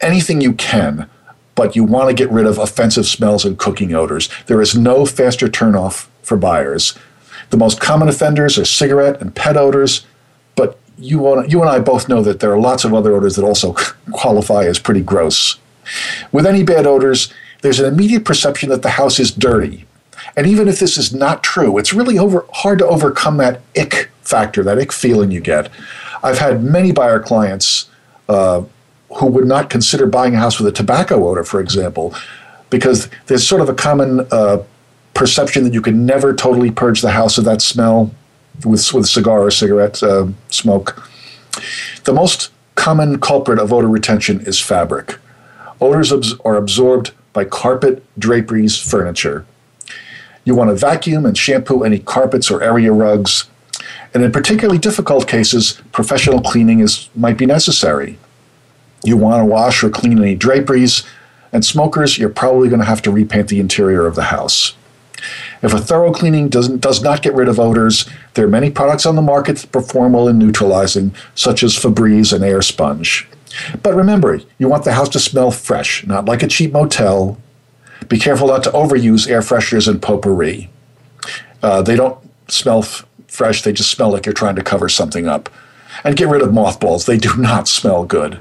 anything 0.00 0.40
you 0.40 0.52
can, 0.54 1.08
but 1.54 1.76
you 1.76 1.84
want 1.84 2.08
to 2.08 2.14
get 2.14 2.30
rid 2.32 2.46
of 2.46 2.58
offensive 2.58 3.06
smells 3.06 3.44
and 3.44 3.58
cooking 3.58 3.94
odors. 3.94 4.28
There 4.46 4.60
is 4.60 4.76
no 4.76 5.06
faster 5.06 5.46
turnoff 5.46 6.08
for 6.22 6.36
buyers. 6.36 6.98
The 7.50 7.56
most 7.56 7.80
common 7.80 8.08
offenders 8.08 8.58
are 8.58 8.64
cigarette 8.64 9.20
and 9.20 9.34
pet 9.34 9.56
odors, 9.56 10.06
but 10.56 10.78
you, 10.96 11.18
want, 11.18 11.50
you 11.50 11.60
and 11.60 11.70
I 11.70 11.78
both 11.78 12.08
know 12.08 12.22
that 12.22 12.40
there 12.40 12.52
are 12.52 12.58
lots 12.58 12.84
of 12.84 12.94
other 12.94 13.14
odors 13.14 13.36
that 13.36 13.44
also 13.44 13.74
qualify 14.12 14.64
as 14.64 14.78
pretty 14.78 15.02
gross. 15.02 15.58
With 16.32 16.46
any 16.46 16.62
bad 16.62 16.86
odors, 16.86 17.32
there's 17.62 17.80
an 17.80 17.92
immediate 17.92 18.24
perception 18.24 18.70
that 18.70 18.82
the 18.82 18.90
house 18.90 19.20
is 19.20 19.30
dirty 19.30 19.86
and 20.36 20.46
even 20.46 20.68
if 20.68 20.78
this 20.78 20.96
is 20.96 21.12
not 21.12 21.42
true, 21.42 21.78
it's 21.78 21.92
really 21.92 22.18
over, 22.18 22.46
hard 22.52 22.78
to 22.78 22.86
overcome 22.86 23.36
that 23.38 23.60
ick 23.76 24.10
factor, 24.22 24.62
that 24.62 24.78
ick 24.78 24.92
feeling 24.92 25.30
you 25.30 25.40
get. 25.40 25.70
I've 26.22 26.38
had 26.38 26.62
many 26.62 26.92
buyer 26.92 27.20
clients 27.20 27.90
uh, 28.28 28.62
who 29.16 29.26
would 29.26 29.46
not 29.46 29.70
consider 29.70 30.06
buying 30.06 30.34
a 30.34 30.38
house 30.38 30.58
with 30.58 30.68
a 30.68 30.72
tobacco 30.72 31.28
odor, 31.28 31.44
for 31.44 31.60
example, 31.60 32.14
because 32.68 33.08
there's 33.26 33.46
sort 33.46 33.60
of 33.60 33.68
a 33.68 33.74
common 33.74 34.26
uh, 34.30 34.62
perception 35.14 35.64
that 35.64 35.74
you 35.74 35.82
can 35.82 36.06
never 36.06 36.34
totally 36.34 36.70
purge 36.70 37.02
the 37.02 37.10
house 37.10 37.38
of 37.38 37.44
that 37.44 37.60
smell 37.60 38.10
with, 38.64 38.92
with 38.92 39.06
cigar 39.06 39.42
or 39.42 39.50
cigarette 39.50 40.02
uh, 40.02 40.28
smoke. 40.48 41.08
The 42.04 42.12
most 42.12 42.50
common 42.74 43.20
culprit 43.20 43.58
of 43.58 43.72
odor 43.72 43.88
retention 43.88 44.40
is 44.40 44.60
fabric. 44.60 45.18
Odors 45.80 46.12
are 46.44 46.56
absorbed 46.56 47.12
by 47.32 47.44
carpet, 47.44 48.04
draperies, 48.18 48.78
furniture. 48.78 49.46
You 50.44 50.54
want 50.54 50.70
to 50.70 50.76
vacuum 50.76 51.26
and 51.26 51.36
shampoo 51.36 51.84
any 51.84 51.98
carpets 51.98 52.50
or 52.50 52.62
area 52.62 52.92
rugs. 52.92 53.48
And 54.12 54.22
in 54.22 54.32
particularly 54.32 54.78
difficult 54.78 55.28
cases, 55.28 55.80
professional 55.92 56.40
cleaning 56.40 56.80
is, 56.80 57.08
might 57.14 57.38
be 57.38 57.46
necessary. 57.46 58.18
You 59.04 59.16
want 59.16 59.40
to 59.40 59.44
wash 59.44 59.82
or 59.82 59.90
clean 59.90 60.18
any 60.18 60.34
draperies, 60.34 61.04
and 61.52 61.64
smokers, 61.64 62.18
you're 62.18 62.28
probably 62.28 62.68
going 62.68 62.80
to 62.80 62.86
have 62.86 63.02
to 63.02 63.10
repaint 63.10 63.48
the 63.48 63.60
interior 63.60 64.06
of 64.06 64.14
the 64.14 64.24
house. 64.24 64.74
If 65.62 65.74
a 65.74 65.78
thorough 65.78 66.12
cleaning 66.12 66.48
doesn't, 66.48 66.80
does 66.80 67.02
not 67.02 67.22
get 67.22 67.34
rid 67.34 67.48
of 67.48 67.60
odors, 67.60 68.08
there 68.34 68.46
are 68.46 68.50
many 68.50 68.70
products 68.70 69.04
on 69.04 69.16
the 69.16 69.22
market 69.22 69.58
that 69.58 69.72
perform 69.72 70.12
well 70.12 70.28
in 70.28 70.38
neutralizing, 70.38 71.14
such 71.34 71.62
as 71.62 71.76
Febreze 71.76 72.32
and 72.32 72.44
Air 72.44 72.62
Sponge. 72.62 73.28
But 73.82 73.94
remember, 73.94 74.40
you 74.58 74.68
want 74.68 74.84
the 74.84 74.94
house 74.94 75.08
to 75.10 75.20
smell 75.20 75.50
fresh, 75.50 76.06
not 76.06 76.24
like 76.24 76.42
a 76.42 76.46
cheap 76.46 76.72
motel, 76.72 77.38
be 78.10 78.18
careful 78.18 78.48
not 78.48 78.62
to 78.64 78.70
overuse 78.72 79.26
air 79.30 79.40
fresheners 79.40 79.88
and 79.88 80.02
potpourri. 80.02 80.68
Uh, 81.62 81.80
they 81.80 81.96
don't 81.96 82.18
smell 82.48 82.80
f- 82.80 83.06
fresh, 83.28 83.62
they 83.62 83.72
just 83.72 83.90
smell 83.90 84.10
like 84.10 84.26
you're 84.26 84.34
trying 84.34 84.56
to 84.56 84.62
cover 84.62 84.90
something 84.90 85.26
up. 85.26 85.48
and 86.04 86.16
get 86.16 86.28
rid 86.28 86.42
of 86.42 86.52
mothballs. 86.52 87.06
They 87.06 87.16
do 87.18 87.34
not 87.38 87.68
smell 87.68 88.04
good. 88.04 88.38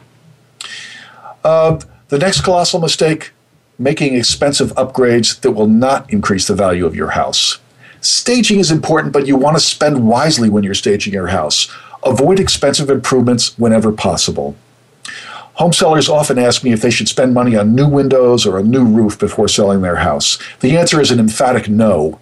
Uh, 1.43 1.80
the 2.09 2.17
next 2.20 2.41
colossal 2.41 2.80
mistake 2.80 3.32
making 3.78 4.13
expensive 4.15 4.74
upgrades 4.76 5.39
that 5.41 5.51
will 5.51 5.67
not 5.67 6.11
increase 6.11 6.47
the 6.47 6.55
value 6.55 6.86
of 6.86 6.95
your 6.95 7.11
house. 7.11 7.59
Staging 8.01 8.59
is 8.59 8.72
important, 8.72 9.13
but 9.13 9.28
you 9.28 9.36
want 9.36 9.55
to 9.55 9.61
spend 9.61 10.07
wisely 10.07 10.49
when 10.49 10.63
you're 10.63 10.74
staging 10.74 11.13
your 11.13 11.28
house. 11.28 11.70
Avoid 12.03 12.39
expensive 12.39 12.89
improvements 12.89 13.57
whenever 13.57 13.91
possible. 13.91 14.55
Home 15.60 15.74
sellers 15.74 16.07
often 16.07 16.39
ask 16.39 16.64
me 16.64 16.72
if 16.72 16.82
they 16.82 16.89
should 16.89 17.10
spend 17.10 17.34
money 17.34 17.53
on 17.57 17.76
new 17.76 17.86
windows 17.86 18.45
or 18.45 18.57
a 18.57 18.64
new 18.64 18.86
roof 18.86 19.20
before 19.20 19.49
selling 19.49 19.82
their 19.82 19.97
house. 19.97 20.39
The 20.62 20.78
answer 20.78 21.01
is 21.01 21.12
an 21.12 21.20
emphatic 21.20 21.68
no. 21.68 22.18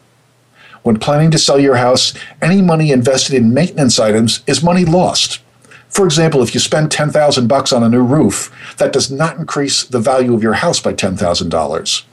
When 0.82 0.98
planning 0.98 1.30
to 1.30 1.38
sell 1.38 1.60
your 1.60 1.76
house, 1.76 2.16
any 2.42 2.64
money 2.64 2.90
invested 2.90 3.36
in 3.36 3.54
maintenance 3.54 4.00
items 4.00 4.42
is 4.48 4.64
money 4.64 4.86
lost. 4.86 5.40
For 5.88 6.04
example, 6.04 6.42
if 6.42 6.56
you 6.56 6.60
spend 6.60 6.90
10,000 6.90 7.48
bucks 7.48 7.72
on 7.72 7.84
a 7.84 7.90
new 7.90 8.02
roof, 8.02 8.52
that 8.80 8.92
does 8.92 9.12
not 9.12 9.38
increase 9.38 9.84
the 9.84 10.00
value 10.00 10.34
of 10.34 10.42
your 10.42 10.54
house 10.54 10.80
by 10.80 10.96
$10,000. 10.96 12.04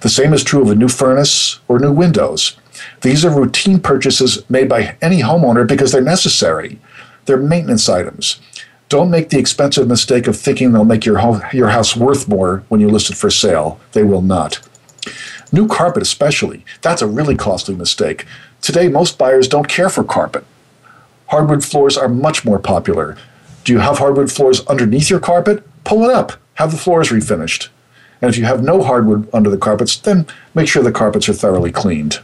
The 0.00 0.08
same 0.08 0.32
is 0.32 0.42
true 0.42 0.62
of 0.62 0.70
a 0.70 0.74
new 0.74 0.88
furnace 0.88 1.60
or 1.68 1.78
new 1.78 1.92
windows. 1.92 2.56
These 3.02 3.24
are 3.24 3.30
routine 3.30 3.78
purchases 3.78 4.42
made 4.50 4.68
by 4.68 4.96
any 5.00 5.20
homeowner 5.20 5.64
because 5.64 5.92
they're 5.92 6.02
necessary. 6.02 6.80
They're 7.26 7.36
maintenance 7.36 7.88
items. 7.88 8.40
Don't 8.88 9.10
make 9.10 9.30
the 9.30 9.38
expensive 9.38 9.88
mistake 9.88 10.28
of 10.28 10.36
thinking 10.36 10.72
they'll 10.72 10.84
make 10.84 11.04
your, 11.04 11.18
home, 11.18 11.42
your 11.52 11.68
house 11.68 11.96
worth 11.96 12.28
more 12.28 12.62
when 12.68 12.80
you 12.80 12.88
list 12.88 13.10
it 13.10 13.16
for 13.16 13.30
sale. 13.30 13.80
They 13.92 14.04
will 14.04 14.22
not. 14.22 14.60
New 15.52 15.66
carpet, 15.66 16.02
especially, 16.02 16.64
that's 16.82 17.02
a 17.02 17.06
really 17.06 17.36
costly 17.36 17.74
mistake. 17.74 18.26
Today, 18.60 18.88
most 18.88 19.18
buyers 19.18 19.48
don't 19.48 19.68
care 19.68 19.88
for 19.88 20.04
carpet. 20.04 20.44
Hardwood 21.28 21.64
floors 21.64 21.96
are 21.96 22.08
much 22.08 22.44
more 22.44 22.58
popular. 22.58 23.16
Do 23.64 23.72
you 23.72 23.80
have 23.80 23.98
hardwood 23.98 24.30
floors 24.30 24.64
underneath 24.66 25.10
your 25.10 25.20
carpet? 25.20 25.66
Pull 25.82 26.04
it 26.04 26.14
up. 26.14 26.34
Have 26.54 26.70
the 26.70 26.78
floors 26.78 27.08
refinished. 27.08 27.68
And 28.22 28.28
if 28.28 28.38
you 28.38 28.44
have 28.44 28.62
no 28.62 28.82
hardwood 28.82 29.28
under 29.32 29.50
the 29.50 29.58
carpets, 29.58 29.96
then 29.96 30.26
make 30.54 30.68
sure 30.68 30.82
the 30.82 30.92
carpets 30.92 31.28
are 31.28 31.34
thoroughly 31.34 31.72
cleaned. 31.72 32.20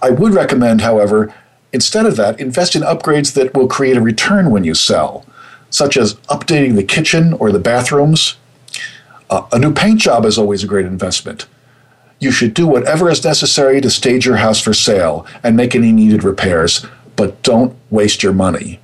I 0.00 0.10
would 0.10 0.34
recommend, 0.34 0.80
however, 0.80 1.34
instead 1.72 2.06
of 2.06 2.16
that, 2.16 2.40
invest 2.40 2.74
in 2.74 2.82
upgrades 2.82 3.34
that 3.34 3.54
will 3.54 3.68
create 3.68 3.96
a 3.96 4.00
return 4.00 4.50
when 4.50 4.64
you 4.64 4.74
sell, 4.74 5.24
such 5.70 5.96
as 5.96 6.14
updating 6.28 6.74
the 6.76 6.84
kitchen 6.84 7.32
or 7.34 7.50
the 7.50 7.58
bathrooms. 7.58 8.36
Uh, 9.30 9.46
a 9.52 9.58
new 9.58 9.72
paint 9.72 10.00
job 10.00 10.24
is 10.24 10.38
always 10.38 10.62
a 10.62 10.66
great 10.66 10.86
investment. 10.86 11.46
You 12.18 12.30
should 12.30 12.54
do 12.54 12.66
whatever 12.66 13.10
is 13.10 13.24
necessary 13.24 13.80
to 13.80 13.90
stage 13.90 14.26
your 14.26 14.36
house 14.36 14.60
for 14.60 14.72
sale 14.72 15.26
and 15.42 15.56
make 15.56 15.74
any 15.74 15.90
needed 15.90 16.22
repairs, 16.22 16.86
but 17.16 17.42
don't 17.42 17.74
waste 17.90 18.22
your 18.22 18.32
money. 18.32 18.78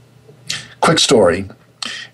Quick 0.80 0.98
story. 0.98 1.48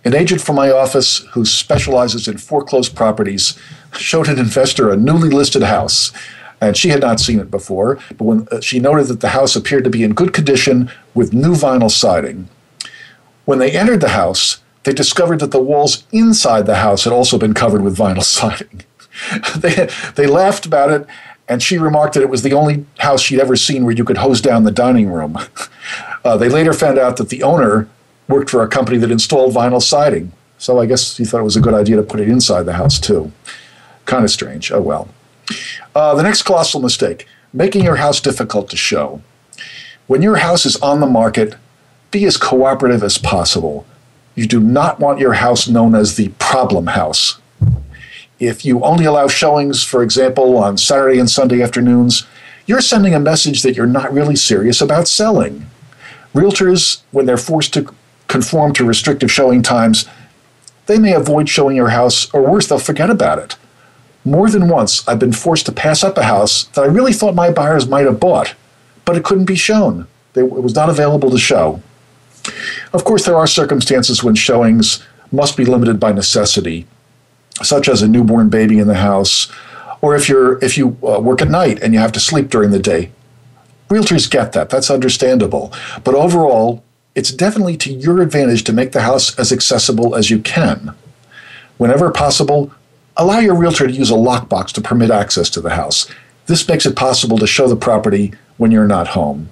An 0.05 0.15
agent 0.15 0.43
from 0.43 0.57
my 0.57 0.71
office 0.71 1.19
who 1.33 1.45
specializes 1.45 2.29
in 2.29 2.37
foreclosed 2.37 2.95
properties 2.95 3.59
showed 3.93 4.29
an 4.29 4.39
investor 4.39 4.91
a 4.91 4.97
newly 4.97 5.31
listed 5.31 5.63
house. 5.63 6.13
And 6.61 6.77
she 6.77 6.89
had 6.89 7.01
not 7.01 7.21
seen 7.21 7.41
it 7.41 7.51
before, 7.51 7.99
but 8.17 8.25
when 8.25 8.49
uh, 8.51 8.61
she 8.61 8.79
noted 8.79 9.09
that 9.09 9.21
the 9.21 9.31
house 9.31 9.55
appeared 9.57 9.85
to 9.85 9.91
be 9.91 10.03
in 10.03 10.15
good 10.15 10.33
condition 10.33 10.91
with 11.15 11.33
new 11.33 11.55
vinyl 11.55 11.91
siding. 11.91 12.49
When 13.45 13.59
they 13.59 13.73
entered 13.73 14.01
the 14.01 14.11
house, 14.11 14.63
they 14.85 14.93
discovered 14.93 15.41
that 15.41 15.51
the 15.51 15.63
walls 15.63 16.05
inside 16.13 16.67
the 16.67 16.77
house 16.77 17.05
had 17.05 17.13
also 17.13 17.39
been 17.39 17.55
covered 17.55 17.83
with 17.83 17.97
vinyl 17.97 18.23
siding. 18.23 18.85
they, 19.57 19.89
they 20.15 20.27
laughed 20.27 20.67
about 20.67 20.91
it, 20.91 21.07
and 21.49 21.63
she 21.63 21.79
remarked 21.79 22.15
that 22.15 22.23
it 22.23 22.31
was 22.31 22.43
the 22.43 22.53
only 22.53 22.87
house 22.99 23.21
she'd 23.21 23.41
ever 23.41 23.57
seen 23.57 23.85
where 23.85 23.95
you 23.95 24.05
could 24.05 24.19
hose 24.19 24.41
down 24.41 24.65
the 24.65 24.71
dining 24.71 25.11
room. 25.11 25.39
Uh, 26.25 26.39
they 26.39 26.49
later 26.49 26.73
found 26.73 26.99
out 26.99 27.19
that 27.19 27.29
the 27.29 27.43
owner 27.43 27.87
worked 28.29 28.49
for 28.49 28.63
a 28.63 28.67
company 28.67 28.97
that 28.97 29.11
installed 29.11 29.55
vinyl 29.55 29.83
siding. 29.83 30.33
So 30.57 30.81
I 30.81 30.87
guess 30.87 31.19
he 31.19 31.27
thought 31.27 31.41
it 31.41 31.45
was 31.45 31.57
a 31.57 31.61
good 31.61 31.75
idea 31.75 31.97
to 31.97 32.03
put 32.03 32.19
it 32.19 32.31
inside 32.31 32.63
the 32.63 32.73
house 32.73 32.99
too. 32.99 33.31
Kind 34.07 34.25
of 34.25 34.31
strange. 34.31 34.73
Oh 34.73 34.81
well. 34.81 35.09
Uh, 35.95 36.15
the 36.15 36.23
next 36.23 36.43
colossal 36.43 36.81
mistake 36.81 37.27
making 37.53 37.85
your 37.85 37.97
house 37.97 38.21
difficult 38.21 38.69
to 38.69 38.77
show. 38.77 39.23
When 40.07 40.23
your 40.23 40.37
house 40.37 40.67
is 40.67 40.77
on 40.77 41.01
the 41.01 41.07
market, 41.07 41.55
be 42.11 42.25
as 42.25 42.37
cooperative 42.37 43.03
as 43.03 43.17
possible. 43.17 43.87
You 44.35 44.47
do 44.47 44.61
not 44.61 44.99
want 44.99 45.21
your 45.21 45.35
house 45.35 45.69
known 45.69 45.95
as 45.95 46.17
the 46.17 46.29
problem 46.41 46.89
house. 46.89 47.39
If 48.41 48.65
you 48.65 48.83
only 48.83 49.05
allow 49.05 49.29
showings, 49.29 49.85
for 49.85 50.03
example, 50.03 50.59
on 50.59 50.77
Saturday 50.77 51.21
and 51.21 51.31
Sunday 51.31 51.63
afternoons, 51.63 52.27
you're 52.67 52.81
sending 52.81 53.15
a 53.15 53.21
message 53.21 53.63
that 53.63 53.77
you're 53.77 53.87
not 53.87 54.13
really 54.13 54.37
serious 54.37 54.81
about 54.81 55.07
selling. 55.07 55.67
Realtors, 56.35 57.03
when 57.13 57.27
they're 57.27 57.37
forced 57.37 57.73
to 57.75 57.95
conform 58.27 58.73
to 58.75 58.85
restrictive 58.85 59.31
showing 59.31 59.63
times, 59.63 60.07
they 60.87 60.99
may 60.99 61.13
avoid 61.13 61.49
showing 61.49 61.77
your 61.77 61.91
house, 61.91 62.33
or 62.35 62.43
worse, 62.43 62.67
they'll 62.67 62.79
forget 62.79 63.11
about 63.11 63.39
it. 63.39 63.57
More 64.25 64.49
than 64.49 64.69
once, 64.69 65.07
I've 65.07 65.19
been 65.19 65.33
forced 65.33 65.67
to 65.67 65.73
pass 65.73 66.03
up 66.03 66.17
a 66.17 66.25
house 66.25 66.65
that 66.69 66.83
I 66.83 66.87
really 66.87 67.13
thought 67.13 67.35
my 67.35 67.51
buyers 67.51 67.87
might 67.87 68.07
have 68.07 68.21
bought, 68.21 68.55
but 69.05 69.17
it 69.17 69.25
couldn't 69.25 69.45
be 69.45 69.55
shown. 69.55 70.07
It 70.35 70.51
was 70.51 70.75
not 70.75 70.89
available 70.89 71.31
to 71.31 71.39
show. 71.39 71.83
Of 72.93 73.05
course, 73.05 73.25
there 73.25 73.37
are 73.37 73.47
circumstances 73.47 74.25
when 74.25 74.35
showings 74.35 75.03
must 75.31 75.57
be 75.57 75.65
limited 75.65 76.01
by 76.01 76.13
necessity, 76.13 76.87
such 77.63 77.89
as 77.89 78.03
a 78.03 78.09
newborn 78.09 78.49
baby 78.49 78.79
in 78.79 78.89
the 78.89 78.95
house, 78.95 79.53
or 80.01 80.15
if 80.15 80.29
you're 80.29 80.63
if 80.63 80.77
you 80.77 80.97
uh, 81.03 81.21
work 81.21 81.41
at 81.43 81.49
night 81.49 81.83
and 81.83 81.95
you 81.95 82.01
have 82.01 82.13
to 82.13 82.21
sleep 82.21 82.49
during 82.49 82.71
the 82.71 82.79
day. 82.79 83.11
Realtors 83.89 84.31
get 84.31 84.53
that. 84.53 84.71
That's 84.71 84.91
understandable. 84.91 85.73
But 86.03 86.15
overall, 86.15 86.83
it's 87.15 87.31
definitely 87.31 87.77
to 87.79 87.93
your 87.93 88.21
advantage 88.23 88.65
to 88.65 88.73
make 88.73 88.93
the 88.93 89.03
house 89.03 89.39
as 89.39 89.53
accessible 89.53 90.15
as 90.15 90.31
you 90.31 90.41
can. 90.41 90.95
Whenever 91.77 92.11
possible, 92.11 92.73
allow 93.17 93.39
your 93.39 93.55
realtor 93.55 93.87
to 93.87 93.93
use 93.93 94.11
a 94.11 94.15
lockbox 94.15 94.69
to 94.73 94.81
permit 94.81 95.11
access 95.11 95.51
to 95.51 95.61
the 95.61 95.71
house. 95.71 96.09
This 96.47 96.67
makes 96.69 96.87
it 96.87 96.97
possible 96.97 97.39
to 97.39 97.47
show 97.47 97.69
the 97.69 97.77
property 97.77 98.33
when 98.57 98.71
you're 98.71 98.87
not 98.87 99.09
home. 99.09 99.49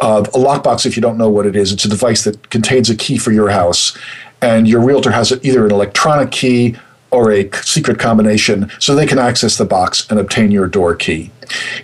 Uh, 0.00 0.24
a 0.26 0.38
lockbox, 0.38 0.86
if 0.86 0.96
you 0.96 1.02
don't 1.02 1.18
know 1.18 1.28
what 1.28 1.46
it 1.46 1.56
is, 1.56 1.72
it's 1.72 1.84
a 1.84 1.88
device 1.88 2.24
that 2.24 2.50
contains 2.50 2.88
a 2.88 2.96
key 2.96 3.18
for 3.18 3.32
your 3.32 3.50
house, 3.50 3.96
and 4.40 4.68
your 4.68 4.80
realtor 4.80 5.10
has 5.10 5.32
either 5.42 5.66
an 5.66 5.72
electronic 5.72 6.30
key 6.30 6.76
or 7.10 7.32
a 7.32 7.50
secret 7.62 7.98
combination 7.98 8.70
so 8.78 8.94
they 8.94 9.06
can 9.06 9.18
access 9.18 9.56
the 9.56 9.64
box 9.64 10.08
and 10.10 10.20
obtain 10.20 10.50
your 10.50 10.68
door 10.68 10.94
key. 10.94 11.30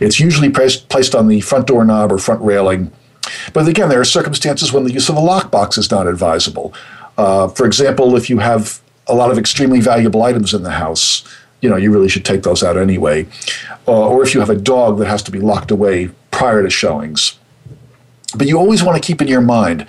It's 0.00 0.20
usually 0.20 0.50
placed, 0.50 1.14
on 1.14 1.28
the 1.28 1.40
front 1.40 1.66
door 1.66 1.84
knob 1.84 2.12
or 2.12 2.18
front 2.18 2.42
railing. 2.42 2.92
But 3.52 3.66
again, 3.66 3.88
there 3.88 4.00
are 4.00 4.04
circumstances 4.04 4.72
when 4.72 4.84
the 4.84 4.92
use 4.92 5.08
of 5.08 5.16
a 5.16 5.20
lockbox 5.20 5.78
is 5.78 5.90
not 5.90 6.06
advisable. 6.06 6.74
Uh, 7.16 7.48
for 7.48 7.64
example, 7.64 8.16
if 8.16 8.28
you 8.28 8.38
have 8.38 8.80
a 9.06 9.14
lot 9.14 9.30
of 9.30 9.38
extremely 9.38 9.80
valuable 9.80 10.22
items 10.22 10.54
in 10.54 10.62
the 10.62 10.70
house, 10.70 11.24
you 11.60 11.68
know, 11.68 11.76
you 11.76 11.92
really 11.92 12.08
should 12.08 12.24
take 12.24 12.42
those 12.42 12.62
out 12.62 12.76
anyway. 12.76 13.26
Uh, 13.86 14.08
or 14.08 14.22
if 14.22 14.34
you 14.34 14.40
have 14.40 14.50
a 14.50 14.56
dog 14.56 14.98
that 14.98 15.06
has 15.06 15.22
to 15.22 15.30
be 15.30 15.40
locked 15.40 15.70
away 15.70 16.10
prior 16.30 16.62
to 16.62 16.70
showings. 16.70 17.38
But 18.36 18.46
you 18.46 18.58
always 18.58 18.82
want 18.82 19.00
to 19.00 19.06
keep 19.06 19.22
in 19.22 19.28
your 19.28 19.40
mind 19.40 19.86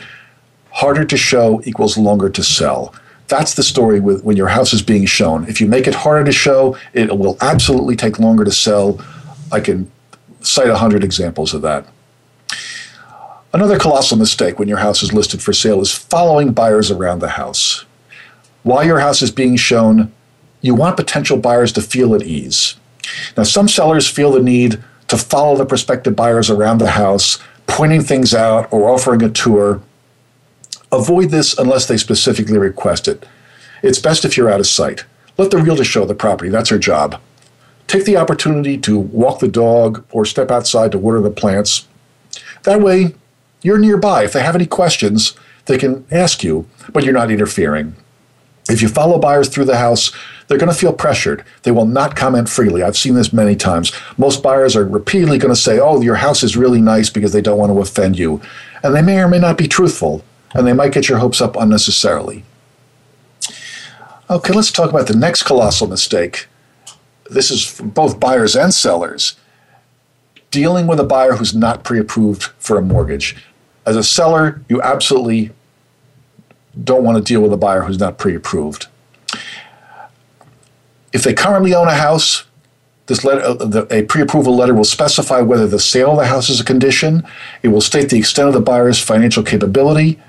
harder 0.71 1.05
to 1.05 1.17
show 1.17 1.61
equals 1.63 1.97
longer 1.97 2.29
to 2.29 2.43
sell. 2.43 2.93
That's 3.27 3.55
the 3.55 3.63
story 3.63 3.99
with 3.99 4.23
when 4.23 4.37
your 4.37 4.49
house 4.49 4.73
is 4.73 4.81
being 4.81 5.05
shown. 5.05 5.47
If 5.47 5.59
you 5.59 5.67
make 5.67 5.87
it 5.87 5.95
harder 5.95 6.23
to 6.25 6.31
show, 6.31 6.77
it 6.93 7.17
will 7.17 7.37
absolutely 7.41 7.95
take 7.95 8.19
longer 8.19 8.43
to 8.43 8.51
sell. 8.51 9.03
I 9.51 9.61
can 9.61 9.91
cite 10.41 10.69
a 10.69 10.77
hundred 10.77 11.03
examples 11.03 11.53
of 11.53 11.61
that. 11.63 11.87
Another 13.53 13.79
colossal 13.79 14.17
mistake 14.17 14.59
when 14.59 14.67
your 14.67 14.79
house 14.79 15.01
is 15.01 15.13
listed 15.13 15.41
for 15.41 15.53
sale 15.53 15.81
is 15.81 15.91
following 15.91 16.51
buyers 16.51 16.91
around 16.91 17.19
the 17.19 17.29
house. 17.29 17.85
While 18.65 18.83
your 18.83 18.99
house 18.99 19.21
is 19.21 19.31
being 19.31 19.55
shown, 19.55 20.11
you 20.61 20.75
want 20.75 20.97
potential 20.97 21.37
buyers 21.37 21.71
to 21.73 21.81
feel 21.81 22.15
at 22.15 22.23
ease. 22.23 22.75
Now, 23.37 23.43
some 23.43 23.67
sellers 23.67 24.09
feel 24.09 24.31
the 24.31 24.41
need 24.41 24.83
to 25.07 25.17
follow 25.17 25.55
the 25.55 25.65
prospective 25.65 26.15
buyers 26.15 26.49
around 26.49 26.79
the 26.79 26.89
house, 26.89 27.37
pointing 27.67 28.01
things 28.01 28.33
out 28.33 28.67
or 28.73 28.89
offering 28.89 29.21
a 29.21 29.29
tour 29.29 29.81
Avoid 30.91 31.29
this 31.29 31.57
unless 31.57 31.87
they 31.87 31.97
specifically 31.97 32.57
request 32.57 33.07
it. 33.07 33.25
It's 33.83 33.99
best 33.99 34.23
if 34.23 34.37
you're 34.37 34.49
out 34.49 34.61
of 34.61 34.67
sight. 34.67 35.03
Let 35.37 35.51
the 35.51 35.57
realtor 35.57 35.83
show 35.83 36.05
the 36.05 36.15
property, 36.15 36.49
that's 36.49 36.69
her 36.69 36.79
job. 36.79 37.19
Take 37.87 38.05
the 38.05 38.17
opportunity 38.17 38.77
to 38.79 38.97
walk 38.97 39.39
the 39.39 39.49
dog 39.49 40.05
or 40.11 40.25
step 40.25 40.49
outside 40.51 40.91
to 40.93 40.97
water 40.97 41.19
the 41.19 41.29
plants. 41.29 41.87
That 42.63 42.81
way, 42.81 43.15
you're 43.61 43.77
nearby. 43.77 44.23
If 44.23 44.33
they 44.33 44.41
have 44.41 44.55
any 44.55 44.65
questions, 44.65 45.35
they 45.65 45.77
can 45.77 46.05
ask 46.11 46.43
you, 46.43 46.67
but 46.93 47.03
you're 47.03 47.13
not 47.13 47.29
interfering. 47.29 47.95
If 48.69 48.81
you 48.81 48.87
follow 48.87 49.19
buyers 49.19 49.47
through 49.47 49.65
the 49.65 49.77
house, 49.77 50.11
they're 50.47 50.57
going 50.57 50.71
to 50.71 50.77
feel 50.77 50.93
pressured. 50.93 51.43
They 51.63 51.71
will 51.71 51.85
not 51.85 52.15
comment 52.15 52.49
freely. 52.49 52.83
I've 52.83 52.97
seen 52.97 53.13
this 53.13 53.33
many 53.33 53.55
times. 53.55 53.91
Most 54.17 54.41
buyers 54.41 54.75
are 54.75 54.85
repeatedly 54.85 55.37
going 55.37 55.53
to 55.53 55.59
say, 55.59 55.79
Oh, 55.79 56.01
your 56.01 56.15
house 56.15 56.43
is 56.43 56.57
really 56.57 56.81
nice 56.81 57.09
because 57.09 57.31
they 57.31 57.41
don't 57.41 57.59
want 57.59 57.71
to 57.71 57.79
offend 57.79 58.17
you. 58.17 58.41
And 58.83 58.95
they 58.95 59.01
may 59.01 59.19
or 59.19 59.27
may 59.27 59.39
not 59.39 59.57
be 59.57 59.67
truthful 59.67 60.23
and 60.53 60.65
they 60.65 60.73
might 60.73 60.93
get 60.93 61.09
your 61.09 61.19
hopes 61.19 61.41
up 61.41 61.55
unnecessarily. 61.55 62.43
Okay, 64.29 64.53
let's 64.53 64.71
talk 64.71 64.89
about 64.89 65.07
the 65.07 65.15
next 65.15 65.43
colossal 65.43 65.87
mistake. 65.87 66.47
This 67.29 67.51
is 67.51 67.65
for 67.65 67.83
both 67.83 68.19
buyers 68.19 68.55
and 68.55 68.73
sellers. 68.73 69.35
Dealing 70.49 70.87
with 70.87 70.99
a 70.99 71.03
buyer 71.03 71.33
who's 71.33 71.53
not 71.53 71.83
pre 71.83 71.99
approved 71.99 72.43
for 72.57 72.77
a 72.77 72.81
mortgage. 72.81 73.35
As 73.85 73.95
a 73.95 74.03
seller, 74.03 74.61
you 74.69 74.81
absolutely 74.81 75.51
don't 76.83 77.03
want 77.03 77.17
to 77.17 77.23
deal 77.23 77.41
with 77.41 77.53
a 77.53 77.57
buyer 77.57 77.81
who's 77.81 77.99
not 77.99 78.17
pre 78.17 78.35
approved. 78.35 78.87
If 81.13 81.23
they 81.23 81.33
currently 81.33 81.73
own 81.73 81.87
a 81.87 81.95
house, 81.95 82.43
this 83.07 83.23
letter, 83.23 83.41
uh, 83.41 83.85
a 83.91 84.03
pre-approval 84.03 84.55
letter 84.55 84.73
will 84.73 84.83
specify 84.83 85.41
whether 85.41 85.67
the 85.67 85.79
sale 85.79 86.11
of 86.11 86.17
the 86.17 86.25
house 86.25 86.49
is 86.49 86.59
a 86.59 86.63
condition. 86.63 87.25
It 87.61 87.67
will 87.67 87.81
state 87.81 88.09
the 88.09 88.17
extent 88.17 88.47
of 88.47 88.53
the 88.53 88.61
buyer's 88.61 88.99
financial 88.99 89.43
capability. 89.43 90.19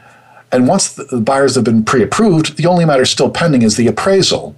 And 0.52 0.68
once 0.68 0.92
the 0.92 1.20
buyers 1.20 1.54
have 1.54 1.64
been 1.64 1.84
pre-approved, 1.84 2.56
the 2.56 2.66
only 2.66 2.84
matter 2.84 3.04
still 3.04 3.30
pending 3.30 3.62
is 3.62 3.76
the 3.76 3.86
appraisal. 3.86 4.54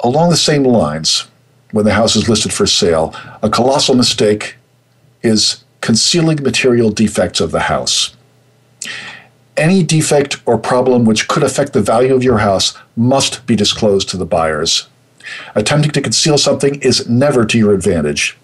Along 0.00 0.30
the 0.30 0.36
same 0.36 0.64
lines, 0.64 1.26
when 1.72 1.84
the 1.84 1.94
house 1.94 2.16
is 2.16 2.28
listed 2.28 2.52
for 2.52 2.66
sale, 2.66 3.14
a 3.42 3.50
colossal 3.50 3.94
mistake 3.94 4.56
is 5.22 5.64
concealing 5.80 6.42
material 6.42 6.90
defects 6.90 7.40
of 7.40 7.50
the 7.50 7.60
house. 7.60 8.16
Any 9.62 9.84
defect 9.84 10.42
or 10.44 10.58
problem 10.58 11.04
which 11.04 11.28
could 11.28 11.44
affect 11.44 11.72
the 11.72 11.80
value 11.80 12.16
of 12.16 12.24
your 12.24 12.38
house 12.38 12.76
must 12.96 13.46
be 13.46 13.54
disclosed 13.54 14.08
to 14.08 14.16
the 14.16 14.26
buyers. 14.26 14.88
Attempting 15.54 15.92
to 15.92 16.00
conceal 16.00 16.36
something 16.36 16.80
is 16.80 17.08
never 17.08 17.46
to 17.46 17.56
your 17.56 17.72
advantage. 17.72 18.36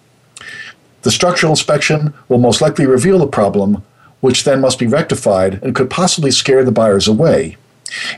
The 1.03 1.11
structural 1.11 1.51
inspection 1.51 2.15
will 2.29 2.39
most 2.39 2.61
likely 2.61 2.87
reveal 2.87 3.19
the 3.19 3.27
problem, 3.27 3.83
which 4.21 4.45
then 4.45 4.61
must 4.61 4.79
be 4.79 4.87
rectified 4.87 5.61
and 5.61 5.75
could 5.75 5.91
possibly 5.91 6.31
scare 6.31 6.63
the 6.63 6.71
buyers 6.71 7.09
away. 7.09 7.57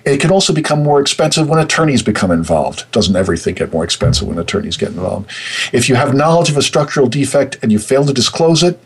It 0.05 0.21
can 0.21 0.31
also 0.31 0.53
become 0.53 0.83
more 0.83 1.01
expensive 1.01 1.49
when 1.49 1.59
attorneys 1.59 2.03
become 2.03 2.31
involved. 2.31 2.85
Doesn't 2.93 3.17
everything 3.17 3.55
get 3.55 3.73
more 3.73 3.85
expensive 3.85 4.29
when 4.29 4.39
attorneys 4.39 4.77
get 4.77 4.91
involved? 4.91 5.31
If 5.73 5.89
you 5.89 5.95
have 5.95 6.15
knowledge 6.15 6.51
of 6.51 6.59
a 6.59 6.63
structural 6.63 7.09
defect 7.09 7.57
and 7.63 7.73
you 7.73 7.79
fail 7.79 8.05
to 8.05 8.13
disclose 8.13 8.63
it, 8.63 8.79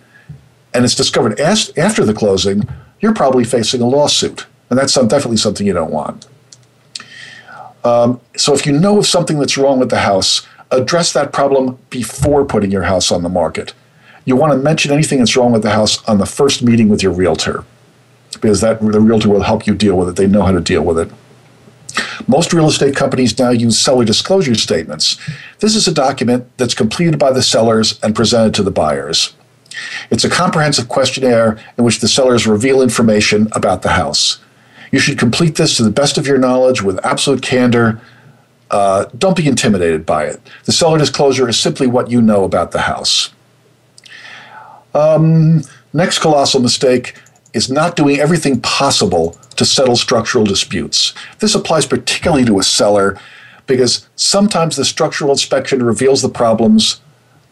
and 0.73 0.85
it's 0.85 0.95
discovered 0.95 1.41
after 1.41 2.05
the 2.05 2.15
closing, 2.15 2.69
you're 3.05 3.15
probably 3.15 3.45
facing 3.45 3.83
a 3.83 3.87
lawsuit. 3.87 4.47
And 4.71 4.79
that's 4.79 4.95
some, 4.95 5.09
definitely 5.09 5.37
something 5.37 5.67
you 5.67 5.75
don't 5.75 5.93
want. 5.93 6.27
Um, 7.85 8.19
so 8.35 8.55
if 8.55 8.65
you 8.65 8.73
know 8.73 8.99
of 8.99 9.07
something 9.07 9.39
that's 9.39 9.59
wrong 9.59 9.79
with 9.79 9.91
the 9.91 9.99
house, 9.99 10.47
address 10.71 11.13
that 11.13 11.31
problem 11.31 11.79
before 11.91 12.47
putting 12.47 12.71
your 12.71 12.85
house 12.85 13.13
on 13.13 13.23
the 13.23 13.29
market. 13.29 13.75
You 14.25 14.37
want 14.37 14.55
to 14.55 14.59
mention 14.59 14.91
anything 14.91 15.19
that's 15.19 15.37
wrong 15.37 15.53
with 15.53 15.63
the 15.63 15.73
house 15.73 16.03
on 16.05 16.17
the 16.17 16.25
first 16.25 16.63
meeting 16.63 16.89
with 16.89 17.03
your 17.03 17.13
realtor, 17.13 17.67
because 18.33 18.63
that 18.63 18.81
the 18.81 19.01
realtor 19.01 19.29
will 19.29 19.43
help 19.43 19.67
you 19.67 19.75
deal 19.75 19.99
with 19.99 20.09
it. 20.09 20.17
They 20.17 20.27
know 20.27 20.43
how 20.43 20.53
to 20.53 20.63
deal 20.63 20.83
with 20.83 20.99
it. 20.99 21.11
Most 22.27 22.55
real 22.55 22.69
estate 22.69 22.97
companies 22.97 23.39
now 23.39 23.51
use 23.51 23.79
seller 23.79 24.07
disclosure 24.07 24.55
statements. 24.55 25.19
This 25.61 25.77
is 25.77 25.87
a 25.87 25.93
document 25.93 26.47
that's 26.57 26.75
completed 26.75 27.19
by 27.19 27.33
the 27.33 27.43
sellers 27.43 28.01
and 28.03 28.17
presented 28.17 28.55
to 28.55 28.63
the 28.63 28.71
buyers. 28.71 29.35
It's 30.11 30.25
a 30.25 30.31
comprehensive 30.31 30.89
questionnaire 30.89 31.59
in 31.77 31.85
which 31.85 32.01
the 32.01 32.09
sellers 32.09 32.47
reveal 32.47 32.83
information 32.83 33.49
about 33.53 33.83
the 33.83 33.91
house. 33.91 34.39
You 34.93 34.99
should 34.99 35.19
complete 35.19 35.57
this 35.57 35.77
to 35.77 35.83
the 35.83 35.91
best 35.91 36.19
of 36.19 36.27
your 36.27 36.39
knowledge 36.39 36.83
with 36.83 37.05
absolute 37.05 37.43
candor. 37.43 38.01
Uh, 38.71 39.07
don't 39.19 39.37
be 39.37 39.47
intimidated 39.47 40.07
by 40.07 40.25
it. 40.25 40.41
The 40.65 40.73
seller 40.73 40.99
disclosure 40.99 41.49
is 41.49 41.59
simply 41.59 41.87
what 41.87 42.11
you 42.11 42.23
know 42.23 42.45
about 42.45 42.71
the 42.73 42.83
house. 42.83 43.31
Um, 44.95 45.63
next 45.93 46.21
colossal 46.21 46.61
mistake 46.61 47.15
is 47.53 47.71
not 47.71 47.97
doing 47.97 48.19
everything 48.19 48.61
possible 48.61 49.37
to 49.57 49.65
settle 49.65 49.97
structural 49.97 50.45
disputes. 50.45 51.15
This 51.39 51.55
applies 51.55 51.87
particularly 51.87 52.45
to 52.45 52.59
a 52.59 52.63
seller 52.63 53.19
because 53.67 54.09
sometimes 54.17 54.77
the 54.77 54.85
structural 54.85 55.31
inspection 55.31 55.83
reveals 55.83 56.23
the 56.23 56.29
problems 56.29 57.01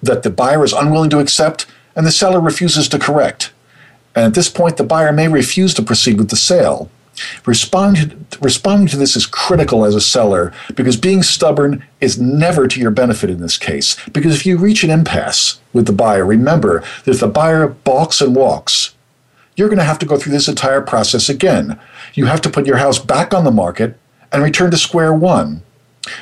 that 0.03 0.23
the 0.23 0.31
buyer 0.31 0.64
is 0.64 0.73
unwilling 0.73 1.11
to 1.11 1.20
accept 1.20 1.66
and 1.95 2.07
the 2.07 2.12
seller 2.12 2.40
refuses 2.40 2.88
to 2.88 2.99
correct. 2.99 3.53
And 4.14 4.26
at 4.26 4.34
this 4.34 4.49
point, 4.49 4.76
the 4.76 4.84
buyer 4.84 5.12
may 5.12 5.28
refuse 5.28 5.74
to 5.74 5.82
proceed 5.82 6.18
with 6.18 6.30
the 6.30 6.36
sale. 6.36 6.90
Respond, 7.45 8.26
responding 8.40 8.88
to 8.88 8.97
this 8.97 9.16
is 9.16 9.26
critical 9.26 9.84
as 9.84 9.95
a 9.95 10.01
seller 10.01 10.53
because 10.74 10.97
being 10.97 11.22
stubborn 11.22 11.84
is 12.01 12.18
never 12.18 12.66
to 12.66 12.80
your 12.80 12.90
benefit 12.90 13.30
in 13.30 13.40
this 13.40 13.59
case. 13.59 13.97
Because 14.11 14.34
if 14.34 14.47
you 14.47 14.57
reach 14.57 14.82
an 14.82 14.90
impasse 14.90 15.61
with 15.72 15.86
the 15.86 15.93
buyer, 15.93 16.24
remember 16.24 16.82
that 17.05 17.12
if 17.12 17.20
the 17.20 17.28
buyer 17.28 17.68
balks 17.68 18.20
and 18.20 18.34
walks, 18.34 18.95
you're 19.57 19.68
going 19.68 19.78
to 19.78 19.84
have 19.84 19.99
to 19.99 20.07
go 20.07 20.16
through 20.16 20.32
this 20.32 20.49
entire 20.49 20.80
process 20.80 21.28
again. 21.28 21.78
You 22.14 22.26
have 22.26 22.40
to 22.43 22.51
put 22.51 22.66
your 22.66 22.78
house 22.78 22.99
back 22.99 23.34
on 23.34 23.45
the 23.45 23.51
market 23.51 23.99
and 24.32 24.43
return 24.43 24.70
to 24.70 24.78
square 24.78 25.12
one. 25.12 25.62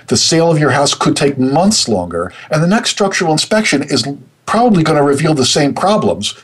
The 0.09 0.17
sale 0.17 0.51
of 0.51 0.59
your 0.59 0.71
house 0.71 0.95
could 0.95 1.17
take 1.17 1.39
months 1.39 1.89
longer, 1.89 2.33
and 2.51 2.63
the 2.63 2.67
next 2.67 2.91
structural 2.91 3.33
inspection 3.33 3.83
is 3.83 4.07
probably 4.51 4.83
going 4.83 4.99
to 4.99 5.05
reveal 5.05 5.33
the 5.33 5.47
same 5.47 5.73
problems 5.73 6.35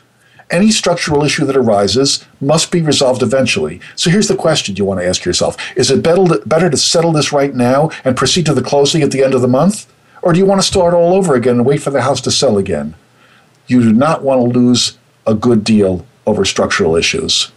any 0.48 0.70
structural 0.70 1.24
issue 1.24 1.44
that 1.44 1.56
arises 1.56 2.24
must 2.40 2.70
be 2.70 2.80
resolved 2.80 3.20
eventually. 3.20 3.80
So 3.96 4.10
here's 4.10 4.28
the 4.28 4.36
question 4.36 4.76
you 4.76 4.84
want 4.84 5.00
to 5.00 5.06
ask 5.08 5.24
yourself 5.24 5.56
Is 5.76 5.90
it 5.90 6.04
better 6.04 6.70
to 6.70 6.76
settle 6.76 7.10
this 7.10 7.32
right 7.32 7.52
now 7.52 7.90
and 8.04 8.16
proceed 8.16 8.46
to 8.46 8.54
the 8.54 8.62
closing 8.62 9.02
at 9.02 9.10
the 9.10 9.24
end 9.24 9.34
of 9.34 9.40
the 9.40 9.48
month? 9.48 9.92
Or 10.22 10.32
do 10.32 10.38
you 10.38 10.46
want 10.46 10.60
to 10.60 10.66
start 10.66 10.94
all 10.94 11.14
over 11.14 11.34
again 11.34 11.56
and 11.56 11.66
wait 11.66 11.82
for 11.82 11.90
the 11.90 12.02
house 12.02 12.20
to 12.20 12.30
sell 12.30 12.58
again? 12.58 12.94
You 13.66 13.82
do 13.82 13.92
not 13.92 14.22
want 14.22 14.40
to 14.40 14.56
lose 14.56 14.98
a 15.26 15.34
good 15.34 15.64
deal 15.64 16.06
over 16.28 16.44
structural 16.44 16.94
issues. 16.94 17.50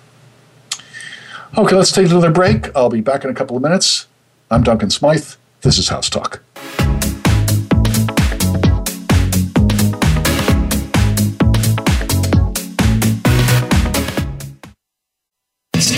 Okay, 1.55 1.75
let's 1.75 1.91
take 1.91 2.09
another 2.09 2.31
break. 2.31 2.75
I'll 2.75 2.89
be 2.89 3.01
back 3.01 3.23
in 3.23 3.29
a 3.29 3.35
couple 3.35 3.55
of 3.55 3.61
minutes. 3.61 4.07
I'm 4.49 4.63
Duncan 4.63 4.89
Smythe. 4.89 5.35
This 5.61 5.77
is 5.77 5.89
House 5.89 6.09
Talk. 6.09 6.41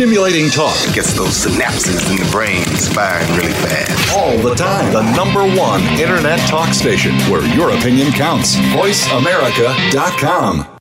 Stimulating 0.02 0.50
talk 0.50 0.74
it 0.82 0.96
gets 0.96 1.14
those 1.14 1.46
synapses 1.46 2.10
in 2.10 2.18
the 2.18 2.26
brain 2.32 2.66
firing 2.96 3.30
really 3.38 3.54
fast. 3.54 4.18
All 4.18 4.36
the 4.40 4.56
time. 4.56 4.92
The 4.92 5.04
number 5.16 5.42
one 5.56 5.84
internet 6.00 6.40
talk 6.50 6.74
station 6.74 7.14
where 7.30 7.46
your 7.56 7.70
opinion 7.70 8.12
counts. 8.12 8.56
VoiceAmerica.com. 8.56 10.80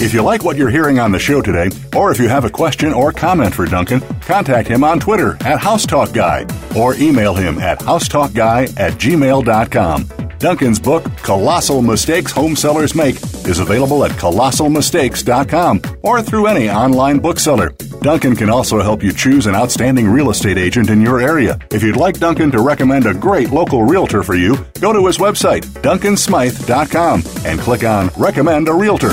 If 0.00 0.14
you 0.14 0.22
like 0.22 0.44
what 0.44 0.56
you're 0.56 0.70
hearing 0.70 1.00
on 1.00 1.10
the 1.10 1.18
show 1.18 1.42
today, 1.42 1.70
or 1.96 2.12
if 2.12 2.20
you 2.20 2.28
have 2.28 2.44
a 2.44 2.50
question 2.50 2.92
or 2.92 3.10
comment 3.10 3.52
for 3.52 3.66
Duncan, 3.66 3.98
contact 4.20 4.68
him 4.68 4.84
on 4.84 5.00
Twitter 5.00 5.32
at 5.40 5.58
HouseTalkGuy 5.58 6.76
or 6.76 6.94
email 6.94 7.34
him 7.34 7.58
at 7.58 7.80
housetalkguy 7.80 8.78
at 8.78 8.92
gmail.com. 8.92 10.19
Duncan's 10.40 10.80
book, 10.80 11.04
Colossal 11.18 11.82
Mistakes 11.82 12.32
Home 12.32 12.56
Sellers 12.56 12.94
Make, 12.94 13.16
is 13.46 13.58
available 13.58 14.06
at 14.06 14.12
colossalmistakes.com 14.12 15.82
or 16.02 16.22
through 16.22 16.46
any 16.46 16.70
online 16.70 17.18
bookseller. 17.18 17.74
Duncan 18.00 18.34
can 18.34 18.48
also 18.48 18.80
help 18.80 19.02
you 19.02 19.12
choose 19.12 19.46
an 19.46 19.54
outstanding 19.54 20.08
real 20.08 20.30
estate 20.30 20.56
agent 20.56 20.88
in 20.88 21.02
your 21.02 21.20
area. 21.20 21.58
If 21.70 21.82
you'd 21.82 21.98
like 21.98 22.18
Duncan 22.18 22.50
to 22.52 22.62
recommend 22.62 23.04
a 23.04 23.12
great 23.12 23.50
local 23.50 23.84
realtor 23.84 24.22
for 24.22 24.34
you, 24.34 24.56
go 24.80 24.94
to 24.94 25.06
his 25.06 25.18
website, 25.18 25.60
duncansmythe.com, 25.82 27.22
and 27.44 27.60
click 27.60 27.84
on 27.84 28.08
Recommend 28.16 28.68
a 28.68 28.72
Realtor. 28.72 29.12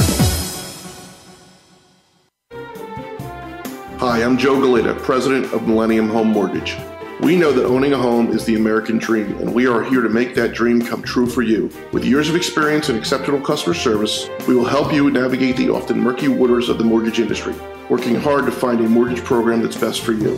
Hi, 3.99 4.23
I'm 4.23 4.37
Joe 4.37 4.61
Galita, 4.61 4.93
president 4.93 5.51
of 5.51 5.67
Millennium 5.67 6.07
Home 6.07 6.29
Mortgage. 6.29 6.77
We 7.19 7.35
know 7.35 7.51
that 7.51 7.65
owning 7.65 7.93
a 7.93 7.97
home 7.97 8.27
is 8.27 8.45
the 8.45 8.57
American 8.57 8.99
dream, 8.99 9.39
and 9.39 9.51
we 9.51 9.65
are 9.65 9.83
here 9.83 10.01
to 10.01 10.09
make 10.09 10.35
that 10.35 10.53
dream 10.53 10.79
come 10.79 11.01
true 11.01 11.25
for 11.25 11.41
you. 11.41 11.71
With 11.91 12.05
years 12.05 12.29
of 12.29 12.35
experience 12.35 12.89
and 12.89 12.97
exceptional 12.97 13.41
customer 13.41 13.73
service, 13.73 14.29
we 14.47 14.55
will 14.55 14.65
help 14.65 14.93
you 14.93 15.09
navigate 15.09 15.57
the 15.57 15.71
often 15.71 15.99
murky 15.99 16.27
waters 16.27 16.69
of 16.69 16.77
the 16.77 16.83
mortgage 16.83 17.19
industry, 17.19 17.55
working 17.89 18.13
hard 18.13 18.45
to 18.45 18.51
find 18.51 18.79
a 18.81 18.87
mortgage 18.87 19.23
program 19.23 19.63
that's 19.63 19.75
best 19.75 20.01
for 20.01 20.11
you. 20.11 20.37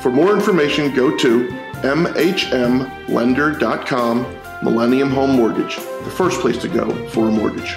For 0.00 0.10
more 0.10 0.34
information, 0.34 0.92
go 0.92 1.16
to 1.18 1.46
mhmlender.com, 1.82 4.26
Millennium 4.64 5.10
Home 5.10 5.36
Mortgage, 5.36 5.76
the 5.76 6.12
first 6.16 6.40
place 6.40 6.58
to 6.58 6.68
go 6.68 6.92
for 7.10 7.28
a 7.28 7.30
mortgage. 7.30 7.76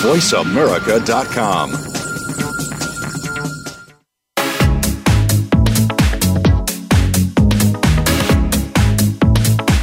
VoiceAmerica.com. 0.00 1.90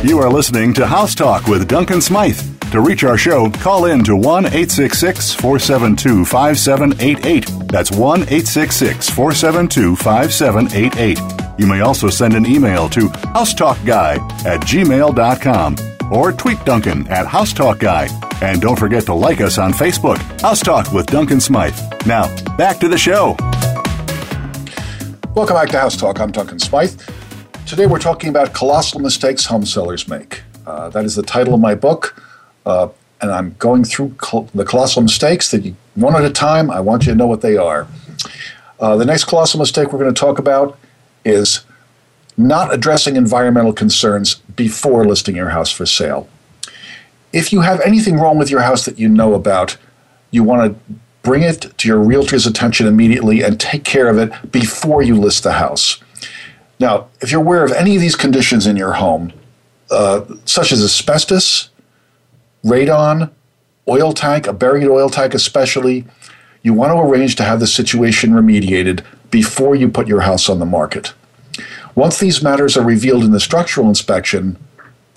You 0.04 0.20
are 0.20 0.30
listening 0.32 0.74
to 0.74 0.88
House 0.88 1.14
Talk 1.14 1.48
with 1.48 1.68
Duncan 1.68 2.02
Smythe. 2.02 2.40
To 2.72 2.82
reach 2.82 3.04
our 3.04 3.18
show, 3.18 3.52
call 3.52 3.86
in 3.86 4.04
to 4.06 4.16
1 4.16 4.46
866 4.48 5.36
472 5.36 6.26
5788. 6.26 7.46
That's 7.68 7.92
1 7.92 8.22
866 8.22 9.10
472 9.12 9.96
5788. 9.96 11.20
You 11.60 11.68
may 11.68 11.82
also 11.82 12.10
send 12.10 12.34
an 12.34 12.46
email 12.48 12.90
to 12.90 13.10
housetalkguy 13.10 14.18
at 14.46 14.62
gmail.com 14.62 15.76
or 16.12 16.32
tweet 16.32 16.66
Duncan 16.66 17.08
at 17.08 17.28
housetalkguy 17.28 18.27
and 18.40 18.62
don't 18.62 18.78
forget 18.78 19.04
to 19.08 19.16
like 19.16 19.42
us 19.42 19.58
on 19.58 19.74
Facebook, 19.74 20.18
House 20.42 20.60
Talk 20.60 20.92
with 20.92 21.08
Duncan 21.08 21.40
Smythe. 21.40 21.76
Now, 22.06 22.28
back 22.56 22.80
to 22.80 22.88
the 22.88 22.98
show. 22.98 23.36
Welcome 25.34 25.56
back 25.56 25.70
to 25.70 25.80
House 25.80 25.98
Talk. 25.98 26.20
I'm 26.20 26.32
Duncan 26.32 26.60
Smythe. 26.60 27.02
Today 27.66 27.88
we're 27.88 27.98
talking 27.98 28.30
about 28.30 28.54
colossal 28.54 29.00
mistakes 29.00 29.46
home 29.46 29.66
sellers 29.66 30.08
make. 30.08 30.44
Uh, 30.68 30.90
that 30.90 31.04
is 31.04 31.16
the 31.16 31.24
title 31.24 31.56
of 31.56 31.60
my 31.60 31.74
book. 31.74 32.24
Uh, 32.64 32.90
and 33.22 33.32
I'm 33.32 33.56
going 33.58 33.84
through 33.84 34.14
col- 34.20 34.50
the 34.54 34.66
colossal 34.66 35.02
mistakes 35.02 35.50
that 35.50 35.66
you, 35.66 35.76
one 35.96 36.16
at 36.16 36.24
a 36.24 36.30
time. 36.30 36.70
I 36.70 36.80
want 36.80 37.08
you 37.08 37.14
to 37.14 37.18
know 37.18 37.26
what 37.26 37.42
they 37.42 37.58
are. 37.58 37.88
Uh, 38.80 38.96
the 38.98 39.06
next 39.06 39.24
colossal 39.24 39.60
mistake 39.60 39.92
we're 39.92 40.00
going 40.00 40.14
to 40.14 40.20
talk 40.20 40.38
about 40.38 40.78
is 41.26 41.62
not 42.38 42.72
addressing 42.72 43.16
environmental 43.16 43.74
concerns 43.74 44.36
before 44.36 45.06
listing 45.06 45.36
your 45.36 45.50
house 45.50 45.72
for 45.72 45.88
sale. 45.88 46.30
If 47.38 47.54
you 47.54 47.62
have 47.62 47.80
anything 47.82 48.18
wrong 48.18 48.40
with 48.40 48.50
your 48.50 48.62
house 48.62 48.86
that 48.86 48.98
you 48.98 49.08
know 49.08 49.36
about, 49.36 49.78
you 50.32 50.44
want 50.44 50.74
to 50.74 50.96
bring 51.22 51.44
it 51.44 51.72
to 51.78 51.88
your 51.88 52.00
realtor's 52.00 52.48
attention 52.48 52.88
immediately 52.88 53.44
and 53.44 53.60
take 53.60 53.84
care 53.84 54.10
of 54.10 54.18
it 54.18 54.52
before 54.52 55.04
you 55.04 55.14
list 55.14 55.44
the 55.44 55.54
house. 55.54 56.02
Now, 56.80 57.10
if 57.22 57.32
you're 57.32 57.42
aware 57.42 57.64
of 57.64 57.72
any 57.72 57.96
of 57.96 58.02
these 58.02 58.16
conditions 58.16 58.66
in 58.66 58.76
your 58.76 58.94
home, 58.94 59.34
uh, 59.92 60.26
such 60.46 60.72
as 60.72 60.82
asbestos, 60.82 61.70
radon, 62.66 63.30
oil 63.88 64.14
tank, 64.14 64.48
a 64.48 64.54
buried 64.54 64.88
oil 64.88 65.08
tank 65.08 65.36
especially, 65.36 66.06
you 66.64 66.74
want 66.74 66.92
to 66.92 66.98
arrange 66.98 67.36
to 67.36 67.44
have 67.44 67.60
the 67.60 67.68
situation 67.68 68.32
remediated 68.32 69.06
before 69.30 69.76
you 69.76 69.90
put 69.90 70.08
your 70.08 70.22
house 70.22 70.50
on 70.50 70.58
the 70.58 70.66
market. 70.66 71.14
Once 71.94 72.18
these 72.18 72.42
matters 72.42 72.76
are 72.76 72.84
revealed 72.84 73.24
in 73.24 73.32
the 73.32 73.40
structural 73.40 73.88
inspection, 73.88 74.58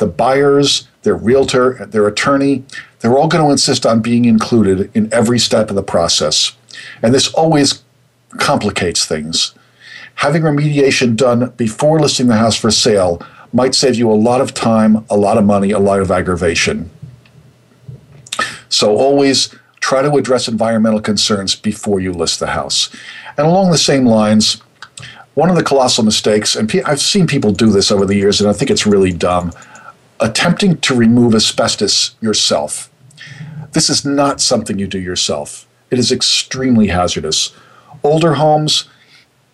the 0.01 0.07
buyers, 0.07 0.89
their 1.03 1.15
realtor, 1.15 1.87
their 1.87 2.09
attorney, 2.09 2.65
they're 2.99 3.17
all 3.17 3.29
going 3.29 3.45
to 3.45 3.51
insist 3.51 3.87
on 3.87 4.01
being 4.01 4.25
included 4.25 4.91
in 4.95 5.13
every 5.13 5.39
step 5.39 5.71
of 5.71 5.77
the 5.77 5.83
process. 5.83 6.57
And 7.03 7.15
this 7.15 7.33
always 7.35 7.85
complicates 8.39 9.05
things. 9.05 9.55
Having 10.17 10.43
remediation 10.43 11.17
done 11.17 11.51
before 11.57 12.01
listing 12.01 12.27
the 12.27 12.37
house 12.37 12.57
for 12.57 12.71
sale 12.71 13.23
might 13.53 13.75
save 13.75 13.95
you 13.95 14.11
a 14.11 14.15
lot 14.15 14.41
of 14.41 14.55
time, 14.55 15.05
a 15.09 15.17
lot 15.17 15.39
of 15.39 15.45
money, 15.45 15.71
a 15.71 15.79
lot 15.79 16.01
of 16.01 16.11
aggravation. 16.11 16.91
So 18.69 18.97
always 18.97 19.55
try 19.81 20.03
to 20.03 20.13
address 20.15 20.49
environmental 20.49 21.01
concerns 21.01 21.55
before 21.57 22.01
you 22.01 22.13
list 22.13 22.41
the 22.41 22.49
house. 22.49 22.91
And 23.37 23.47
along 23.47 23.71
the 23.71 23.79
same 23.79 24.07
lines, 24.07 24.63
one 25.35 25.51
of 25.51 25.57
the 25.57 25.63
colossal 25.63 26.05
mistakes, 26.05 26.55
and 26.55 26.71
I've 26.87 27.01
seen 27.01 27.27
people 27.27 27.53
do 27.53 27.71
this 27.71 27.91
over 27.91 28.05
the 28.05 28.15
years, 28.15 28.41
and 28.41 28.51
I 28.51 28.53
think 28.53 28.71
it's 28.71 28.87
really 28.87 29.13
dumb, 29.13 29.53
attempting 30.21 30.79
to 30.79 30.95
remove 30.95 31.35
asbestos 31.35 32.15
yourself. 32.21 32.91
This 33.73 33.89
is 33.89 34.05
not 34.05 34.41
something 34.41 34.79
you 34.79 34.87
do 34.87 34.99
yourself. 34.99 35.67
It 35.91 35.99
is 35.99 36.13
extremely 36.13 36.89
hazardous. 36.89 37.53
Older 38.03 38.35
homes 38.35 38.89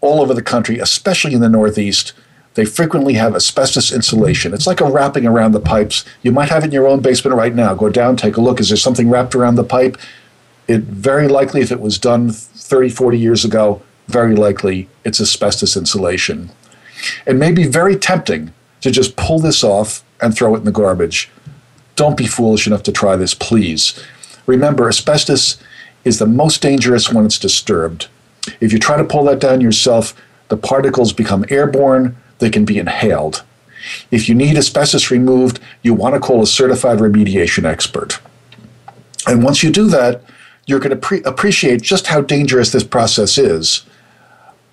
all 0.01 0.21
over 0.21 0.35
the 0.35 0.43
country, 0.43 0.79
especially 0.79 1.35
in 1.35 1.41
the 1.41 1.49
Northeast, 1.49 2.13
they 2.55 2.65
frequently 2.65 3.15
have 3.15 3.35
asbestos 3.35 3.93
insulation. 3.93 4.55
It's 4.55 4.67
like 4.67 4.81
a 4.81 4.91
wrapping 4.91 5.27
around 5.27 5.53
the 5.53 5.61
pipes. 5.61 6.05
You 6.23 6.33
might 6.33 6.49
have 6.49 6.63
it 6.63 6.69
in 6.69 6.73
your 6.73 6.87
own 6.87 7.01
basement 7.01 7.37
right 7.37 7.55
now. 7.55 7.75
Go 7.75 7.91
down, 7.91 8.17
take 8.17 8.37
a 8.37 8.41
look. 8.41 8.61
Is 8.61 8.69
there 8.69 8.79
something 8.79 9.11
wrapped 9.11 9.35
around 9.35 9.57
the 9.57 9.65
pipe? 9.65 9.99
It 10.67 10.81
very 10.81 11.29
likely, 11.29 11.61
if 11.61 11.71
it 11.71 11.81
was 11.81 11.99
done 11.99 12.31
30, 12.31 12.89
40 12.89 13.19
years 13.19 13.45
ago, 13.45 13.83
very 14.09 14.35
likely 14.35 14.89
it's 15.05 15.21
asbestos 15.21 15.77
insulation. 15.77 16.51
It 17.27 17.37
may 17.37 17.53
be 17.53 17.67
very 17.67 17.97
tempting 17.97 18.55
to 18.81 18.91
just 18.91 19.17
pull 19.17 19.39
this 19.39 19.63
off 19.63 20.03
and 20.21 20.35
throw 20.35 20.55
it 20.55 20.59
in 20.59 20.65
the 20.65 20.73
garbage. 20.73 21.31
Don't 21.95 22.17
be 22.17 22.27
foolish 22.27 22.67
enough 22.67 22.83
to 22.85 22.93
try 22.93 23.17
this, 23.17 23.35
please. 23.35 24.03
Remember, 24.47 24.89
asbestos 24.89 25.59
is 26.05 26.19
the 26.19 26.27
most 26.27 26.63
dangerous 26.63 27.13
when 27.13 27.25
it's 27.25 27.39
disturbed. 27.39 28.09
If 28.61 28.73
you 28.73 28.79
try 28.79 28.97
to 28.97 29.05
pull 29.05 29.25
that 29.25 29.41
down 29.41 29.61
yourself, 29.61 30.15
the 30.49 30.57
particles 30.57 31.13
become 31.13 31.45
airborne, 31.49 32.17
they 32.39 32.51
can 32.51 32.65
be 32.65 32.79
inhaled. 32.79 33.43
If 34.11 34.29
you 34.29 34.35
need 34.35 34.57
asbestos 34.57 35.11
removed, 35.11 35.61
you 35.83 35.95
want 35.95 36.15
to 36.15 36.21
call 36.21 36.43
a 36.43 36.47
certified 36.47 36.99
remediation 36.99 37.65
expert. 37.65 38.21
And 39.27 39.43
once 39.43 39.63
you 39.63 39.71
do 39.71 39.89
that, 39.89 40.23
you're 40.67 40.81
going 40.81 40.91
to 40.91 40.97
pre- 40.97 41.23
appreciate 41.23 41.83
just 41.83 42.09
how 42.09 42.21
dangerous 42.21 42.71
this 42.71 42.85
process 42.85 43.39
is 43.39 43.85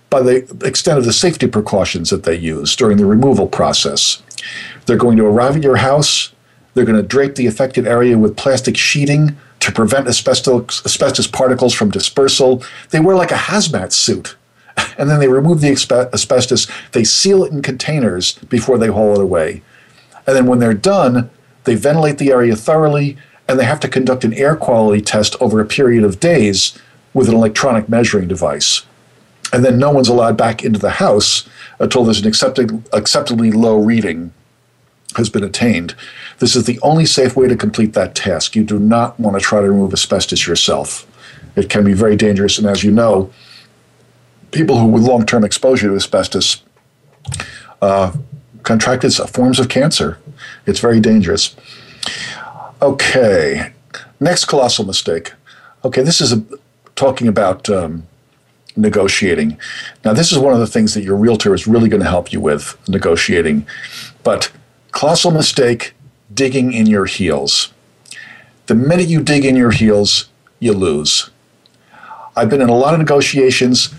by 0.09 0.21
the 0.21 0.35
extent 0.63 0.99
of 0.99 1.05
the 1.05 1.13
safety 1.13 1.47
precautions 1.47 2.09
that 2.11 2.23
they 2.23 2.35
use 2.35 2.75
during 2.75 2.97
the 2.97 3.05
removal 3.05 3.47
process. 3.47 4.21
They're 4.85 4.97
going 4.97 5.17
to 5.17 5.25
arrive 5.25 5.55
at 5.55 5.63
your 5.63 5.77
house, 5.77 6.33
they're 6.73 6.85
going 6.85 7.01
to 7.01 7.07
drape 7.07 7.35
the 7.35 7.47
affected 7.47 7.87
area 7.87 8.17
with 8.17 8.35
plastic 8.35 8.77
sheeting 8.77 9.37
to 9.59 9.71
prevent 9.71 10.07
asbestos, 10.07 10.83
asbestos 10.85 11.27
particles 11.27 11.73
from 11.73 11.91
dispersal. 11.91 12.63
They 12.89 12.99
wear 12.99 13.15
like 13.15 13.31
a 13.31 13.35
hazmat 13.35 13.91
suit 13.91 14.35
and 14.97 15.09
then 15.09 15.19
they 15.19 15.27
remove 15.27 15.61
the 15.61 15.71
asbestos. 16.13 16.67
They 16.91 17.03
seal 17.03 17.43
it 17.43 17.51
in 17.51 17.61
containers 17.61 18.33
before 18.33 18.77
they 18.77 18.87
haul 18.87 19.13
it 19.13 19.21
away. 19.21 19.61
And 20.25 20.35
then 20.35 20.45
when 20.47 20.59
they're 20.59 20.73
done, 20.73 21.29
they 21.65 21.75
ventilate 21.75 22.17
the 22.17 22.31
area 22.31 22.55
thoroughly, 22.55 23.17
and 23.47 23.59
they 23.59 23.65
have 23.65 23.79
to 23.81 23.87
conduct 23.87 24.23
an 24.23 24.33
air 24.33 24.55
quality 24.55 25.01
test 25.01 25.35
over 25.41 25.59
a 25.59 25.65
period 25.65 26.03
of 26.03 26.19
days 26.19 26.77
with 27.13 27.29
an 27.29 27.35
electronic 27.35 27.87
measuring 27.89 28.27
device. 28.27 28.85
And 29.51 29.63
then 29.63 29.77
no 29.77 29.91
one's 29.91 30.07
allowed 30.07 30.37
back 30.37 30.63
into 30.63 30.79
the 30.79 30.91
house 30.91 31.47
until 31.79 32.03
there's 32.03 32.21
an 32.21 32.27
accepted, 32.27 32.83
acceptably 32.91 33.51
low 33.51 33.77
reading 33.77 34.33
has 35.17 35.29
been 35.29 35.43
attained. 35.43 35.95
This 36.39 36.55
is 36.55 36.65
the 36.65 36.79
only 36.81 37.05
safe 37.05 37.35
way 37.35 37.47
to 37.47 37.55
complete 37.55 37.93
that 37.93 38.15
task. 38.15 38.55
You 38.55 38.63
do 38.63 38.79
not 38.79 39.19
want 39.19 39.37
to 39.37 39.41
try 39.41 39.61
to 39.61 39.69
remove 39.69 39.93
asbestos 39.93 40.47
yourself. 40.47 41.07
It 41.55 41.69
can 41.69 41.83
be 41.83 41.93
very 41.93 42.15
dangerous, 42.15 42.57
and 42.57 42.67
as 42.67 42.83
you 42.83 42.91
know, 42.91 43.31
people 44.51 44.77
who 44.77 44.87
with 44.87 45.03
long-term 45.03 45.43
exposure 45.43 45.87
to 45.87 45.95
asbestos 45.95 46.63
uh, 47.81 48.13
contracted 48.63 49.13
forms 49.13 49.59
of 49.59 49.69
cancer. 49.69 50.17
It's 50.65 50.79
very 50.79 50.99
dangerous. 50.99 51.55
Okay, 52.81 53.73
next 54.19 54.45
colossal 54.45 54.85
mistake. 54.85 55.33
Okay, 55.83 56.01
this 56.01 56.21
is 56.21 56.33
a, 56.33 56.43
talking 56.95 57.27
about 57.27 57.69
um, 57.69 58.07
negotiating. 58.75 59.57
Now, 60.03 60.13
this 60.13 60.31
is 60.31 60.37
one 60.37 60.53
of 60.53 60.59
the 60.59 60.67
things 60.67 60.93
that 60.93 61.03
your 61.03 61.15
realtor 61.15 61.53
is 61.53 61.67
really 61.67 61.89
going 61.89 62.01
to 62.03 62.09
help 62.09 62.31
you 62.31 62.39
with 62.39 62.77
negotiating. 62.87 63.65
But 64.23 64.51
colossal 64.93 65.31
mistake: 65.31 65.93
digging 66.33 66.71
in 66.71 66.85
your 66.85 67.05
heels. 67.05 67.73
The 68.67 68.75
minute 68.75 69.09
you 69.09 69.21
dig 69.21 69.43
in 69.43 69.57
your 69.57 69.71
heels, 69.71 70.29
you 70.59 70.71
lose. 70.71 71.29
I've 72.35 72.49
been 72.49 72.61
in 72.61 72.69
a 72.69 72.77
lot 72.77 72.93
of 72.93 72.99
negotiations 72.99 73.93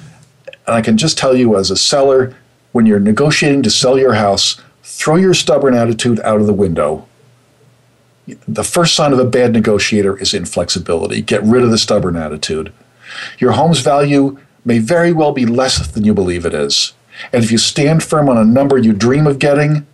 and 0.66 0.74
I 0.74 0.80
can 0.80 0.96
just 0.96 1.18
tell 1.18 1.36
you 1.36 1.56
as 1.56 1.70
a 1.70 1.76
seller, 1.76 2.34
when 2.72 2.86
you're 2.86 3.00
negotiating 3.00 3.62
to 3.64 3.70
sell 3.70 3.98
your 3.98 4.14
house, 4.14 4.60
throw 4.82 5.16
your 5.16 5.34
stubborn 5.34 5.74
attitude 5.74 6.20
out 6.20 6.40
of 6.40 6.46
the 6.46 6.52
window. 6.52 7.06
The 8.48 8.64
first 8.64 8.94
sign 8.94 9.12
of 9.12 9.18
a 9.18 9.24
bad 9.24 9.52
negotiator 9.52 10.16
is 10.16 10.32
inflexibility. 10.32 11.20
Get 11.20 11.42
rid 11.42 11.62
of 11.62 11.70
the 11.70 11.78
stubborn 11.78 12.16
attitude. 12.16 12.72
Your 13.38 13.52
home's 13.52 13.80
value 13.80 14.38
may 14.64 14.78
very 14.78 15.12
well 15.12 15.32
be 15.32 15.44
less 15.44 15.86
than 15.86 16.04
you 16.04 16.14
believe 16.14 16.46
it 16.46 16.54
is. 16.54 16.94
And 17.32 17.44
if 17.44 17.52
you 17.52 17.58
stand 17.58 18.02
firm 18.02 18.28
on 18.28 18.38
a 18.38 18.44
number 18.44 18.78
you 18.78 18.94
dream 18.94 19.26
of 19.26 19.38
getting, 19.38 19.86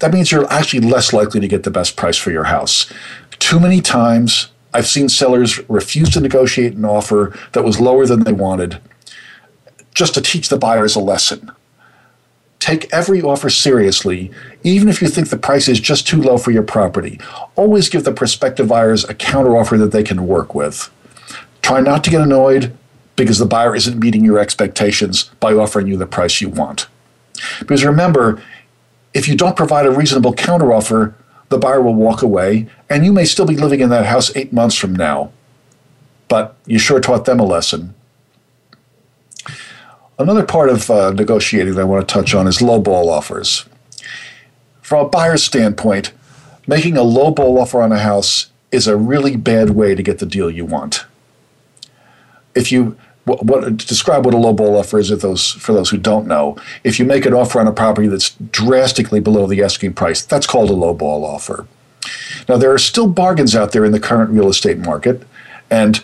that 0.00 0.12
means 0.12 0.32
you're 0.32 0.50
actually 0.50 0.80
less 0.80 1.12
likely 1.12 1.40
to 1.40 1.48
get 1.48 1.62
the 1.62 1.70
best 1.70 1.96
price 1.96 2.16
for 2.16 2.30
your 2.30 2.44
house. 2.44 2.90
Too 3.38 3.60
many 3.60 3.80
times, 3.80 4.50
I've 4.72 4.86
seen 4.86 5.08
sellers 5.08 5.58
refuse 5.68 6.10
to 6.10 6.20
negotiate 6.20 6.74
an 6.74 6.84
offer 6.84 7.36
that 7.52 7.64
was 7.64 7.80
lower 7.80 8.06
than 8.06 8.24
they 8.24 8.32
wanted 8.32 8.80
just 9.94 10.14
to 10.14 10.20
teach 10.20 10.48
the 10.48 10.56
buyers 10.56 10.96
a 10.96 11.00
lesson. 11.00 11.50
Take 12.58 12.92
every 12.92 13.22
offer 13.22 13.50
seriously, 13.50 14.30
even 14.62 14.88
if 14.88 15.00
you 15.00 15.08
think 15.08 15.28
the 15.28 15.38
price 15.38 15.66
is 15.68 15.80
just 15.80 16.06
too 16.06 16.20
low 16.22 16.38
for 16.38 16.50
your 16.50 16.62
property. 16.62 17.18
Always 17.56 17.88
give 17.88 18.04
the 18.04 18.12
prospective 18.12 18.68
buyers 18.68 19.04
a 19.04 19.14
counteroffer 19.14 19.78
that 19.78 19.92
they 19.92 20.02
can 20.02 20.26
work 20.26 20.54
with. 20.54 20.90
Try 21.62 21.80
not 21.80 22.04
to 22.04 22.10
get 22.10 22.20
annoyed 22.20 22.76
because 23.16 23.38
the 23.38 23.46
buyer 23.46 23.74
isn't 23.74 23.98
meeting 23.98 24.24
your 24.24 24.38
expectations 24.38 25.24
by 25.40 25.52
offering 25.54 25.86
you 25.86 25.96
the 25.96 26.06
price 26.06 26.40
you 26.40 26.48
want. 26.48 26.86
Because 27.60 27.84
remember, 27.84 28.42
if 29.14 29.28
you 29.28 29.36
don't 29.36 29.56
provide 29.56 29.86
a 29.86 29.90
reasonable 29.90 30.34
counteroffer, 30.34 31.14
the 31.48 31.58
buyer 31.58 31.82
will 31.82 31.94
walk 31.94 32.22
away, 32.22 32.68
and 32.88 33.04
you 33.04 33.12
may 33.12 33.24
still 33.24 33.46
be 33.46 33.56
living 33.56 33.80
in 33.80 33.90
that 33.90 34.06
house 34.06 34.34
eight 34.36 34.52
months 34.52 34.76
from 34.76 34.94
now. 34.94 35.32
But 36.28 36.56
you 36.64 36.78
sure 36.78 37.00
taught 37.00 37.24
them 37.24 37.40
a 37.40 37.44
lesson. 37.44 37.94
Another 40.18 40.44
part 40.44 40.68
of 40.68 40.90
uh, 40.90 41.10
negotiating 41.10 41.74
that 41.74 41.80
I 41.80 41.84
want 41.84 42.06
to 42.06 42.12
touch 42.12 42.34
on 42.34 42.46
is 42.46 42.62
low 42.62 42.78
ball 42.78 43.08
offers. 43.10 43.64
From 44.80 45.06
a 45.06 45.08
buyer's 45.08 45.42
standpoint, 45.42 46.12
making 46.66 46.96
a 46.96 47.00
lowball 47.00 47.60
offer 47.60 47.80
on 47.80 47.90
a 47.90 47.98
house 47.98 48.50
is 48.70 48.86
a 48.86 48.96
really 48.96 49.36
bad 49.36 49.70
way 49.70 49.94
to 49.94 50.02
get 50.02 50.18
the 50.18 50.26
deal 50.26 50.50
you 50.50 50.64
want. 50.64 51.04
If 52.54 52.70
you 52.70 52.96
what, 53.24 53.44
what 53.44 53.76
describe 53.76 54.24
what 54.24 54.34
a 54.34 54.38
lowball 54.38 54.78
offer 54.78 54.98
is 54.98 55.10
if 55.10 55.20
those 55.20 55.52
for 55.52 55.72
those 55.72 55.90
who 55.90 55.98
don't 55.98 56.26
know. 56.26 56.56
If 56.84 56.98
you 56.98 57.04
make 57.04 57.26
an 57.26 57.34
offer 57.34 57.60
on 57.60 57.66
a 57.66 57.72
property 57.72 58.08
that's 58.08 58.30
drastically 58.50 59.20
below 59.20 59.46
the 59.46 59.62
asking 59.62 59.94
price, 59.94 60.24
that's 60.24 60.46
called 60.46 60.70
a 60.70 60.74
lowball 60.74 61.22
offer. 61.24 61.66
Now 62.48 62.56
there 62.56 62.72
are 62.72 62.78
still 62.78 63.06
bargains 63.06 63.54
out 63.54 63.72
there 63.72 63.84
in 63.84 63.92
the 63.92 64.00
current 64.00 64.30
real 64.30 64.48
estate 64.48 64.78
market, 64.78 65.22
and 65.70 66.02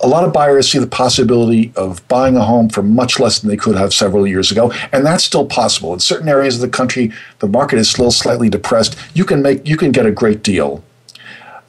a 0.00 0.08
lot 0.08 0.24
of 0.24 0.32
buyers 0.32 0.70
see 0.70 0.78
the 0.78 0.86
possibility 0.86 1.72
of 1.76 2.06
buying 2.08 2.36
a 2.36 2.44
home 2.44 2.68
for 2.68 2.82
much 2.82 3.18
less 3.18 3.38
than 3.38 3.48
they 3.48 3.56
could 3.56 3.76
have 3.76 3.94
several 3.94 4.26
years 4.26 4.50
ago, 4.50 4.72
and 4.92 5.06
that's 5.06 5.24
still 5.24 5.46
possible. 5.46 5.94
In 5.94 6.00
certain 6.00 6.28
areas 6.28 6.56
of 6.56 6.60
the 6.60 6.68
country, 6.68 7.12
the 7.38 7.48
market 7.48 7.78
is 7.78 7.88
still 7.88 8.10
slightly 8.10 8.50
depressed. 8.50 8.96
You 9.14 9.24
can 9.24 9.40
make 9.40 9.66
you 9.66 9.76
can 9.76 9.92
get 9.92 10.04
a 10.04 10.10
great 10.10 10.42
deal. 10.42 10.84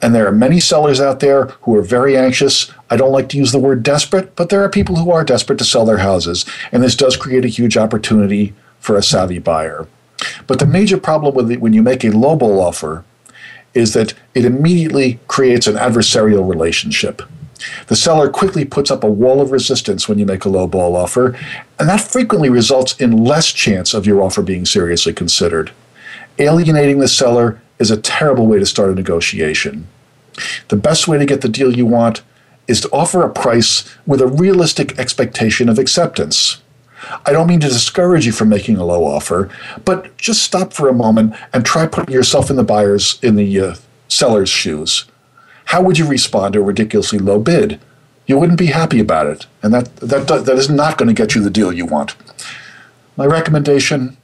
And 0.00 0.14
there 0.14 0.26
are 0.26 0.32
many 0.32 0.60
sellers 0.60 1.00
out 1.00 1.20
there 1.20 1.46
who 1.62 1.74
are 1.76 1.82
very 1.82 2.16
anxious. 2.16 2.70
I 2.88 2.96
don't 2.96 3.12
like 3.12 3.28
to 3.30 3.36
use 3.36 3.52
the 3.52 3.58
word 3.58 3.82
desperate, 3.82 4.36
but 4.36 4.48
there 4.48 4.62
are 4.62 4.68
people 4.68 4.96
who 4.96 5.10
are 5.10 5.24
desperate 5.24 5.58
to 5.58 5.64
sell 5.64 5.84
their 5.84 5.98
houses, 5.98 6.44
and 6.70 6.82
this 6.82 6.94
does 6.94 7.16
create 7.16 7.44
a 7.44 7.48
huge 7.48 7.76
opportunity 7.76 8.54
for 8.78 8.96
a 8.96 9.02
savvy 9.02 9.38
buyer. 9.38 9.88
But 10.46 10.60
the 10.60 10.66
major 10.66 10.98
problem 10.98 11.34
with 11.34 11.50
it 11.50 11.60
when 11.60 11.72
you 11.72 11.82
make 11.82 12.04
a 12.04 12.08
lowball 12.08 12.60
offer 12.60 13.04
is 13.74 13.92
that 13.94 14.14
it 14.34 14.44
immediately 14.44 15.18
creates 15.28 15.66
an 15.66 15.74
adversarial 15.74 16.48
relationship. 16.48 17.22
The 17.88 17.96
seller 17.96 18.28
quickly 18.30 18.64
puts 18.64 18.90
up 18.90 19.02
a 19.02 19.10
wall 19.10 19.40
of 19.40 19.50
resistance 19.50 20.08
when 20.08 20.18
you 20.18 20.26
make 20.26 20.44
a 20.44 20.48
lowball 20.48 20.94
offer, 20.94 21.36
and 21.78 21.88
that 21.88 22.00
frequently 22.00 22.48
results 22.48 22.94
in 23.00 23.24
less 23.24 23.52
chance 23.52 23.94
of 23.94 24.06
your 24.06 24.22
offer 24.22 24.42
being 24.42 24.64
seriously 24.64 25.12
considered. 25.12 25.72
Alienating 26.38 27.00
the 27.00 27.08
seller 27.08 27.60
is 27.78 27.90
a 27.90 27.96
terrible 27.96 28.46
way 28.46 28.58
to 28.58 28.66
start 28.66 28.90
a 28.90 28.94
negotiation. 28.94 29.86
The 30.68 30.76
best 30.76 31.08
way 31.08 31.18
to 31.18 31.26
get 31.26 31.40
the 31.40 31.48
deal 31.48 31.76
you 31.76 31.86
want 31.86 32.22
is 32.66 32.80
to 32.82 32.90
offer 32.90 33.22
a 33.22 33.30
price 33.30 33.92
with 34.06 34.20
a 34.20 34.26
realistic 34.26 34.98
expectation 34.98 35.68
of 35.68 35.78
acceptance. 35.78 36.60
I 37.24 37.32
don't 37.32 37.46
mean 37.46 37.60
to 37.60 37.68
discourage 37.68 38.26
you 38.26 38.32
from 38.32 38.48
making 38.48 38.76
a 38.76 38.84
low 38.84 39.04
offer, 39.04 39.48
but 39.84 40.16
just 40.16 40.42
stop 40.42 40.72
for 40.72 40.88
a 40.88 40.92
moment 40.92 41.34
and 41.52 41.64
try 41.64 41.86
putting 41.86 42.14
yourself 42.14 42.50
in 42.50 42.56
the 42.56 42.64
buyer's, 42.64 43.18
in 43.22 43.36
the 43.36 43.60
uh, 43.60 43.74
seller's 44.08 44.50
shoes. 44.50 45.06
How 45.66 45.82
would 45.82 45.98
you 45.98 46.06
respond 46.06 46.54
to 46.54 46.60
a 46.60 46.62
ridiculously 46.62 47.18
low 47.18 47.38
bid? 47.38 47.80
You 48.26 48.38
wouldn't 48.38 48.58
be 48.58 48.66
happy 48.66 49.00
about 49.00 49.26
it, 49.26 49.46
and 49.62 49.72
that, 49.72 49.96
that, 49.96 50.26
that 50.26 50.58
is 50.58 50.68
not 50.68 50.98
going 50.98 51.08
to 51.08 51.14
get 51.14 51.34
you 51.34 51.42
the 51.42 51.50
deal 51.50 51.72
you 51.72 51.86
want. 51.86 52.14
My 53.16 53.24
recommendation 53.24 54.17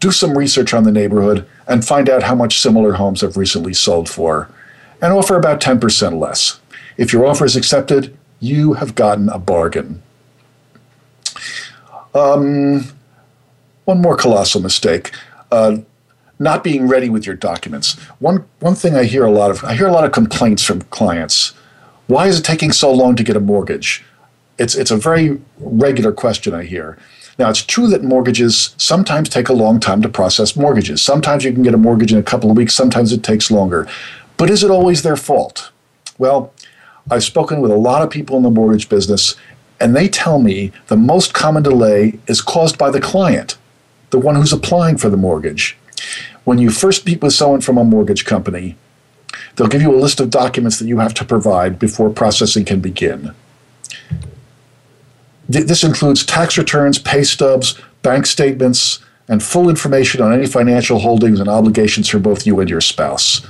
do 0.00 0.10
some 0.10 0.36
research 0.36 0.74
on 0.74 0.84
the 0.84 0.92
neighborhood 0.92 1.46
and 1.66 1.84
find 1.84 2.10
out 2.10 2.22
how 2.22 2.34
much 2.34 2.60
similar 2.60 2.94
homes 2.94 3.22
have 3.22 3.36
recently 3.36 3.72
sold 3.72 4.08
for, 4.08 4.50
and 5.00 5.12
offer 5.12 5.36
about 5.36 5.60
10% 5.60 6.20
less. 6.20 6.60
If 6.96 7.12
your 7.12 7.26
offer 7.26 7.44
is 7.44 7.56
accepted, 7.56 8.16
you 8.40 8.74
have 8.74 8.94
gotten 8.94 9.28
a 9.28 9.38
bargain. 9.38 10.02
Um, 12.14 12.88
one 13.84 14.00
more 14.00 14.16
colossal 14.16 14.60
mistake. 14.60 15.12
Uh, 15.50 15.78
not 16.38 16.64
being 16.64 16.88
ready 16.88 17.08
with 17.08 17.26
your 17.26 17.36
documents. 17.36 17.94
One 18.18 18.44
one 18.60 18.74
thing 18.74 18.94
I 18.94 19.04
hear 19.04 19.24
a 19.24 19.30
lot 19.30 19.50
of 19.50 19.64
I 19.64 19.74
hear 19.74 19.86
a 19.86 19.92
lot 19.92 20.04
of 20.04 20.12
complaints 20.12 20.62
from 20.62 20.82
clients. 20.82 21.54
Why 22.06 22.26
is 22.26 22.40
it 22.40 22.44
taking 22.44 22.72
so 22.72 22.92
long 22.92 23.16
to 23.16 23.22
get 23.22 23.36
a 23.36 23.40
mortgage? 23.40 24.04
It's 24.58 24.74
it's 24.74 24.90
a 24.90 24.96
very 24.96 25.40
regular 25.58 26.12
question 26.12 26.54
I 26.54 26.64
hear. 26.64 26.98
Now 27.38 27.50
it's 27.50 27.64
true 27.64 27.88
that 27.88 28.04
mortgages 28.04 28.74
sometimes 28.78 29.28
take 29.28 29.48
a 29.48 29.54
long 29.54 29.80
time 29.80 30.02
to 30.02 30.08
process 30.08 30.56
mortgages. 30.56 31.02
Sometimes 31.02 31.44
you 31.44 31.52
can 31.52 31.62
get 31.62 31.74
a 31.74 31.78
mortgage 31.78 32.12
in 32.12 32.18
a 32.18 32.22
couple 32.22 32.50
of 32.50 32.56
weeks, 32.56 32.74
sometimes 32.74 33.12
it 33.12 33.22
takes 33.22 33.50
longer. 33.50 33.88
But 34.36 34.50
is 34.50 34.62
it 34.62 34.70
always 34.70 35.02
their 35.02 35.16
fault? 35.16 35.70
Well, 36.18 36.52
I've 37.10 37.24
spoken 37.24 37.60
with 37.60 37.70
a 37.70 37.76
lot 37.76 38.02
of 38.02 38.10
people 38.10 38.36
in 38.36 38.42
the 38.42 38.50
mortgage 38.50 38.88
business 38.88 39.36
and 39.80 39.94
they 39.94 40.08
tell 40.08 40.38
me 40.38 40.72
the 40.86 40.96
most 40.96 41.34
common 41.34 41.62
delay 41.62 42.18
is 42.26 42.40
caused 42.40 42.78
by 42.78 42.90
the 42.90 43.00
client, 43.00 43.58
the 44.10 44.18
one 44.18 44.36
who's 44.36 44.52
applying 44.52 44.96
for 44.96 45.08
the 45.08 45.16
mortgage. 45.16 45.76
When 46.44 46.58
you 46.58 46.70
first 46.70 47.04
meet 47.06 47.22
with 47.22 47.32
someone 47.32 47.60
from 47.60 47.78
a 47.78 47.84
mortgage 47.84 48.24
company, 48.24 48.76
they'll 49.56 49.66
give 49.66 49.82
you 49.82 49.94
a 49.94 49.96
list 49.96 50.20
of 50.20 50.30
documents 50.30 50.78
that 50.78 50.86
you 50.86 50.98
have 50.98 51.14
to 51.14 51.24
provide 51.24 51.78
before 51.78 52.10
processing 52.10 52.64
can 52.64 52.80
begin. 52.80 53.34
This 55.48 55.84
includes 55.84 56.24
tax 56.24 56.56
returns, 56.56 56.98
pay 56.98 57.22
stubs, 57.22 57.78
bank 58.02 58.26
statements, 58.26 59.00
and 59.28 59.42
full 59.42 59.68
information 59.68 60.20
on 60.20 60.32
any 60.32 60.46
financial 60.46 60.98
holdings 60.98 61.40
and 61.40 61.48
obligations 61.48 62.08
for 62.08 62.18
both 62.18 62.46
you 62.46 62.60
and 62.60 62.68
your 62.68 62.80
spouse. 62.80 63.46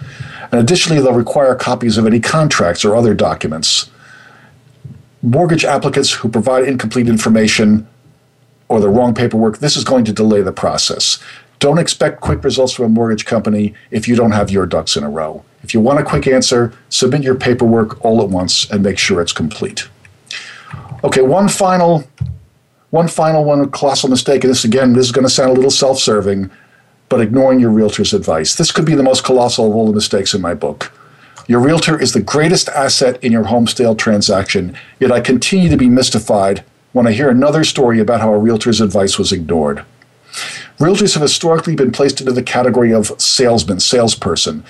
And 0.50 0.60
additionally, 0.60 1.00
they'll 1.00 1.12
require 1.12 1.54
copies 1.54 1.98
of 1.98 2.06
any 2.06 2.20
contracts 2.20 2.84
or 2.84 2.94
other 2.94 3.14
documents. 3.14 3.90
Mortgage 5.22 5.64
applicants 5.64 6.12
who 6.12 6.28
provide 6.28 6.64
incomplete 6.64 7.08
information 7.08 7.88
or 8.68 8.80
the 8.80 8.88
wrong 8.88 9.14
paperwork, 9.14 9.58
this 9.58 9.76
is 9.76 9.84
going 9.84 10.04
to 10.04 10.12
delay 10.12 10.42
the 10.42 10.52
process. 10.52 11.18
Don't 11.58 11.78
expect 11.78 12.20
quick 12.20 12.42
results 12.44 12.72
from 12.72 12.86
a 12.86 12.88
mortgage 12.88 13.24
company 13.24 13.74
if 13.90 14.06
you 14.06 14.16
don't 14.16 14.32
have 14.32 14.50
your 14.50 14.66
ducks 14.66 14.96
in 14.96 15.04
a 15.04 15.10
row. 15.10 15.44
If 15.62 15.74
you 15.74 15.80
want 15.80 16.00
a 16.00 16.04
quick 16.04 16.26
answer, 16.26 16.72
submit 16.88 17.22
your 17.22 17.36
paperwork 17.36 18.04
all 18.04 18.22
at 18.22 18.28
once 18.28 18.70
and 18.70 18.82
make 18.82 18.98
sure 18.98 19.20
it's 19.20 19.32
complete. 19.32 19.88
Okay, 21.04 21.20
one 21.20 21.50
final 21.50 22.02
one 22.88 23.08
final 23.08 23.44
one 23.44 23.70
colossal 23.70 24.08
mistake, 24.08 24.42
and 24.42 24.50
this 24.50 24.64
again, 24.64 24.94
this 24.94 25.04
is 25.04 25.12
going 25.12 25.26
to 25.26 25.30
sound 25.30 25.50
a 25.50 25.54
little 25.54 25.70
self-serving, 25.70 26.50
but 27.10 27.20
ignoring 27.20 27.60
your 27.60 27.68
realtor's 27.68 28.14
advice. 28.14 28.54
This 28.54 28.72
could 28.72 28.86
be 28.86 28.94
the 28.94 29.02
most 29.02 29.22
colossal 29.22 29.68
of 29.68 29.74
all 29.74 29.86
the 29.86 29.92
mistakes 29.92 30.32
in 30.32 30.40
my 30.40 30.54
book. 30.54 30.92
Your 31.46 31.60
realtor 31.60 32.00
is 32.00 32.14
the 32.14 32.22
greatest 32.22 32.70
asset 32.70 33.22
in 33.22 33.32
your 33.32 33.44
home 33.44 33.66
sale 33.66 33.94
transaction, 33.94 34.78
yet 34.98 35.12
I 35.12 35.20
continue 35.20 35.68
to 35.68 35.76
be 35.76 35.90
mystified 35.90 36.64
when 36.92 37.06
I 37.06 37.12
hear 37.12 37.28
another 37.28 37.64
story 37.64 38.00
about 38.00 38.22
how 38.22 38.32
a 38.32 38.38
realtor's 38.38 38.80
advice 38.80 39.18
was 39.18 39.30
ignored. 39.30 39.84
Realtors 40.78 41.12
have 41.12 41.22
historically 41.22 41.76
been 41.76 41.92
placed 41.92 42.22
into 42.22 42.32
the 42.32 42.42
category 42.42 42.94
of 42.94 43.20
salesman, 43.20 43.78
salesperson. 43.78 44.64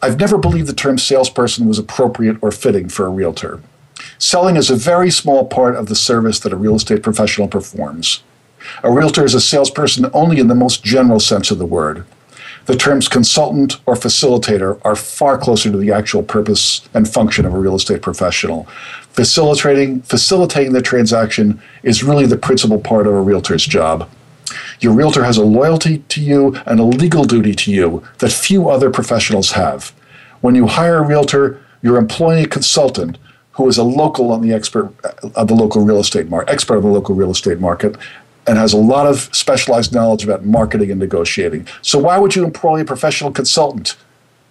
I've 0.00 0.18
never 0.18 0.38
believed 0.38 0.68
the 0.68 0.72
term 0.72 0.96
salesperson 0.96 1.68
was 1.68 1.78
appropriate 1.78 2.38
or 2.40 2.52
fitting 2.52 2.88
for 2.88 3.04
a 3.04 3.10
realtor. 3.10 3.60
Selling 4.18 4.56
is 4.56 4.70
a 4.70 4.76
very 4.76 5.10
small 5.10 5.46
part 5.46 5.74
of 5.74 5.88
the 5.88 5.94
service 5.94 6.38
that 6.40 6.52
a 6.52 6.56
real 6.56 6.76
estate 6.76 7.02
professional 7.02 7.48
performs. 7.48 8.22
A 8.82 8.90
realtor 8.90 9.24
is 9.24 9.34
a 9.34 9.40
salesperson 9.40 10.06
only 10.12 10.38
in 10.38 10.48
the 10.48 10.54
most 10.54 10.84
general 10.84 11.20
sense 11.20 11.50
of 11.50 11.58
the 11.58 11.66
word. 11.66 12.04
The 12.66 12.76
terms 12.76 13.08
consultant 13.08 13.78
or 13.84 13.94
facilitator 13.94 14.80
are 14.84 14.96
far 14.96 15.36
closer 15.36 15.70
to 15.70 15.76
the 15.76 15.92
actual 15.92 16.22
purpose 16.22 16.88
and 16.94 17.06
function 17.06 17.44
of 17.44 17.52
a 17.52 17.58
real 17.58 17.74
estate 17.74 18.00
professional. 18.00 18.64
Facilitating, 19.10 20.00
facilitating 20.02 20.72
the 20.72 20.80
transaction 20.80 21.60
is 21.82 22.02
really 22.02 22.24
the 22.24 22.38
principal 22.38 22.78
part 22.78 23.06
of 23.06 23.12
a 23.12 23.20
realtor's 23.20 23.66
job. 23.66 24.08
Your 24.80 24.94
realtor 24.94 25.24
has 25.24 25.36
a 25.36 25.44
loyalty 25.44 25.98
to 25.98 26.22
you 26.22 26.56
and 26.64 26.80
a 26.80 26.84
legal 26.84 27.24
duty 27.24 27.54
to 27.54 27.70
you 27.70 28.02
that 28.18 28.32
few 28.32 28.70
other 28.70 28.90
professionals 28.90 29.52
have. 29.52 29.92
When 30.40 30.54
you 30.54 30.66
hire 30.66 30.98
a 30.98 31.06
realtor, 31.06 31.60
you're 31.82 31.98
employing 31.98 32.44
a 32.44 32.48
consultant 32.48 33.18
who 33.54 33.68
is 33.68 33.78
a 33.78 33.84
local 33.84 34.32
on 34.32 34.40
the 34.40 34.52
expert 34.52 34.92
uh, 35.04 35.28
of 35.34 35.48
the 35.48 35.54
local 35.54 35.84
real 35.84 35.98
estate 35.98 36.28
market, 36.28 36.52
expert 36.52 36.76
of 36.76 36.82
the 36.82 36.88
local 36.88 37.14
real 37.14 37.30
estate 37.30 37.60
market, 37.60 37.96
and 38.46 38.58
has 38.58 38.72
a 38.72 38.78
lot 38.78 39.06
of 39.06 39.34
specialized 39.34 39.92
knowledge 39.92 40.24
about 40.24 40.44
marketing 40.44 40.90
and 40.90 41.00
negotiating. 41.00 41.66
So 41.82 41.98
why 41.98 42.18
would 42.18 42.36
you 42.36 42.44
employ 42.44 42.82
a 42.82 42.84
professional 42.84 43.30
consultant 43.30 43.96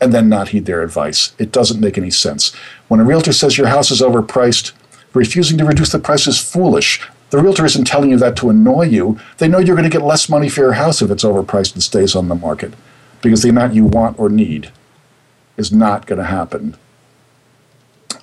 and 0.02 0.14
then 0.14 0.30
not 0.30 0.50
heed 0.50 0.66
their 0.66 0.82
advice? 0.82 1.34
It 1.38 1.52
doesn't 1.52 1.80
make 1.80 1.98
any 1.98 2.10
sense. 2.10 2.54
When 2.88 3.00
a 3.00 3.04
realtor 3.04 3.34
says 3.34 3.58
your 3.58 3.68
house 3.68 3.92
is 3.92 4.02
overpriced, 4.02 4.72
refusing 5.14 5.58
to 5.60 5.66
reduce 5.66 5.92
the 5.92 6.00
price 6.00 6.26
is 6.26 6.40
foolish. 6.40 7.08
The 7.30 7.42
realtor 7.42 7.66
isn't 7.66 7.86
telling 7.86 8.10
you 8.10 8.18
that 8.18 8.36
to 8.38 8.50
annoy 8.50 8.84
you. 8.84 9.20
They 9.38 9.48
know 9.48 9.60
you're 9.60 9.76
going 9.76 9.90
to 9.90 9.96
get 9.96 10.06
less 10.06 10.30
money 10.30 10.50
for 10.50 10.62
your 10.62 10.74
house 10.74 11.02
if 11.02 11.12
it's 11.12 11.24
overpriced 11.24 11.74
and 11.74 11.84
stays 11.84 12.16
on 12.16 12.30
the 12.30 12.36
market 12.36 12.74
because 13.22 13.42
the 13.42 13.50
amount 13.50 13.74
you 13.74 13.86
want 13.86 14.20
or 14.20 14.30
need 14.30 14.72
is 15.58 15.72
not 15.72 16.06
going 16.06 16.20
to 16.20 16.26
happen. 16.26 16.76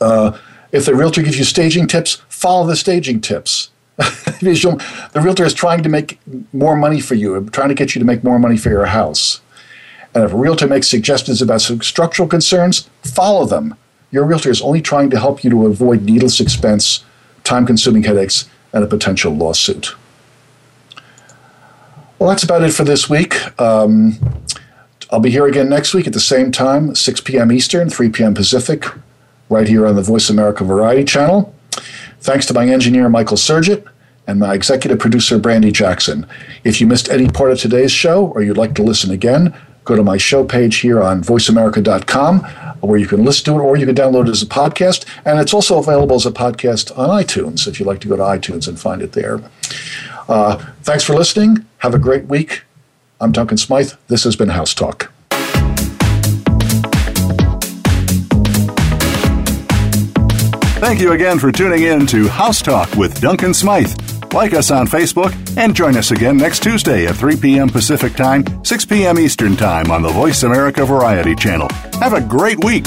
Uh, 0.00 0.36
if 0.72 0.86
the 0.86 0.94
realtor 0.94 1.22
gives 1.22 1.38
you 1.38 1.44
staging 1.44 1.86
tips, 1.86 2.22
follow 2.28 2.66
the 2.66 2.76
staging 2.76 3.20
tips. 3.20 3.70
the 3.96 5.20
realtor 5.22 5.44
is 5.44 5.52
trying 5.52 5.82
to 5.82 5.88
make 5.88 6.18
more 6.52 6.76
money 6.76 7.00
for 7.00 7.14
you, 7.14 7.48
trying 7.50 7.68
to 7.68 7.74
get 7.74 7.94
you 7.94 7.98
to 7.98 8.04
make 8.04 8.24
more 8.24 8.38
money 8.38 8.56
for 8.56 8.70
your 8.70 8.86
house. 8.86 9.40
And 10.14 10.24
if 10.24 10.32
a 10.32 10.36
realtor 10.36 10.66
makes 10.66 10.88
suggestions 10.88 11.42
about 11.42 11.60
some 11.60 11.82
structural 11.82 12.28
concerns, 12.28 12.88
follow 13.02 13.44
them. 13.44 13.76
Your 14.10 14.24
realtor 14.24 14.50
is 14.50 14.60
only 14.62 14.80
trying 14.80 15.10
to 15.10 15.20
help 15.20 15.44
you 15.44 15.50
to 15.50 15.66
avoid 15.66 16.02
needless 16.02 16.40
expense, 16.40 17.04
time 17.44 17.66
consuming 17.66 18.04
headaches, 18.04 18.48
and 18.72 18.82
a 18.82 18.86
potential 18.86 19.32
lawsuit. 19.32 19.94
Well, 22.18 22.28
that's 22.28 22.42
about 22.42 22.62
it 22.62 22.72
for 22.72 22.84
this 22.84 23.08
week. 23.08 23.36
Um, 23.60 24.18
I'll 25.10 25.20
be 25.20 25.30
here 25.30 25.46
again 25.46 25.68
next 25.68 25.94
week 25.94 26.06
at 26.06 26.12
the 26.12 26.20
same 26.20 26.52
time, 26.52 26.94
6 26.94 27.20
p.m. 27.22 27.50
Eastern, 27.50 27.88
3 27.88 28.10
p.m. 28.10 28.34
Pacific, 28.34 28.84
right 29.50 29.68
here 29.68 29.86
on 29.86 29.96
the 29.96 30.02
Voice 30.02 30.30
America 30.30 30.64
Variety 30.64 31.04
Channel. 31.04 31.54
Thanks 32.20 32.46
to 32.46 32.54
my 32.54 32.66
engineer, 32.66 33.08
Michael 33.08 33.36
Surgit, 33.36 33.86
and 34.26 34.38
my 34.38 34.54
executive 34.54 34.98
producer, 34.98 35.38
Brandy 35.38 35.72
Jackson. 35.72 36.26
If 36.64 36.80
you 36.80 36.86
missed 36.86 37.10
any 37.10 37.28
part 37.28 37.50
of 37.50 37.58
today's 37.58 37.92
show 37.92 38.26
or 38.28 38.42
you'd 38.42 38.56
like 38.56 38.74
to 38.76 38.82
listen 38.82 39.10
again, 39.10 39.54
go 39.84 39.96
to 39.96 40.04
my 40.04 40.16
show 40.16 40.44
page 40.44 40.76
here 40.76 41.02
on 41.02 41.22
voiceamerica.com 41.22 42.40
where 42.80 42.98
you 42.98 43.06
can 43.06 43.24
listen 43.24 43.44
to 43.44 43.60
it 43.60 43.62
or 43.62 43.76
you 43.76 43.86
can 43.86 43.94
download 43.94 44.26
it 44.26 44.30
as 44.30 44.42
a 44.42 44.46
podcast. 44.46 45.04
And 45.24 45.38
it's 45.38 45.52
also 45.52 45.78
available 45.78 46.16
as 46.16 46.26
a 46.26 46.30
podcast 46.30 46.96
on 46.96 47.08
iTunes 47.08 47.66
if 47.66 47.78
you'd 47.78 47.86
like 47.86 48.00
to 48.00 48.08
go 48.08 48.16
to 48.16 48.22
iTunes 48.22 48.68
and 48.68 48.78
find 48.78 49.02
it 49.02 49.12
there. 49.12 49.40
Uh, 50.28 50.56
thanks 50.82 51.04
for 51.04 51.14
listening. 51.14 51.66
Have 51.78 51.94
a 51.94 51.98
great 51.98 52.26
week. 52.26 52.62
I'm 53.20 53.32
Duncan 53.32 53.58
Smythe. 53.58 53.92
This 54.08 54.24
has 54.24 54.36
been 54.36 54.50
House 54.50 54.74
Talk. 54.74 55.12
Thank 60.80 61.00
you 61.00 61.12
again 61.12 61.38
for 61.38 61.52
tuning 61.52 61.82
in 61.82 62.06
to 62.06 62.26
House 62.26 62.62
Talk 62.62 62.94
with 62.96 63.20
Duncan 63.20 63.52
Smythe. 63.52 63.92
Like 64.32 64.54
us 64.54 64.70
on 64.70 64.86
Facebook 64.86 65.34
and 65.58 65.76
join 65.76 65.94
us 65.94 66.10
again 66.10 66.38
next 66.38 66.62
Tuesday 66.62 67.06
at 67.06 67.16
3 67.16 67.36
p.m. 67.36 67.68
Pacific 67.68 68.14
Time, 68.14 68.44
6 68.64 68.86
p.m. 68.86 69.18
Eastern 69.18 69.56
Time 69.56 69.90
on 69.90 70.00
the 70.00 70.08
Voice 70.08 70.42
America 70.42 70.86
Variety 70.86 71.34
Channel. 71.34 71.68
Have 72.00 72.14
a 72.14 72.20
great 72.22 72.64
week. 72.64 72.86